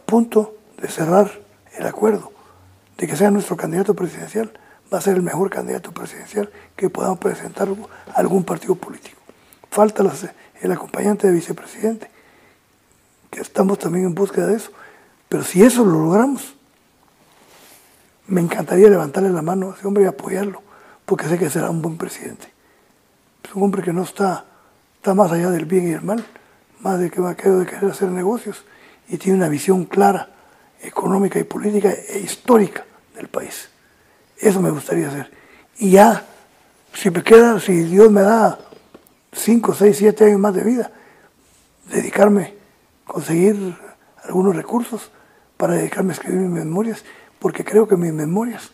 [0.00, 1.40] punto de cerrar
[1.76, 2.32] el acuerdo
[2.96, 4.52] de que sea nuestro candidato presidencial,
[4.92, 9.20] va a ser el mejor candidato presidencial que podamos presentar a algún partido político.
[9.70, 10.04] Falta
[10.60, 12.10] el acompañante de vicepresidente
[13.32, 14.70] estamos también en búsqueda de eso.
[15.28, 16.54] Pero si eso lo logramos,
[18.26, 20.62] me encantaría levantarle la mano a ese hombre y apoyarlo,
[21.04, 22.52] porque sé que será un buen presidente.
[23.44, 24.44] Es un hombre que no está,
[24.96, 26.24] está más allá del bien y el mal,
[26.80, 28.64] más de que Maquiavelo de querer hacer negocios
[29.08, 30.28] y tiene una visión clara
[30.82, 32.84] económica y política e histórica
[33.14, 33.70] del país.
[34.36, 35.30] Eso me gustaría hacer.
[35.78, 36.24] Y ya,
[36.92, 38.58] si me queda, si Dios me da
[39.32, 40.92] 5, 6, 7 años más de vida,
[41.90, 42.57] dedicarme,
[43.08, 43.76] conseguir
[44.22, 45.10] algunos recursos
[45.56, 47.04] para dedicarme a escribir mis memorias,
[47.40, 48.70] porque creo que mis memorias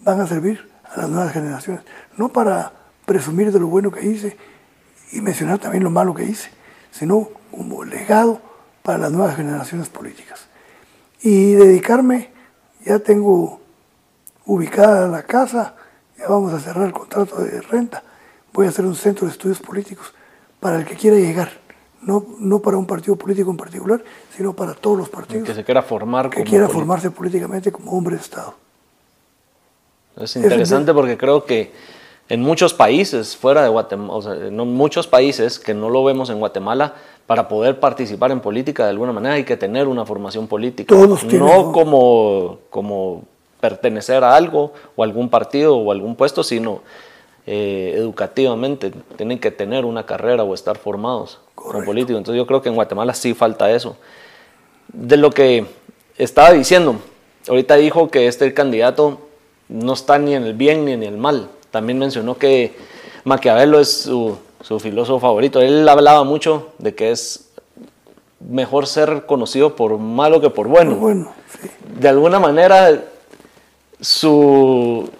[0.00, 1.82] van a servir a las nuevas generaciones,
[2.16, 2.72] no para
[3.04, 4.36] presumir de lo bueno que hice
[5.12, 6.50] y mencionar también lo malo que hice,
[6.90, 8.40] sino como legado
[8.82, 10.46] para las nuevas generaciones políticas.
[11.20, 12.30] Y dedicarme,
[12.84, 13.60] ya tengo
[14.46, 15.74] ubicada la casa,
[16.18, 18.02] ya vamos a cerrar el contrato de renta,
[18.52, 20.14] voy a hacer un centro de estudios políticos
[20.60, 21.63] para el que quiera llegar,
[22.04, 24.02] no, no para un partido político en particular,
[24.36, 25.46] sino para todos los partidos.
[25.46, 28.54] Que se quiera formar Que quiera formarse políticamente como hombre de Estado.
[30.16, 31.72] Es interesante porque creo que
[32.28, 36.30] en muchos países fuera de Guatemala, o sea, en muchos países que no lo vemos
[36.30, 36.94] en Guatemala,
[37.26, 40.94] para poder participar en política de alguna manera hay que tener una formación política.
[40.94, 43.22] Todos no como, como
[43.60, 46.82] pertenecer a algo o algún partido o algún puesto, sino
[47.46, 48.92] eh, educativamente.
[49.16, 52.18] Tienen que tener una carrera o estar formados como políticos.
[52.18, 53.96] Entonces yo creo que en Guatemala sí falta eso.
[54.92, 55.66] De lo que
[56.18, 56.96] estaba diciendo,
[57.48, 59.20] ahorita dijo que este candidato
[59.68, 61.48] no está ni en el bien ni en el mal.
[61.70, 62.74] También mencionó que
[63.24, 65.60] Maquiavelo es su su filósofo favorito.
[65.60, 67.50] Él hablaba mucho de que es
[68.40, 70.96] mejor ser conocido por malo que por bueno.
[70.96, 71.32] bueno
[72.00, 73.04] De alguna manera,
[74.00, 75.10] su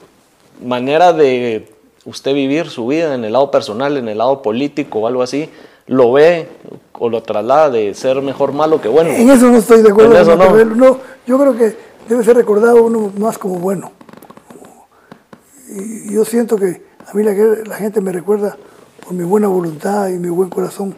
[0.62, 1.73] manera de
[2.04, 5.50] usted vivir su vida en el lado personal, en el lado político o algo así,
[5.86, 6.48] lo ve
[6.92, 9.10] o lo traslada de ser mejor malo que bueno.
[9.10, 10.16] En eso no estoy de acuerdo.
[10.18, 10.64] eso no.
[10.64, 10.98] no.
[11.26, 11.76] Yo creo que
[12.08, 13.92] debe ser recordado uno más como bueno.
[15.68, 18.56] Y yo siento que a mí la, la gente me recuerda
[19.04, 20.94] por mi buena voluntad y mi buen corazón,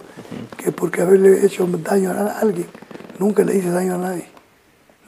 [0.57, 2.67] que porque haberle hecho daño a alguien,
[3.19, 4.27] nunca le hice daño a nadie.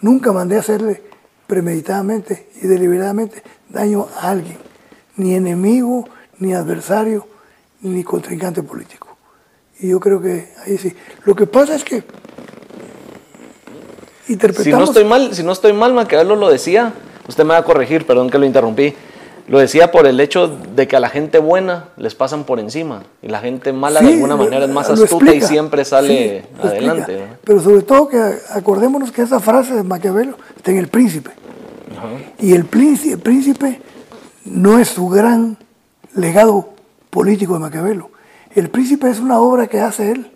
[0.00, 1.02] Nunca mandé a hacerle
[1.46, 4.58] premeditadamente y deliberadamente daño a alguien,
[5.18, 6.08] ni enemigo,
[6.38, 7.26] ni adversario,
[7.82, 9.16] ni contrincante político.
[9.80, 10.94] Y yo creo que ahí sí.
[11.24, 12.02] Lo que pasa es que
[14.28, 14.64] interpretamos...
[14.64, 16.94] Si no estoy mal, si no estoy mal, Maquiavelo lo decía,
[17.28, 18.94] usted me va a corregir, perdón que lo interrumpí,
[19.48, 23.04] lo decía por el hecho de que a la gente buena les pasan por encima
[23.22, 27.24] y la gente mala de alguna manera es más astuta y siempre sale adelante.
[27.44, 28.20] Pero sobre todo que
[28.50, 31.30] acordémonos que esa frase de Maquiavelo está en El Príncipe.
[32.38, 33.80] Y el príncipe, el príncipe
[34.50, 35.56] no es su gran
[36.14, 36.74] legado
[37.10, 38.10] político de Maquiavelo.
[38.54, 40.30] El Príncipe es una obra que hace él,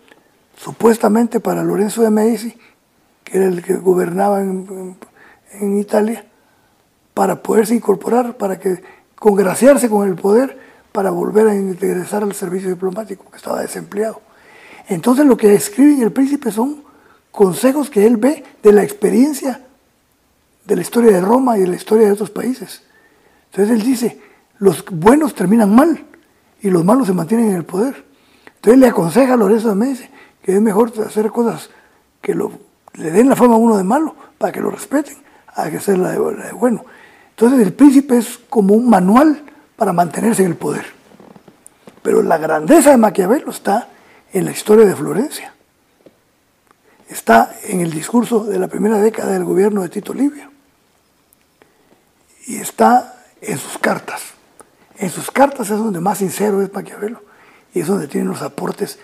[0.55, 2.57] supuestamente para Lorenzo de Medici,
[3.23, 4.97] que era el que gobernaba en,
[5.79, 6.25] Italia,
[7.13, 8.81] para poderse incorporar, para que
[9.15, 10.59] congraciarse con el poder
[10.91, 14.21] para volver a ingresar al servicio diplomático, que estaba desempleado.
[14.87, 16.83] Entonces lo que escribe el príncipe son
[17.31, 19.61] consejos que él ve de la experiencia
[20.65, 22.83] de la historia de Roma y de la historia de otros países.
[23.53, 24.19] Entonces él dice,
[24.57, 26.03] los buenos terminan mal
[26.59, 28.03] y los malos se mantienen en el poder.
[28.47, 30.09] Entonces le aconseja a Lorenzo de Médici
[30.41, 31.69] que es mejor hacer cosas
[32.19, 35.15] que le den la fama a uno de malo para que lo respeten,
[35.53, 36.83] a que sea la de bueno.
[37.29, 39.43] Entonces el príncipe es como un manual
[39.75, 40.85] para mantenerse en el poder.
[42.01, 43.87] Pero la grandeza de Maquiavelo está
[44.33, 45.53] en la historia de Florencia.
[47.07, 50.49] Está en el discurso de la primera década del gobierno de Tito Livio.
[52.47, 53.12] Y está
[53.43, 54.33] en sus cartas.
[54.97, 57.21] En sus cartas es donde más sincero es Maquiavelo.
[57.73, 58.99] Y es donde tienen los aportes.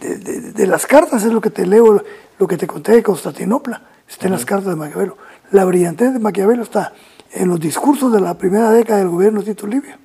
[0.00, 2.02] De, las cartas es lo que te leo,
[2.38, 3.82] lo que te conté de Constantinopla.
[4.08, 5.16] Está en las cartas de Maquiavelo.
[5.50, 6.92] La brillantez de Maquiavelo está
[7.32, 9.96] en los discursos de la primera década del gobierno de Tito Livio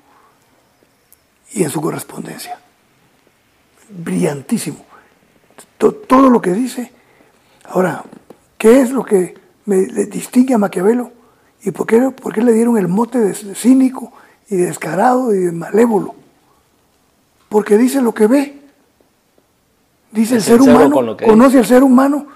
[1.52, 2.58] y en su correspondencia.
[3.88, 4.84] Brillantísimo.
[5.78, 6.92] Todo lo que dice.
[7.64, 8.04] Ahora,
[8.58, 9.34] ¿qué es lo que
[9.64, 9.76] me
[10.06, 11.12] distingue a Maquiavelo?
[11.62, 14.12] ¿Y por qué, por qué le dieron el mote de cínico
[14.48, 16.14] y descarado y de malévolo?
[17.48, 18.60] Porque dice lo que ve.
[20.12, 22.26] Dice el ser humano, conoce al ser humano,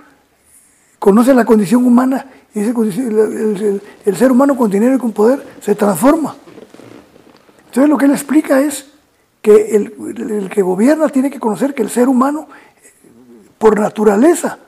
[0.99, 6.37] conoce la condición humana el, el, ser humano con dinero y con poder se transforma.
[7.67, 8.87] Entonces lo que él explica es
[9.43, 12.49] que el, que gobierna tiene que conocer que el ser humano,
[13.59, 14.59] por naturaleza,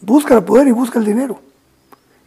[0.00, 1.40] busca el poder y busca el dinero.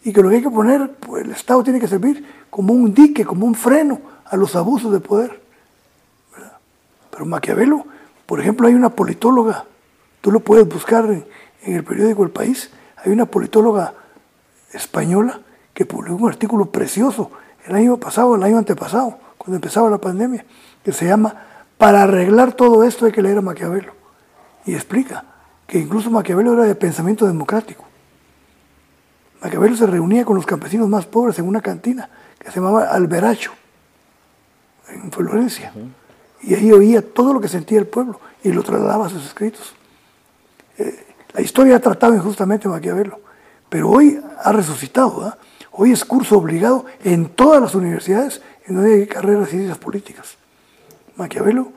[0.08, 2.94] Y que lo que hay que poner, pues, el Estado tiene que servir como un
[2.94, 5.42] dique, como un freno a los abusos de poder.
[7.12, 7.86] Pero Maquiavelo,
[8.26, 9.66] por ejemplo, hay una politóloga,
[10.22, 11.26] tú lo puedes buscar en,
[11.64, 13.96] en el periódico El País, hay una politóloga
[14.72, 15.42] española
[15.74, 17.30] que publicó un artículo precioso
[17.66, 20.46] el año pasado, el año antepasado, cuando empezaba la pandemia,
[20.86, 21.36] que se llama
[21.78, 23.92] Para arreglar todo esto hay que leer a Maquiavelo.
[24.66, 25.26] Y explica
[25.68, 27.87] que incluso Maquiavelo era de pensamiento democrático.
[29.42, 32.10] Maquiavelo se reunía con los campesinos más pobres en una cantina
[32.40, 33.52] que se llamaba Alberacho,
[34.90, 35.74] en Florencia.
[36.42, 39.74] Y ahí oía todo lo que sentía el pueblo y lo trasladaba a sus escritos.
[40.78, 43.20] Eh, la historia ha tratado injustamente a Maquiavelo,
[43.70, 45.24] pero hoy ha resucitado.
[45.24, 45.38] ¿ah?
[45.72, 50.38] Hoy es curso obligado en todas las universidades en donde hay carreras de ciencias políticas.
[51.16, 51.72] Maquiavelo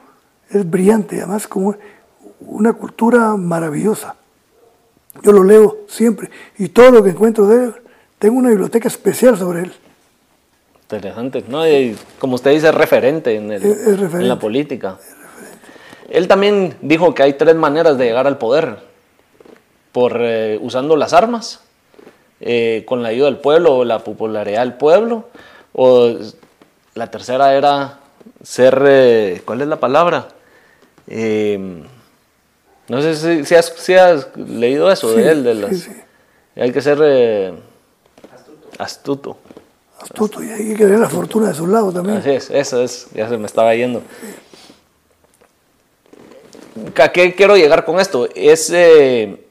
[0.49, 1.77] es brillante, además con
[2.41, 4.16] una cultura maravillosa.
[5.23, 7.74] Yo lo leo siempre y todo lo que encuentro de él,
[8.19, 9.73] tengo una biblioteca especial sobre él.
[10.82, 11.62] Interesante, ¿no?
[12.19, 14.99] como usted dice, es referente en, en la política.
[16.11, 18.78] Él también dijo que hay tres maneras de llegar al poder.
[19.93, 21.61] Por eh, usando las armas,
[22.41, 25.28] eh, con la ayuda del pueblo o la popularidad del pueblo,
[25.73, 26.16] o
[26.95, 28.01] la tercera era
[28.43, 30.28] ser, eh, ¿cuál es la palabra?
[32.91, 35.89] No sé si, has, leído eso de él, de las,
[36.57, 37.55] hay que ser
[38.79, 39.37] astuto
[40.01, 42.19] astuto y hay que tener la fortuna de su lado también.
[42.19, 44.03] Así es, eso es, ya se me estaba yendo.
[46.97, 48.29] ¿A qué quiero llegar con esto?
[48.35, 49.47] Es, eh,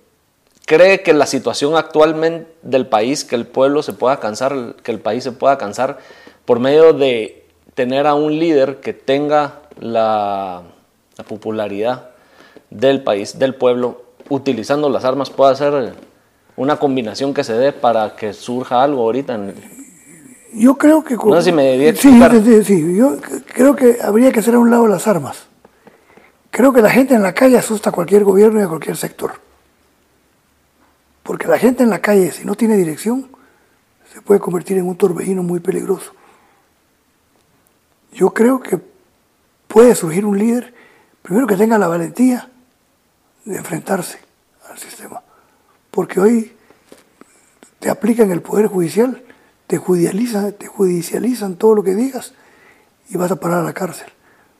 [0.66, 5.00] ¿Cree que la situación actualmente del país, que el pueblo se pueda cansar, que el
[5.00, 6.00] país se pueda cansar
[6.44, 10.64] por medio de tener a un líder que tenga la,
[11.18, 12.09] la popularidad
[12.70, 15.94] del país, del pueblo, utilizando las armas, pueda ser
[16.56, 19.54] una combinación que se dé para que surja algo ahorita en,
[20.54, 21.16] yo creo que...
[21.16, 23.18] No sé si me sí, sí, yo
[23.54, 25.48] creo que habría que hacer a un lado las armas.
[26.50, 29.34] Creo que la gente en la calle asusta a cualquier gobierno y a cualquier sector.
[31.22, 33.30] Porque la gente en la calle, si no tiene dirección,
[34.12, 36.14] se puede convertir en un torbellino muy peligroso.
[38.12, 38.80] Yo creo que
[39.68, 40.74] puede surgir un líder,
[41.22, 42.49] primero que tenga la valentía
[43.46, 44.20] de enfrentarse
[44.70, 45.22] al sistema.
[45.92, 46.54] Porque hoy
[47.80, 49.24] te aplican el Poder Judicial
[49.70, 52.34] te judicializan, te judicializan todo lo que digas
[53.08, 54.08] y vas a parar a la cárcel,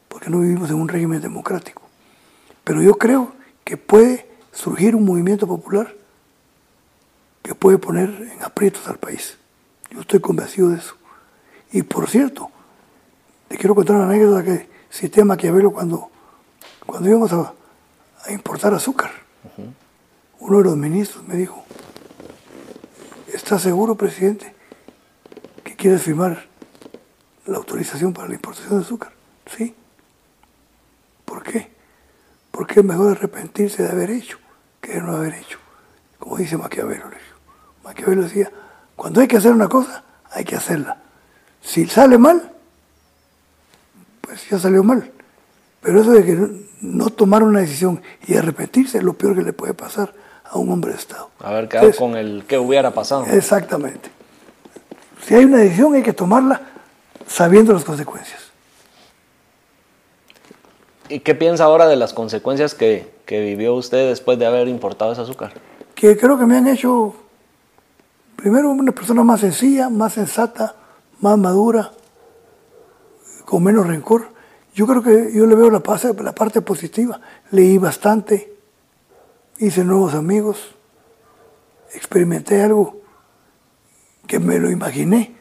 [0.08, 1.82] porque no vivimos en un régimen democrático.
[2.64, 3.34] Pero yo creo
[3.64, 5.96] que puede surgir un movimiento popular
[7.42, 9.40] que puede poner en aprietos al país.
[9.90, 10.96] Yo estoy convencido de eso.
[11.72, 12.52] Y por cierto,
[13.48, 16.12] te quiero contar una anécdota que cité a Maquiavelo cuando,
[16.86, 17.52] cuando íbamos a,
[18.30, 19.12] importar azúcar.
[20.40, 21.64] Uno de los ministros me dijo,
[23.34, 24.54] ¿está seguro, presidente,
[25.80, 26.46] ¿Quieres firmar
[27.46, 29.14] la autorización para la importación de azúcar?
[29.46, 29.74] Sí.
[31.24, 31.72] ¿Por qué?
[32.52, 34.40] Porque es mejor arrepentirse de haber hecho
[34.82, 35.58] que de no haber hecho.
[36.18, 37.06] Como dice Maquiavelo.
[37.82, 38.52] Maquiavelo decía,
[38.98, 41.02] cuando hay que hacer una cosa, hay que hacerla.
[41.62, 42.52] Si sale mal,
[44.20, 45.14] pues ya salió mal.
[45.82, 46.48] Pero eso de que
[46.82, 50.72] no tomar una decisión y arrepentirse es lo peor que le puede pasar a un
[50.72, 51.30] hombre de Estado.
[51.40, 53.26] Haber quedado con el que hubiera pasado.
[53.26, 54.10] Exactamente.
[55.26, 56.62] Si hay una decisión hay que tomarla
[57.28, 58.50] sabiendo las consecuencias.
[61.08, 65.22] ¿Y qué piensa ahora de las consecuencias que, vivió usted después de haber importado ese
[65.22, 65.54] azúcar?
[65.96, 67.16] Que creo que me han hecho,
[68.36, 70.76] primero, una persona más sencilla, más sensata,
[71.20, 71.92] más madura,
[73.46, 74.39] con menos rencor.
[74.80, 75.84] Yo creo que yo le veo la,
[76.24, 77.20] la parte positiva.
[77.52, 78.56] Leí bastante,
[79.58, 80.74] hice nuevos amigos,
[81.94, 83.02] experimenté algo
[84.26, 85.36] que me lo imaginé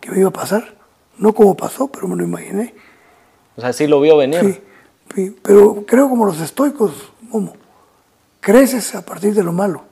[0.00, 0.74] que me iba a pasar.
[1.18, 2.74] No como pasó, pero me lo imaginé.
[3.56, 4.62] O sea, sí lo vio venir.
[5.14, 7.56] Sí, pero creo como los estoicos, como
[8.40, 9.82] creces a partir de lo malo,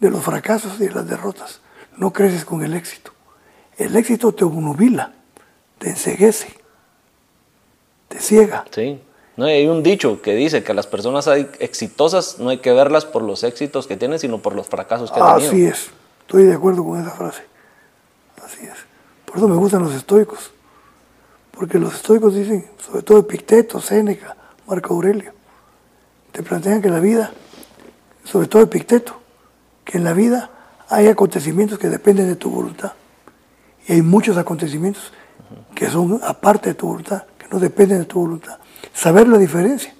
[0.00, 1.60] de los fracasos y de las derrotas.
[1.96, 3.12] No creces con el éxito.
[3.76, 5.12] El éxito te obnubila,
[5.78, 6.63] te enseguece,
[8.14, 8.64] te ciega.
[8.70, 9.00] Sí.
[9.36, 11.26] No, hay un dicho que dice que las personas
[11.58, 15.18] exitosas no hay que verlas por los éxitos que tienen, sino por los fracasos que
[15.18, 15.50] han tenido.
[15.50, 17.42] Así es, estoy de acuerdo con esa frase.
[18.44, 18.76] Así es.
[19.24, 20.52] Por eso me gustan los estoicos.
[21.50, 24.36] Porque los estoicos dicen, sobre todo Epicteto, Séneca,
[24.68, 25.32] Marco Aurelio,
[26.30, 27.32] te plantean que la vida,
[28.22, 29.20] sobre todo Epicteto,
[29.84, 30.50] que en la vida
[30.88, 32.92] hay acontecimientos que dependen de tu voluntad.
[33.88, 35.12] Y hay muchos acontecimientos
[35.74, 37.24] que son aparte de tu voluntad,
[37.54, 38.58] no dependen de tu voluntad.
[38.92, 39.94] Saber la diferencia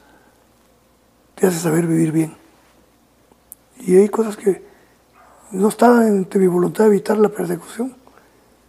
[1.36, 2.36] te hace saber vivir bien.
[3.80, 4.62] Y hay cosas que
[5.52, 7.94] no estaban entre mi voluntad de evitar la persecución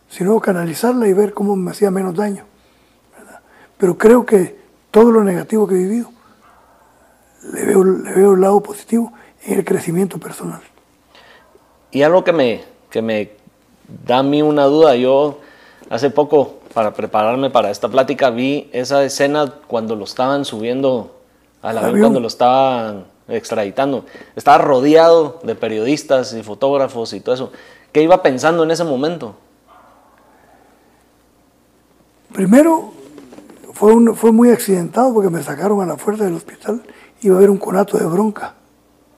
[0.07, 2.45] sino canalizarla y ver cómo me hacía menos daño.
[3.77, 4.55] Pero creo que
[4.91, 6.11] todo lo negativo que he vivido,
[7.51, 9.11] le veo, le veo el lado positivo
[9.43, 10.61] en el crecimiento personal.
[11.89, 13.31] Y algo que me, que me
[14.05, 15.39] da a mí una duda, yo
[15.89, 21.15] hace poco, para prepararme para esta plática, vi esa escena cuando lo estaban subiendo
[21.61, 24.05] al avión, cuando lo estaban extraditando.
[24.35, 27.51] Estaba rodeado de periodistas y fotógrafos y todo eso.
[27.91, 29.35] ¿Qué iba pensando en ese momento?
[32.33, 32.91] Primero,
[33.73, 36.81] fue, fue muy accidentado porque me sacaron a la fuerza del hospital.
[37.21, 38.55] Iba a haber un conato de bronca.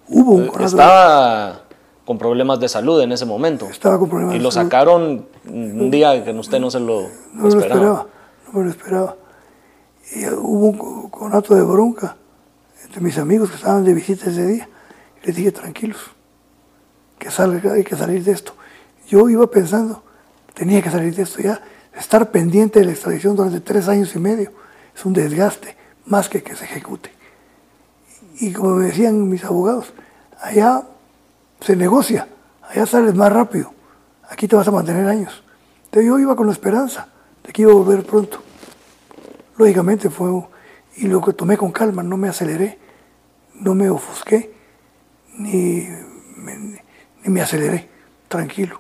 [0.08, 1.62] Hubo un conato Estaba
[2.06, 3.66] con problemas de salud en ese momento.
[3.66, 7.54] Estaba con problemas Y lo sacaron un día que usted no se lo no esperaba.
[7.54, 8.08] lo esperaba.
[8.48, 9.16] No me lo esperaba.
[10.16, 12.16] Y hubo un conato de bronca
[12.84, 14.70] entre mis amigos que estaban de visita ese día.
[15.24, 16.00] Les dije, tranquilos,
[17.20, 18.54] que salga, hay que salir de esto.
[19.08, 20.04] Yo iba pensando,
[20.54, 21.62] tenía que salir de esto ya.
[21.98, 24.52] Estar pendiente de la extradición durante tres años y medio
[24.96, 25.76] es un desgaste,
[26.06, 27.12] más que que se ejecute.
[28.40, 29.94] Y como me decían mis abogados,
[30.40, 30.84] allá
[31.62, 32.28] se negocia,
[32.70, 33.74] allá sales más rápido,
[34.30, 35.44] aquí te vas a mantener años.
[35.86, 37.08] Entonces yo iba con la esperanza
[37.44, 38.42] de que iba a volver pronto.
[39.58, 40.30] Lógicamente fue,
[40.98, 42.78] y lo que tomé con calma, no me aceleré,
[43.56, 44.54] no me ofusqué,
[45.38, 45.88] ni
[46.36, 46.82] me,
[47.24, 47.90] ni me aceleré,
[48.28, 48.80] tranquilo.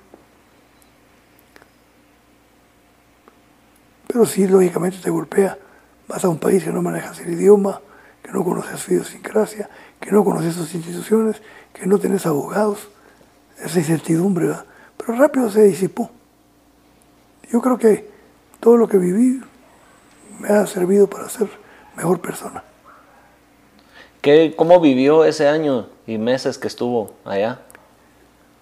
[4.08, 5.58] Pero sí, lógicamente te golpea.
[6.08, 7.82] Vas a un país que no manejas el idioma,
[8.24, 9.70] que no conoces su idiosincrasia,
[10.00, 11.42] que no conoces sus instituciones,
[11.74, 12.90] que no tenés abogados.
[13.60, 14.66] Esa incertidumbre, ¿verdad?
[14.98, 16.12] Pero rápido se disipó.
[17.52, 18.10] Yo creo que
[18.60, 19.42] todo lo que viví
[20.40, 21.48] me ha servido para ser
[21.96, 22.64] mejor persona.
[24.22, 27.62] ¿Qué, ¿Cómo vivió ese año y meses que estuvo allá?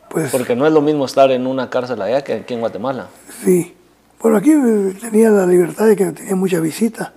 [0.09, 3.07] Pues, Porque no es lo mismo estar en una cárcel allá que aquí en Guatemala.
[3.43, 3.75] Sí.
[4.21, 7.13] Bueno, aquí eh, tenía la libertad de que tenía mucha visita.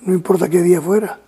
[0.00, 1.18] No importa qué día fuera.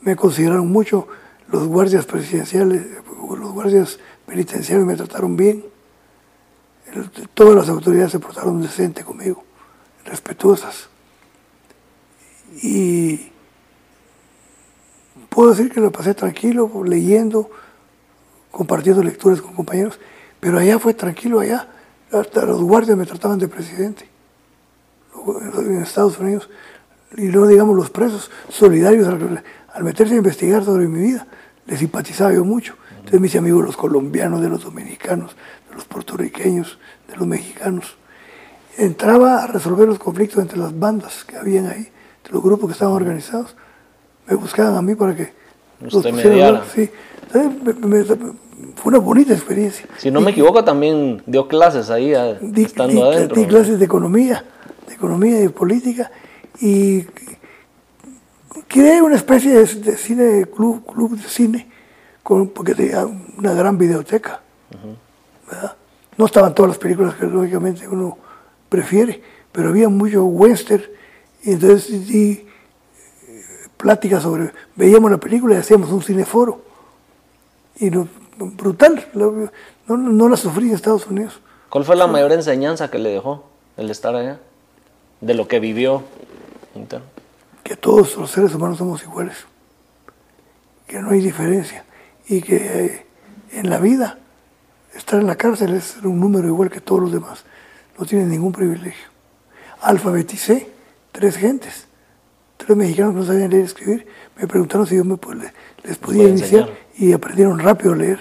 [0.00, 1.08] Me consideraron mucho.
[1.48, 5.64] Los guardias presidenciales, los guardias penitenciarios me trataron bien.
[7.34, 9.44] Todas las autoridades se portaron decente conmigo,
[10.04, 10.88] respetuosas.
[12.62, 13.30] Y
[15.28, 17.50] puedo decir que lo pasé tranquilo, leyendo,
[18.50, 19.98] compartiendo lecturas con compañeros,
[20.40, 21.68] pero allá fue tranquilo, allá
[22.12, 24.08] hasta los guardias me trataban de presidente
[25.56, 26.48] en Estados Unidos,
[27.16, 31.26] y no digamos los presos, solidarios al, al meterse a investigar sobre mi vida,
[31.66, 32.74] les simpatizaba yo mucho.
[32.96, 35.36] Entonces mis amigos los colombianos, de los dominicanos,
[35.70, 36.78] de los puertorriqueños,
[37.08, 37.96] de los mexicanos.
[38.76, 41.88] Entraba a resolver los conflictos entre las bandas que habían ahí,
[42.18, 43.54] entre los grupos que estaban organizados.
[44.28, 45.32] Me buscaban a mí para que
[45.80, 46.48] Usted pusiera a mediara.
[46.48, 46.90] hablar, Sí.
[47.32, 49.86] Entonces, me- me- fue una bonita experiencia.
[49.98, 53.36] Si no me equivoco, también dio clases ahí a- di, estando di- adentro.
[53.40, 54.44] di clases de economía,
[54.86, 56.10] de economía y de política,
[56.60, 57.06] y
[58.68, 61.68] creé una especie de, de cine, club, club de cine,
[62.22, 64.40] con, porque tenía una gran videoteca.
[65.50, 65.76] ¿Verdad?
[66.16, 68.18] No estaban todas las películas que lógicamente uno
[68.68, 69.22] prefiere,
[69.52, 70.84] pero había mucho western,
[71.42, 73.44] y entonces di eh,
[73.76, 76.62] pláticas sobre, veíamos la película y hacíamos un cineforo.
[77.78, 78.06] Y no,
[78.38, 81.40] brutal, no, no la sufrí en Estados Unidos.
[81.70, 83.44] ¿Cuál fue la mayor enseñanza que le dejó
[83.76, 84.40] el estar allá?
[85.20, 86.02] De lo que vivió.
[87.62, 89.46] que todos los seres humanos somos iguales,
[90.86, 91.84] que no hay diferencia
[92.26, 93.06] y que eh,
[93.52, 94.19] en la vida
[94.94, 97.44] estar en la cárcel es un número igual que todos los demás,
[97.98, 99.08] no tienen ningún privilegio.
[99.82, 100.68] Alfabeticé
[101.12, 101.86] tres gentes,
[102.56, 104.06] tres mexicanos que no sabían leer y escribir,
[104.36, 105.52] me preguntaron si yo me, pues, le-
[105.84, 106.78] les podía iniciar enseñar.
[106.98, 108.18] y aprendieron rápido a leer.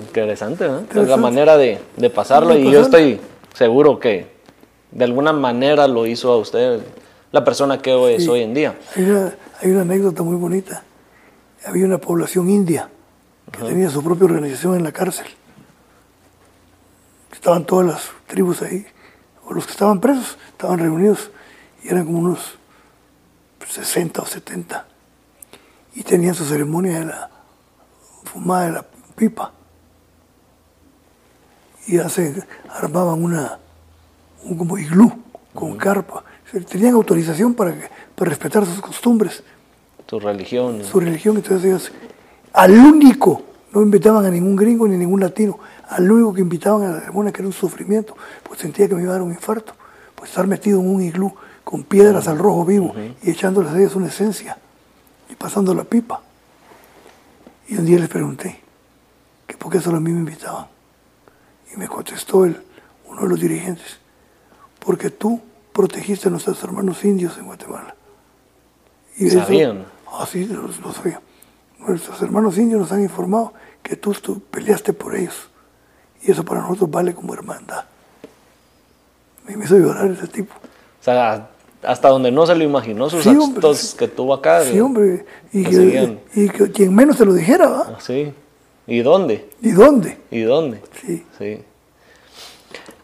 [0.00, 0.80] Interesante, ¿no?
[1.02, 2.98] Es la manera de, de pasarlo y yo pasarlo.
[2.98, 3.20] estoy
[3.54, 4.26] seguro que
[4.92, 6.80] de alguna manera lo hizo a usted
[7.32, 8.76] la persona que hoy es hoy en día.
[8.96, 10.82] Hay una, hay una anécdota muy bonita.
[11.66, 12.88] Había una población india
[13.52, 15.26] que tenía su propia organización en la cárcel.
[17.32, 18.86] Estaban todas las tribus ahí,
[19.46, 21.30] o los que estaban presos, estaban reunidos
[21.82, 22.58] y eran como unos
[23.66, 24.86] 60 o 70.
[25.94, 27.30] Y tenían su ceremonia de la
[28.24, 28.84] fumada de la
[29.16, 29.52] pipa.
[31.86, 33.58] Y se armaban una,
[34.44, 35.12] un como iglú
[35.54, 36.24] con carpa.
[36.68, 37.74] Tenían autorización para,
[38.14, 39.42] para respetar sus costumbres,
[40.06, 40.84] Tu religión.
[40.84, 41.36] su religión.
[41.36, 41.92] Entonces ellos,
[42.52, 45.58] al único, no invitaban a ningún gringo ni ningún latino,
[45.88, 49.02] al único que invitaban a la ceremonia, que era un sufrimiento, pues sentía que me
[49.02, 49.74] iba a dar un infarto.
[50.14, 51.32] Pues estar metido en un iglú
[51.64, 54.58] con piedras al rojo vivo y echándoles a ellos una esencia
[55.28, 56.20] y pasando la pipa.
[57.68, 58.60] Y un día les pregunté
[59.46, 60.66] que por qué solo a mí me invitaban.
[61.72, 62.60] Y me contestó el,
[63.06, 63.98] uno de los dirigentes,
[64.84, 65.40] porque tú
[65.72, 67.94] protegiste a nuestros hermanos indios en Guatemala.
[69.16, 69.86] Y ¿Sabían?
[70.12, 71.20] Ah, sí, lo, lo sabía.
[71.86, 73.52] Nuestros hermanos indios nos han informado
[73.82, 75.48] que tú, tú peleaste por ellos.
[76.22, 77.84] Y eso para nosotros vale como hermandad.
[79.46, 80.54] Me me hizo llorar ese tipo.
[80.54, 81.48] O sea,
[81.82, 83.96] hasta donde no se lo imaginó, sus Sí, actos sí.
[83.96, 84.62] que tuvo acá.
[84.64, 85.24] Sí, hombre.
[85.52, 87.94] Y, que y quien menos te lo dijera, ¿va?
[87.96, 88.32] Ah, Sí.
[88.86, 89.48] ¿Y dónde?
[89.62, 90.18] ¿Y dónde?
[90.30, 90.82] ¿Y dónde?
[91.00, 91.24] Sí.
[91.38, 91.62] Sí.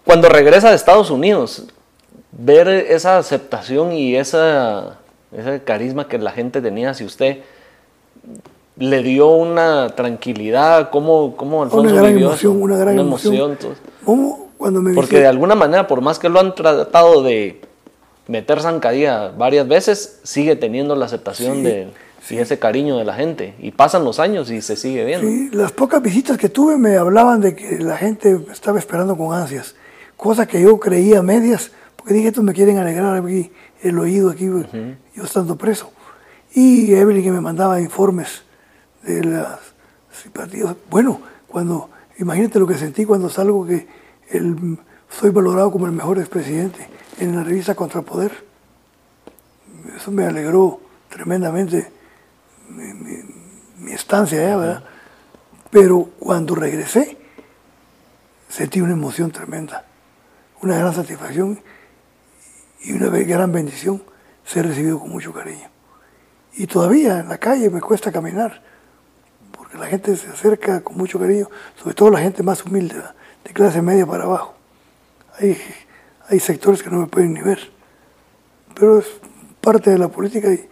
[0.04, 1.64] Cuando regresa de Estados Unidos,
[2.32, 4.98] ver esa aceptación y esa,
[5.32, 7.38] ese carisma que la gente tenía hacia usted,
[8.78, 12.62] le dio una tranquilidad, ¿cómo, cómo Alfonso Una gran vivió emoción, eso?
[12.62, 13.34] una gran emoción.
[13.52, 13.78] entonces.
[14.04, 14.50] ¿Cómo?
[14.58, 17.60] Cuando me Porque visité- de alguna manera, por más que lo han tratado de
[18.28, 21.88] meter zancadilla varias veces, sigue teniendo la aceptación Sí, de,
[22.30, 23.54] y ese cariño de la gente.
[23.60, 25.26] Y pasan los años y se sigue viendo.
[25.28, 29.32] Sí, las pocas visitas que tuve me hablaban de que la gente estaba esperando con
[29.34, 29.74] ansias,
[30.16, 33.50] cosa que yo creía medias, porque dije, estos me quieren alegrar aquí
[33.82, 34.46] el oído, aquí
[35.14, 35.90] yo estando preso.
[36.54, 38.42] Y Evelyn que me mandaba informes
[39.06, 39.60] de las
[40.12, 40.74] simpatías.
[40.90, 43.86] Bueno, cuando, imagínate lo que sentí cuando salgo que
[44.30, 44.78] el,
[45.08, 46.88] soy valorado como el mejor expresidente
[47.18, 48.32] en la revista Contrapoder.
[49.96, 51.90] Eso me alegró tremendamente
[52.68, 54.84] mi estancia allá, ¿verdad?
[55.70, 57.16] Pero cuando regresé,
[58.48, 59.84] sentí una emoción tremenda,
[60.62, 61.60] una gran satisfacción
[62.82, 64.02] y una gran bendición
[64.44, 65.68] ser recibido con mucho cariño.
[66.54, 68.62] Y todavía en la calle me cuesta caminar,
[69.76, 71.48] la gente se acerca con mucho cariño,
[71.80, 73.14] sobre todo la gente más humilde, ¿verdad?
[73.44, 74.54] de clase media para abajo.
[75.38, 75.56] Hay,
[76.28, 77.58] hay sectores que no me pueden ni ver,
[78.74, 79.06] pero es
[79.60, 80.68] parte de la política y,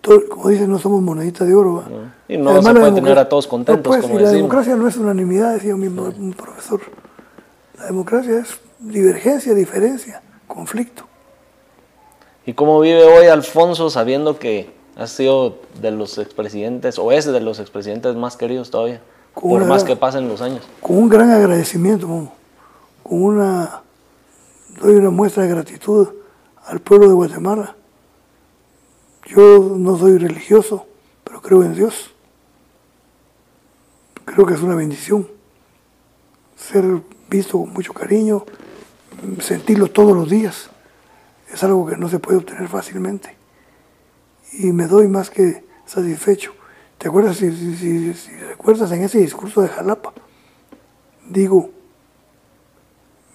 [0.00, 1.74] todo- como dicen, no somos moneditas de oro.
[1.76, 2.14] ¿va?
[2.28, 4.88] Y no Además, se puede tener a todos contentos, pues, como y la democracia no
[4.88, 6.80] es unanimidad, decía mismo un profesor.
[7.78, 11.04] La democracia es divergencia, diferencia, conflicto.
[12.46, 17.40] ¿Y cómo vive hoy Alfonso sabiendo que ha sido de los expresidentes, o es de
[17.40, 19.00] los expresidentes más queridos todavía,
[19.32, 20.66] Con por más gran- que pasen los años?
[20.82, 22.34] Con un gran agradecimiento, Momo.
[23.04, 23.82] con una,
[24.80, 26.08] doy una muestra de gratitud
[26.66, 27.74] al pueblo de Guatemala.
[29.26, 30.86] Yo no soy religioso,
[31.24, 32.10] pero creo en Dios.
[34.24, 35.26] Creo que es una bendición
[36.56, 36.84] ser
[37.30, 38.44] visto con mucho cariño,
[39.40, 40.68] sentirlo todos los días.
[41.52, 43.37] Es algo que no se puede obtener fácilmente.
[44.52, 46.52] Y me doy más que satisfecho.
[46.98, 50.12] ¿Te acuerdas, si, si- si- si recuerdas en ese discurso de Jalapa?
[51.28, 51.70] Digo,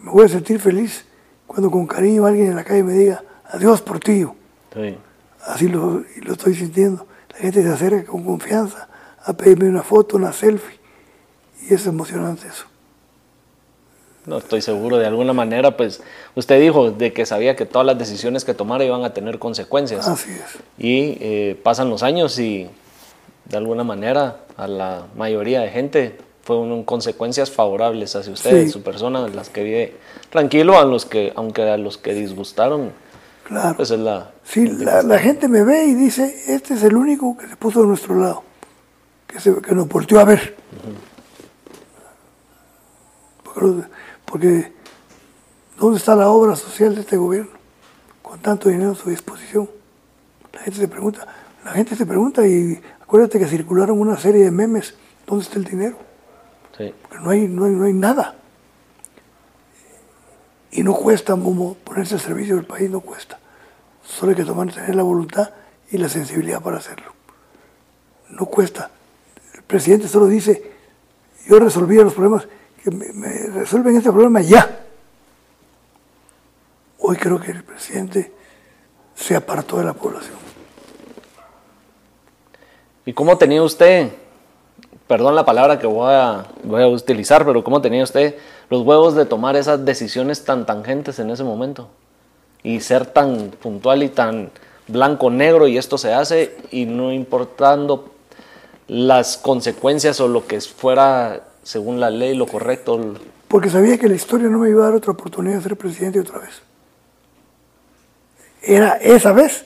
[0.02, 1.06] me voy a sentir feliz
[1.48, 4.26] cuando con cariño alguien en la calle me diga, adiós por ti.
[4.74, 4.98] Sí.
[5.46, 7.08] Así lo, lo estoy sintiendo.
[7.32, 8.90] La gente se acerca con confianza
[9.24, 10.80] a pedirme una foto, una selfie.
[11.62, 12.66] Y es emocionante eso.
[14.26, 16.02] No estoy seguro, de alguna manera, pues
[16.36, 20.08] usted dijo de que sabía que todas las decisiones que tomara iban a tener consecuencias.
[20.08, 20.58] Así es.
[20.78, 22.70] Y eh, pasan los años y
[23.46, 28.72] de alguna manera a la mayoría de gente fueron consecuencias favorables hacia usted y Sí.
[28.72, 29.96] su persona, las que vive
[30.30, 32.92] tranquilo, a los que, aunque a los que disgustaron,
[33.44, 33.76] Claro.
[33.76, 34.32] pues es la...
[34.46, 37.84] Sí, la, la gente me ve y dice, este es el único que se puso
[37.84, 38.44] a nuestro lado,
[39.28, 40.56] que, se, que nos volteó a ver.
[43.44, 43.88] Porque,
[44.34, 44.74] porque,
[45.78, 47.52] ¿dónde está la obra social de este gobierno?
[48.24, 49.70] Con tanto dinero a su disposición.
[50.52, 51.28] La gente se pregunta,
[51.64, 54.96] la gente se pregunta y acuérdate que circularon una serie de memes,
[55.28, 56.00] ¿dónde está el dinero?
[56.76, 56.92] Sí.
[57.00, 58.36] Porque no hay, no hay, no hay nada.
[60.72, 63.38] Y no cuesta, Momo, ponerse al servicio del país, no cuesta.
[64.04, 65.52] Solo hay que tomar, tener la voluntad
[65.92, 67.14] y la sensibilidad para hacerlo.
[68.32, 68.90] No cuesta.
[69.54, 70.72] El presidente solo dice,
[71.46, 72.48] yo resolvía los problemas,
[72.84, 74.80] que me, resuelven este problema ya.
[77.00, 78.34] Hoy creo que el presidente
[79.16, 80.36] se apartó de la población.
[83.06, 84.12] ¿Y cómo tenía usted,
[85.08, 88.36] perdón la palabra que voy a, voy a utilizar, pero cómo tenía usted
[88.70, 91.90] los huevos de tomar esas decisiones tan tangentes en ese momento?
[92.64, 94.52] Y ser tan puntual y tan
[94.88, 98.10] blanco-negro y esto se hace y no importando
[98.88, 103.16] las consecuencias o lo que fuera según la ley lo correcto.
[103.48, 106.20] Porque sabía que la historia no me iba a dar otra oportunidad de ser presidente
[106.20, 106.62] otra vez.
[108.62, 109.66] Era esa vez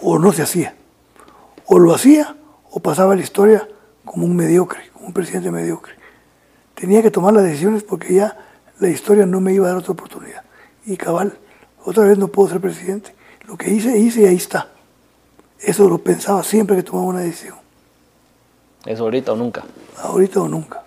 [0.00, 0.74] o no se hacía.
[1.66, 2.36] O lo hacía
[2.70, 3.68] o pasaba la historia
[4.04, 5.94] como un mediocre, como un presidente mediocre.
[6.74, 8.36] Tenía que tomar las decisiones porque ya
[8.78, 10.42] la historia no me iba a dar otra oportunidad.
[10.86, 11.36] Y cabal,
[11.84, 13.14] otra vez no puedo ser presidente.
[13.46, 14.68] Lo que hice, hice y ahí está.
[15.60, 17.56] Eso lo pensaba siempre que tomaba una decisión.
[18.86, 19.64] Eso ahorita o nunca.
[20.02, 20.82] Ahorita o nunca.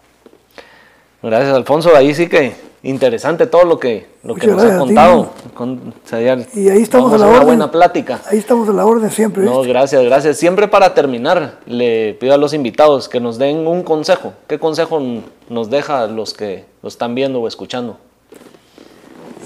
[1.21, 1.95] Gracias, Alfonso.
[1.95, 2.53] Ahí sí que
[2.83, 5.15] interesante todo lo que, lo que nos ha gracias a ti, contado.
[5.45, 5.53] ¿no?
[5.53, 7.43] Con- o sea, ya Y ahí estamos a la orden.
[7.45, 8.19] buena plática.
[8.27, 9.43] Ahí estamos a la orden siempre.
[9.43, 10.37] No, gracias, gracias.
[10.37, 14.33] Siempre para terminar, le pido a los invitados que nos den un consejo.
[14.47, 14.99] ¿Qué consejo
[15.49, 17.97] nos deja los que lo están viendo o escuchando?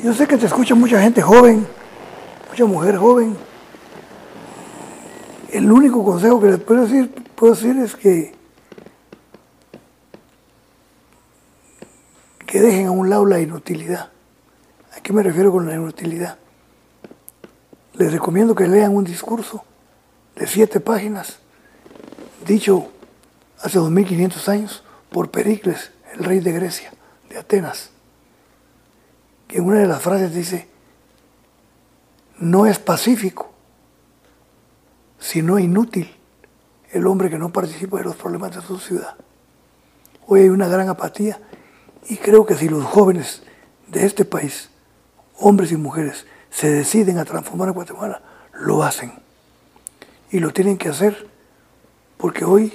[0.03, 1.67] Yo sé que te escucha mucha gente joven,
[2.49, 3.35] mucha mujer joven.
[5.51, 8.33] El único consejo que les puedo decir, puedo decir es que,
[12.55, 14.11] que dejen a un lado la inutilidad.
[14.95, 16.37] ¿A qué me refiero con la inutilidad?
[17.95, 19.65] Les recomiendo que lean un discurso
[20.37, 21.39] de siete páginas,
[22.47, 22.93] dicho
[23.59, 26.93] hace 2500 años por Pericles, el rey de Grecia,
[27.27, 27.89] de Atenas,
[29.49, 30.69] que en una de las frases dice,
[32.39, 33.51] no es pacífico,
[35.19, 36.09] sino inútil
[36.93, 39.17] el hombre que no participa de los problemas de su ciudad.
[40.25, 41.37] Hoy hay una gran apatía
[42.07, 43.43] y creo que si los jóvenes
[43.87, 44.69] de este país,
[45.37, 48.21] hombres y mujeres, se deciden a transformar a Guatemala,
[48.53, 49.13] lo hacen.
[50.31, 51.27] Y lo tienen que hacer
[52.17, 52.73] porque hoy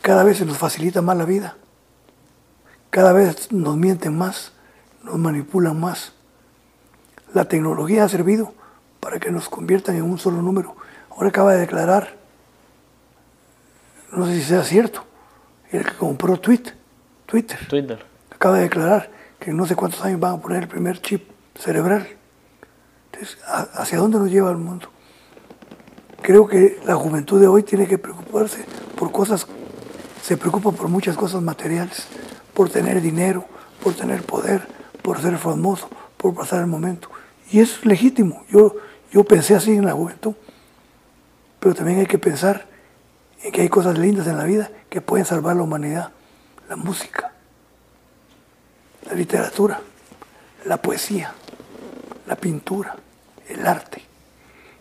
[0.00, 1.56] cada vez se nos facilita más la vida.
[2.90, 4.52] Cada vez nos mienten más,
[5.02, 6.12] nos manipulan más.
[7.34, 8.52] La tecnología ha servido
[9.00, 10.76] para que nos conviertan en un solo número.
[11.10, 12.16] Ahora acaba de declarar,
[14.12, 15.04] no sé si sea cierto,
[15.70, 16.74] el que compró Twitter,
[17.26, 18.11] Twitter, Twitter.
[18.42, 19.08] Acaba de declarar
[19.38, 22.08] que en no sé cuántos años van a poner el primer chip cerebral.
[23.12, 24.88] Entonces, ¿hacia dónde nos lleva el mundo?
[26.22, 28.64] Creo que la juventud de hoy tiene que preocuparse
[28.96, 29.46] por cosas,
[30.24, 32.08] se preocupa por muchas cosas materiales,
[32.52, 33.44] por tener dinero,
[33.80, 34.66] por tener poder,
[35.02, 37.08] por ser famoso, por pasar el momento.
[37.48, 38.42] Y eso es legítimo.
[38.50, 38.74] Yo,
[39.12, 40.34] yo pensé así en la juventud.
[41.60, 42.66] Pero también hay que pensar
[43.44, 46.10] en que hay cosas lindas en la vida que pueden salvar la humanidad.
[46.68, 47.31] La música,
[49.06, 49.80] la literatura,
[50.64, 51.32] la poesía,
[52.26, 52.96] la pintura,
[53.48, 54.02] el arte.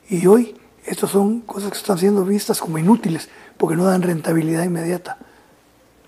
[0.09, 4.63] Y hoy estas son cosas que están siendo vistas como inútiles porque no dan rentabilidad
[4.63, 5.17] inmediata.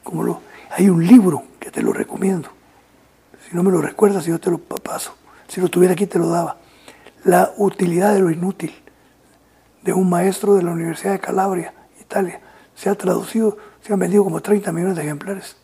[0.03, 0.41] Como lo,
[0.72, 2.49] hay un libro que te lo recomiendo.
[3.48, 5.15] Si no me lo recuerdas, yo te lo paso.
[5.48, 6.57] Si lo tuviera aquí, te lo daba.
[7.23, 8.73] La utilidad de lo inútil,
[9.84, 12.41] de un maestro de la Universidad de Calabria, Italia.
[12.76, 15.56] Se ha traducido, se han vendido como 30 millones de ejemplares.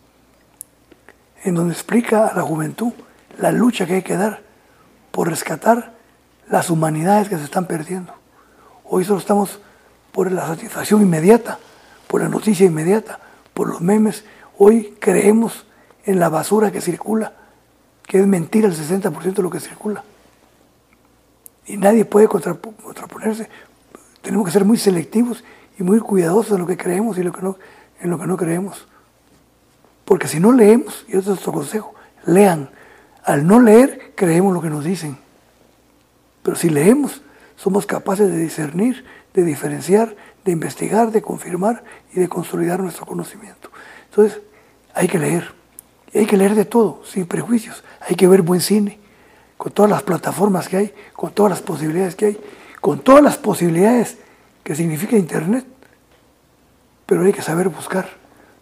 [1.44, 2.94] En donde explica a la juventud
[3.38, 4.41] la lucha que hay que dar
[5.11, 5.94] por rescatar
[6.49, 8.14] las humanidades que se están perdiendo.
[8.84, 9.60] Hoy solo estamos
[10.11, 11.60] por la satisfacción inmediata,
[12.07, 13.20] por la noticia inmediata,
[13.53, 14.26] por los memes.
[14.57, 15.66] Hoy creemos
[16.06, 17.34] en la basura que circula,
[18.06, 20.03] que es mentira el 60% de lo que circula.
[21.68, 23.48] Y nadie puede contraponerse.
[24.22, 25.44] Tenemos que ser muy selectivos
[25.78, 27.57] y muy cuidadosos en lo que creemos y lo que no,
[28.02, 28.88] en lo que no creemos.
[30.10, 31.94] Porque si no leemos, y ese es nuestro consejo,
[32.26, 32.72] lean.
[33.23, 35.19] Al no leer, creemos lo que nos dicen.
[36.41, 37.22] Pero si leemos,
[37.56, 39.06] somos capaces de discernir,
[39.36, 43.69] de diferenciar, de investigar, de confirmar y de consolidar nuestro conocimiento.
[44.10, 44.41] Entonces,
[44.95, 45.53] hay que leer.
[46.15, 47.84] Hay que leer de todo, sin prejuicios.
[47.99, 48.98] Hay que ver buen cine,
[49.57, 52.40] con todas las plataformas que hay, con todas las posibilidades que hay,
[52.81, 54.18] con todas las posibilidades
[54.64, 55.68] que significa Internet.
[57.06, 58.19] Pero hay que saber buscar,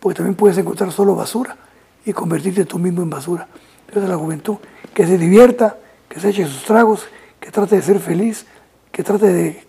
[0.07, 1.57] porque también puedes encontrar solo basura
[2.05, 3.45] y convertirte tú mismo en basura.
[3.89, 4.55] Entonces la juventud,
[4.93, 5.75] que se divierta,
[6.07, 7.05] que se eche sus tragos,
[7.41, 8.45] que trate de ser feliz,
[8.89, 9.67] que trate de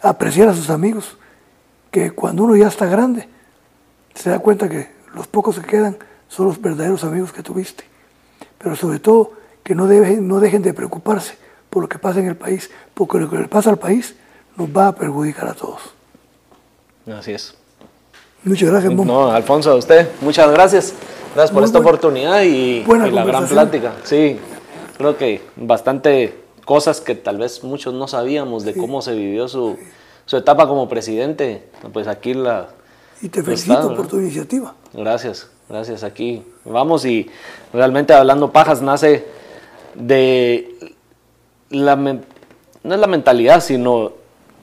[0.00, 1.18] apreciar a sus amigos,
[1.90, 3.28] que cuando uno ya está grande,
[4.14, 5.98] se da cuenta que los pocos que quedan
[6.28, 7.84] son los verdaderos amigos que tuviste.
[8.56, 9.32] Pero sobre todo,
[9.62, 11.36] que no, deben, no dejen de preocuparse
[11.68, 14.16] por lo que pasa en el país, porque lo que le pasa al país
[14.56, 15.92] nos va a perjudicar a todos.
[17.06, 17.54] Así es.
[18.44, 18.92] Muchas gracias.
[18.92, 20.94] No, Alfonso, a usted, muchas gracias.
[21.34, 23.94] Gracias por esta oportunidad y, y la gran plática.
[24.04, 24.38] Sí,
[24.96, 29.76] creo que bastante cosas que tal vez muchos no sabíamos de cómo se vivió su,
[30.26, 31.64] su, etapa como presidente.
[31.92, 32.68] Pues aquí la...
[33.22, 34.74] Y te felicito está, por tu iniciativa.
[34.92, 36.04] Gracias, gracias.
[36.04, 37.30] Aquí vamos y
[37.72, 39.26] realmente hablando pajas nace
[39.94, 40.94] de
[41.70, 41.96] la...
[41.96, 44.12] No es la mentalidad, sino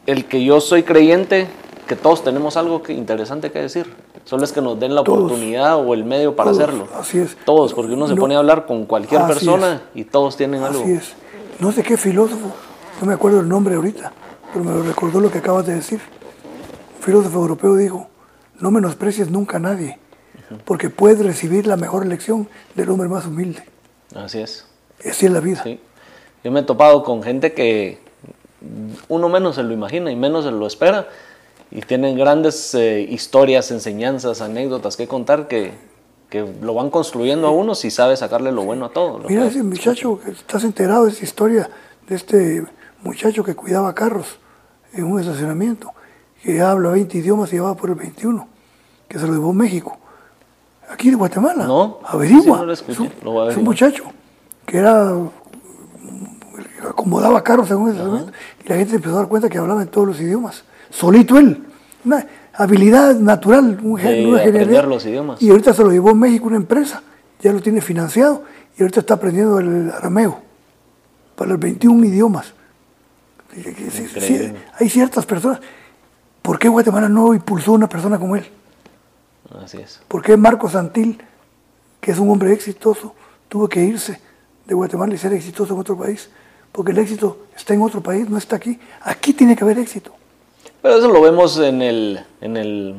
[0.06, 1.48] el que yo soy creyente,
[1.92, 3.94] que todos tenemos algo que, interesante que decir.
[4.24, 5.26] Solo es que nos den la Todos.
[5.26, 6.88] oportunidad o el medio para Todos, hacerlo.
[6.98, 7.36] así es.
[7.44, 8.22] Todos, porque uno se No.
[8.22, 10.84] pone a hablar con cualquier persona y todos tienen algo.
[10.84, 11.12] Así es.
[11.60, 12.48] No sé qué filósofo,
[13.02, 14.14] no me acuerdo el nombre ahorita,
[14.54, 16.00] pero me lo recordó lo que acabas de decir.
[16.98, 18.08] Un filósofo europeo dijo,
[18.62, 20.00] no menosprecies nunca a nadie,
[20.64, 23.66] porque puedes recibir la mejor lección del hombre más humilde.
[24.16, 24.66] Así es.
[25.06, 25.62] Así es la vida.
[25.62, 25.78] Sí.
[26.42, 28.00] Yo me he topado con gente que
[29.10, 31.10] uno menos se lo imagina y menos se lo espera
[31.72, 35.72] y tienen grandes eh, historias, enseñanzas, anécdotas que contar que,
[36.30, 39.20] que lo van construyendo a uno si sabe sacarle lo bueno a todo.
[39.28, 41.70] Mira ese muchacho, estás enterado de esa historia
[42.08, 42.66] de este
[43.04, 44.38] muchacho que cuidaba carros
[44.94, 45.92] en un estacionamiento,
[46.44, 48.48] que habla 20 idiomas y va por el 21,
[49.08, 49.98] que se lo llevó a México.
[50.90, 51.66] Aquí de Guatemala.
[51.66, 52.44] No, Averigua.
[52.44, 53.64] sí, no lo escuché, Es un- lo voy a es un averiguar.
[53.64, 54.04] muchacho
[54.66, 55.14] que era
[56.90, 58.32] acomodaba carros según ese momento,
[58.66, 60.64] y la gente se empezó a dar cuenta que hablaba en todos los idiomas.
[60.92, 61.64] Solito él.
[62.06, 65.42] Una habilidad natural, un De los idiomas.
[65.42, 67.02] Y ahorita se lo llevó a México una empresa,
[67.40, 68.44] ya lo tiene financiado,
[68.78, 70.42] y ahorita está aprendiendo el arameo
[71.36, 72.54] para los 21 idiomas.
[73.54, 75.60] Sí, hay ciertas personas.
[76.42, 78.46] ¿Por qué Guatemala no impulsó una persona como él?
[79.64, 80.02] Así es.
[80.08, 81.22] ¿Por qué Marco Santil,
[82.00, 83.14] que es un hombre exitoso,
[83.50, 84.20] tuvo que irse
[84.66, 86.30] de Guatemala y ser exitoso en otro país?
[86.72, 88.80] Porque el éxito está en otro país, no está aquí.
[89.02, 90.16] Aquí tiene que haber éxito.
[90.82, 92.96] Pero eso lo vemos en el, en el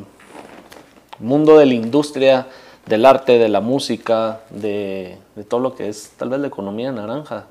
[1.19, 2.47] mundo de la industria,
[2.87, 6.93] del arte, de la música, de, de todo lo que es tal vez la economía
[6.93, 7.47] naranja.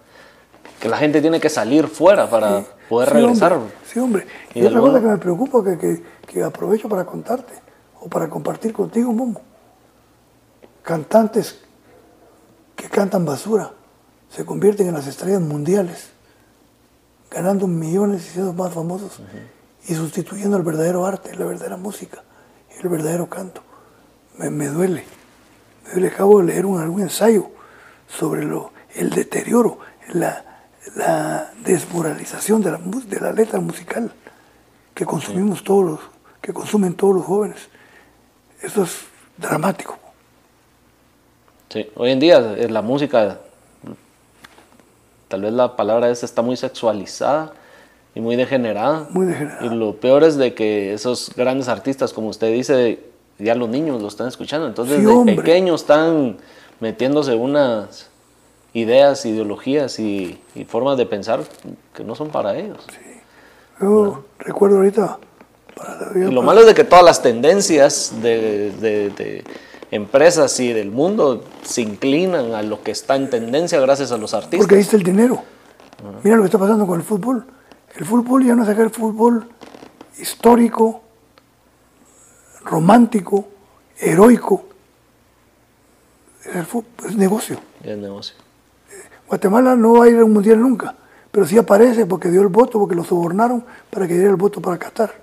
[0.80, 3.54] Que la gente tiene que salir fuera para poder Sí, regresar.
[3.54, 4.28] Hombre, sí, hombre.
[4.54, 7.54] Y Y, otra luego- cosa que me preocupa, que, que, que aprovecho para contarte,
[8.00, 9.42] o para compartir contigo, Momo.
[10.82, 11.60] Cantantes
[12.76, 13.72] que cantan basura
[14.30, 16.10] se convierten en las estrellas mundiales,
[17.30, 19.20] ganando millones y siendo más famosos
[19.88, 22.24] y sustituyendo el verdadero arte, la verdadera música,
[22.82, 23.64] el verdadero canto.
[24.38, 25.06] Me, me duele.
[25.86, 26.08] Me duele.
[26.08, 27.50] Acabo de leer un, algún ensayo
[28.08, 29.80] sobre lo, el deterioro,
[30.14, 30.46] la,
[30.96, 34.12] la desmoralización de la, de la letra musical
[34.94, 36.00] que consumimos todos los,
[36.42, 37.70] que consumen todos los jóvenes.
[38.62, 39.06] Eso es
[39.38, 39.98] dramático.
[41.70, 43.40] Sí, hoy en día eh, la música,
[45.28, 47.54] tal vez la palabra esa está muy sexualizada
[48.16, 49.08] y muy degenerada.
[49.12, 49.66] Muy degenerada.
[49.66, 53.00] Y lo peor es de que esos grandes artistas, como usted dice,
[53.40, 54.68] ya los niños lo están escuchando.
[54.68, 56.38] Entonces, Sí, pequeños están
[56.80, 58.10] metiéndose unas
[58.74, 61.42] ideas, ideologías y, y formas de pensar
[61.94, 62.86] que no son para ellos.
[63.80, 65.18] Yo recuerdo ahorita,
[65.76, 69.44] para, Y lo malo es de que todas las tendencias de, de- de
[69.90, 74.34] empresas y del mundo se inclinan a lo que está en tendencia gracias a los
[74.34, 74.60] artistas.
[74.60, 75.42] porque ahí está el dinero.
[76.24, 77.46] Mira lo que está pasando con el fútbol.
[77.96, 79.48] El fútbol ya no es aquel fútbol
[80.18, 81.02] histórico,
[82.64, 83.48] romántico,
[83.98, 84.66] heroico.
[86.46, 87.60] Es, el fútbol, es negocio.
[87.84, 88.36] El negocio.
[89.28, 90.96] Guatemala no va a ir a un mundial nunca,
[91.32, 94.62] pero sí aparece porque dio el voto, porque lo sobornaron para que diera el voto
[94.62, 95.14] para Qatar.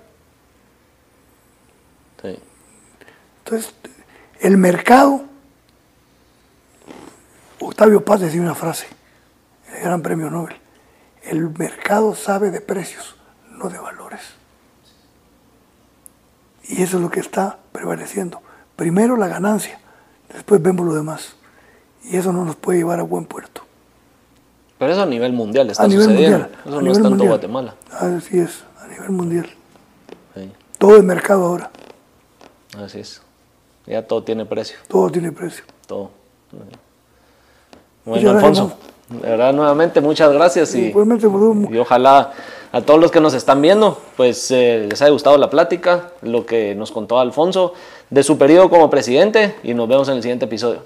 [2.21, 2.39] Sí.
[3.43, 3.73] Entonces,
[4.39, 5.23] el mercado,
[7.59, 8.87] Octavio Paz decía una frase,
[9.75, 10.55] el gran premio Nobel,
[11.23, 13.15] el mercado sabe de precios,
[13.51, 14.21] no de valores.
[16.63, 18.41] Y eso es lo que está prevaleciendo.
[18.75, 19.79] Primero la ganancia,
[20.33, 21.35] después vemos lo demás.
[22.03, 23.61] Y eso no nos puede llevar a buen puerto.
[24.77, 26.37] Pero eso a nivel mundial está a nivel sucediendo.
[26.39, 26.59] mundial.
[26.61, 27.27] Eso a no nivel es tanto mundial.
[27.29, 27.75] Guatemala.
[27.91, 29.49] Así es, a nivel mundial.
[30.35, 31.69] Sí, Todo es mercado ahora,
[32.77, 33.21] así es.
[33.85, 34.77] Ya todo tiene precio.
[34.87, 35.63] todo tiene precio.
[35.87, 36.11] Todo.
[38.05, 38.77] Muchas Bueno, Alfonso,
[39.09, 42.31] de verdad, nuevamente, muchas gracias y, pues, y, ojalá
[42.71, 46.45] a todos los que nos están viendo, pues eh, les haya gustado la plática, lo
[46.45, 47.73] que nos contó Alfonso
[48.11, 50.81] de su periodo como presidente y nos vemos en el siguiente episodio.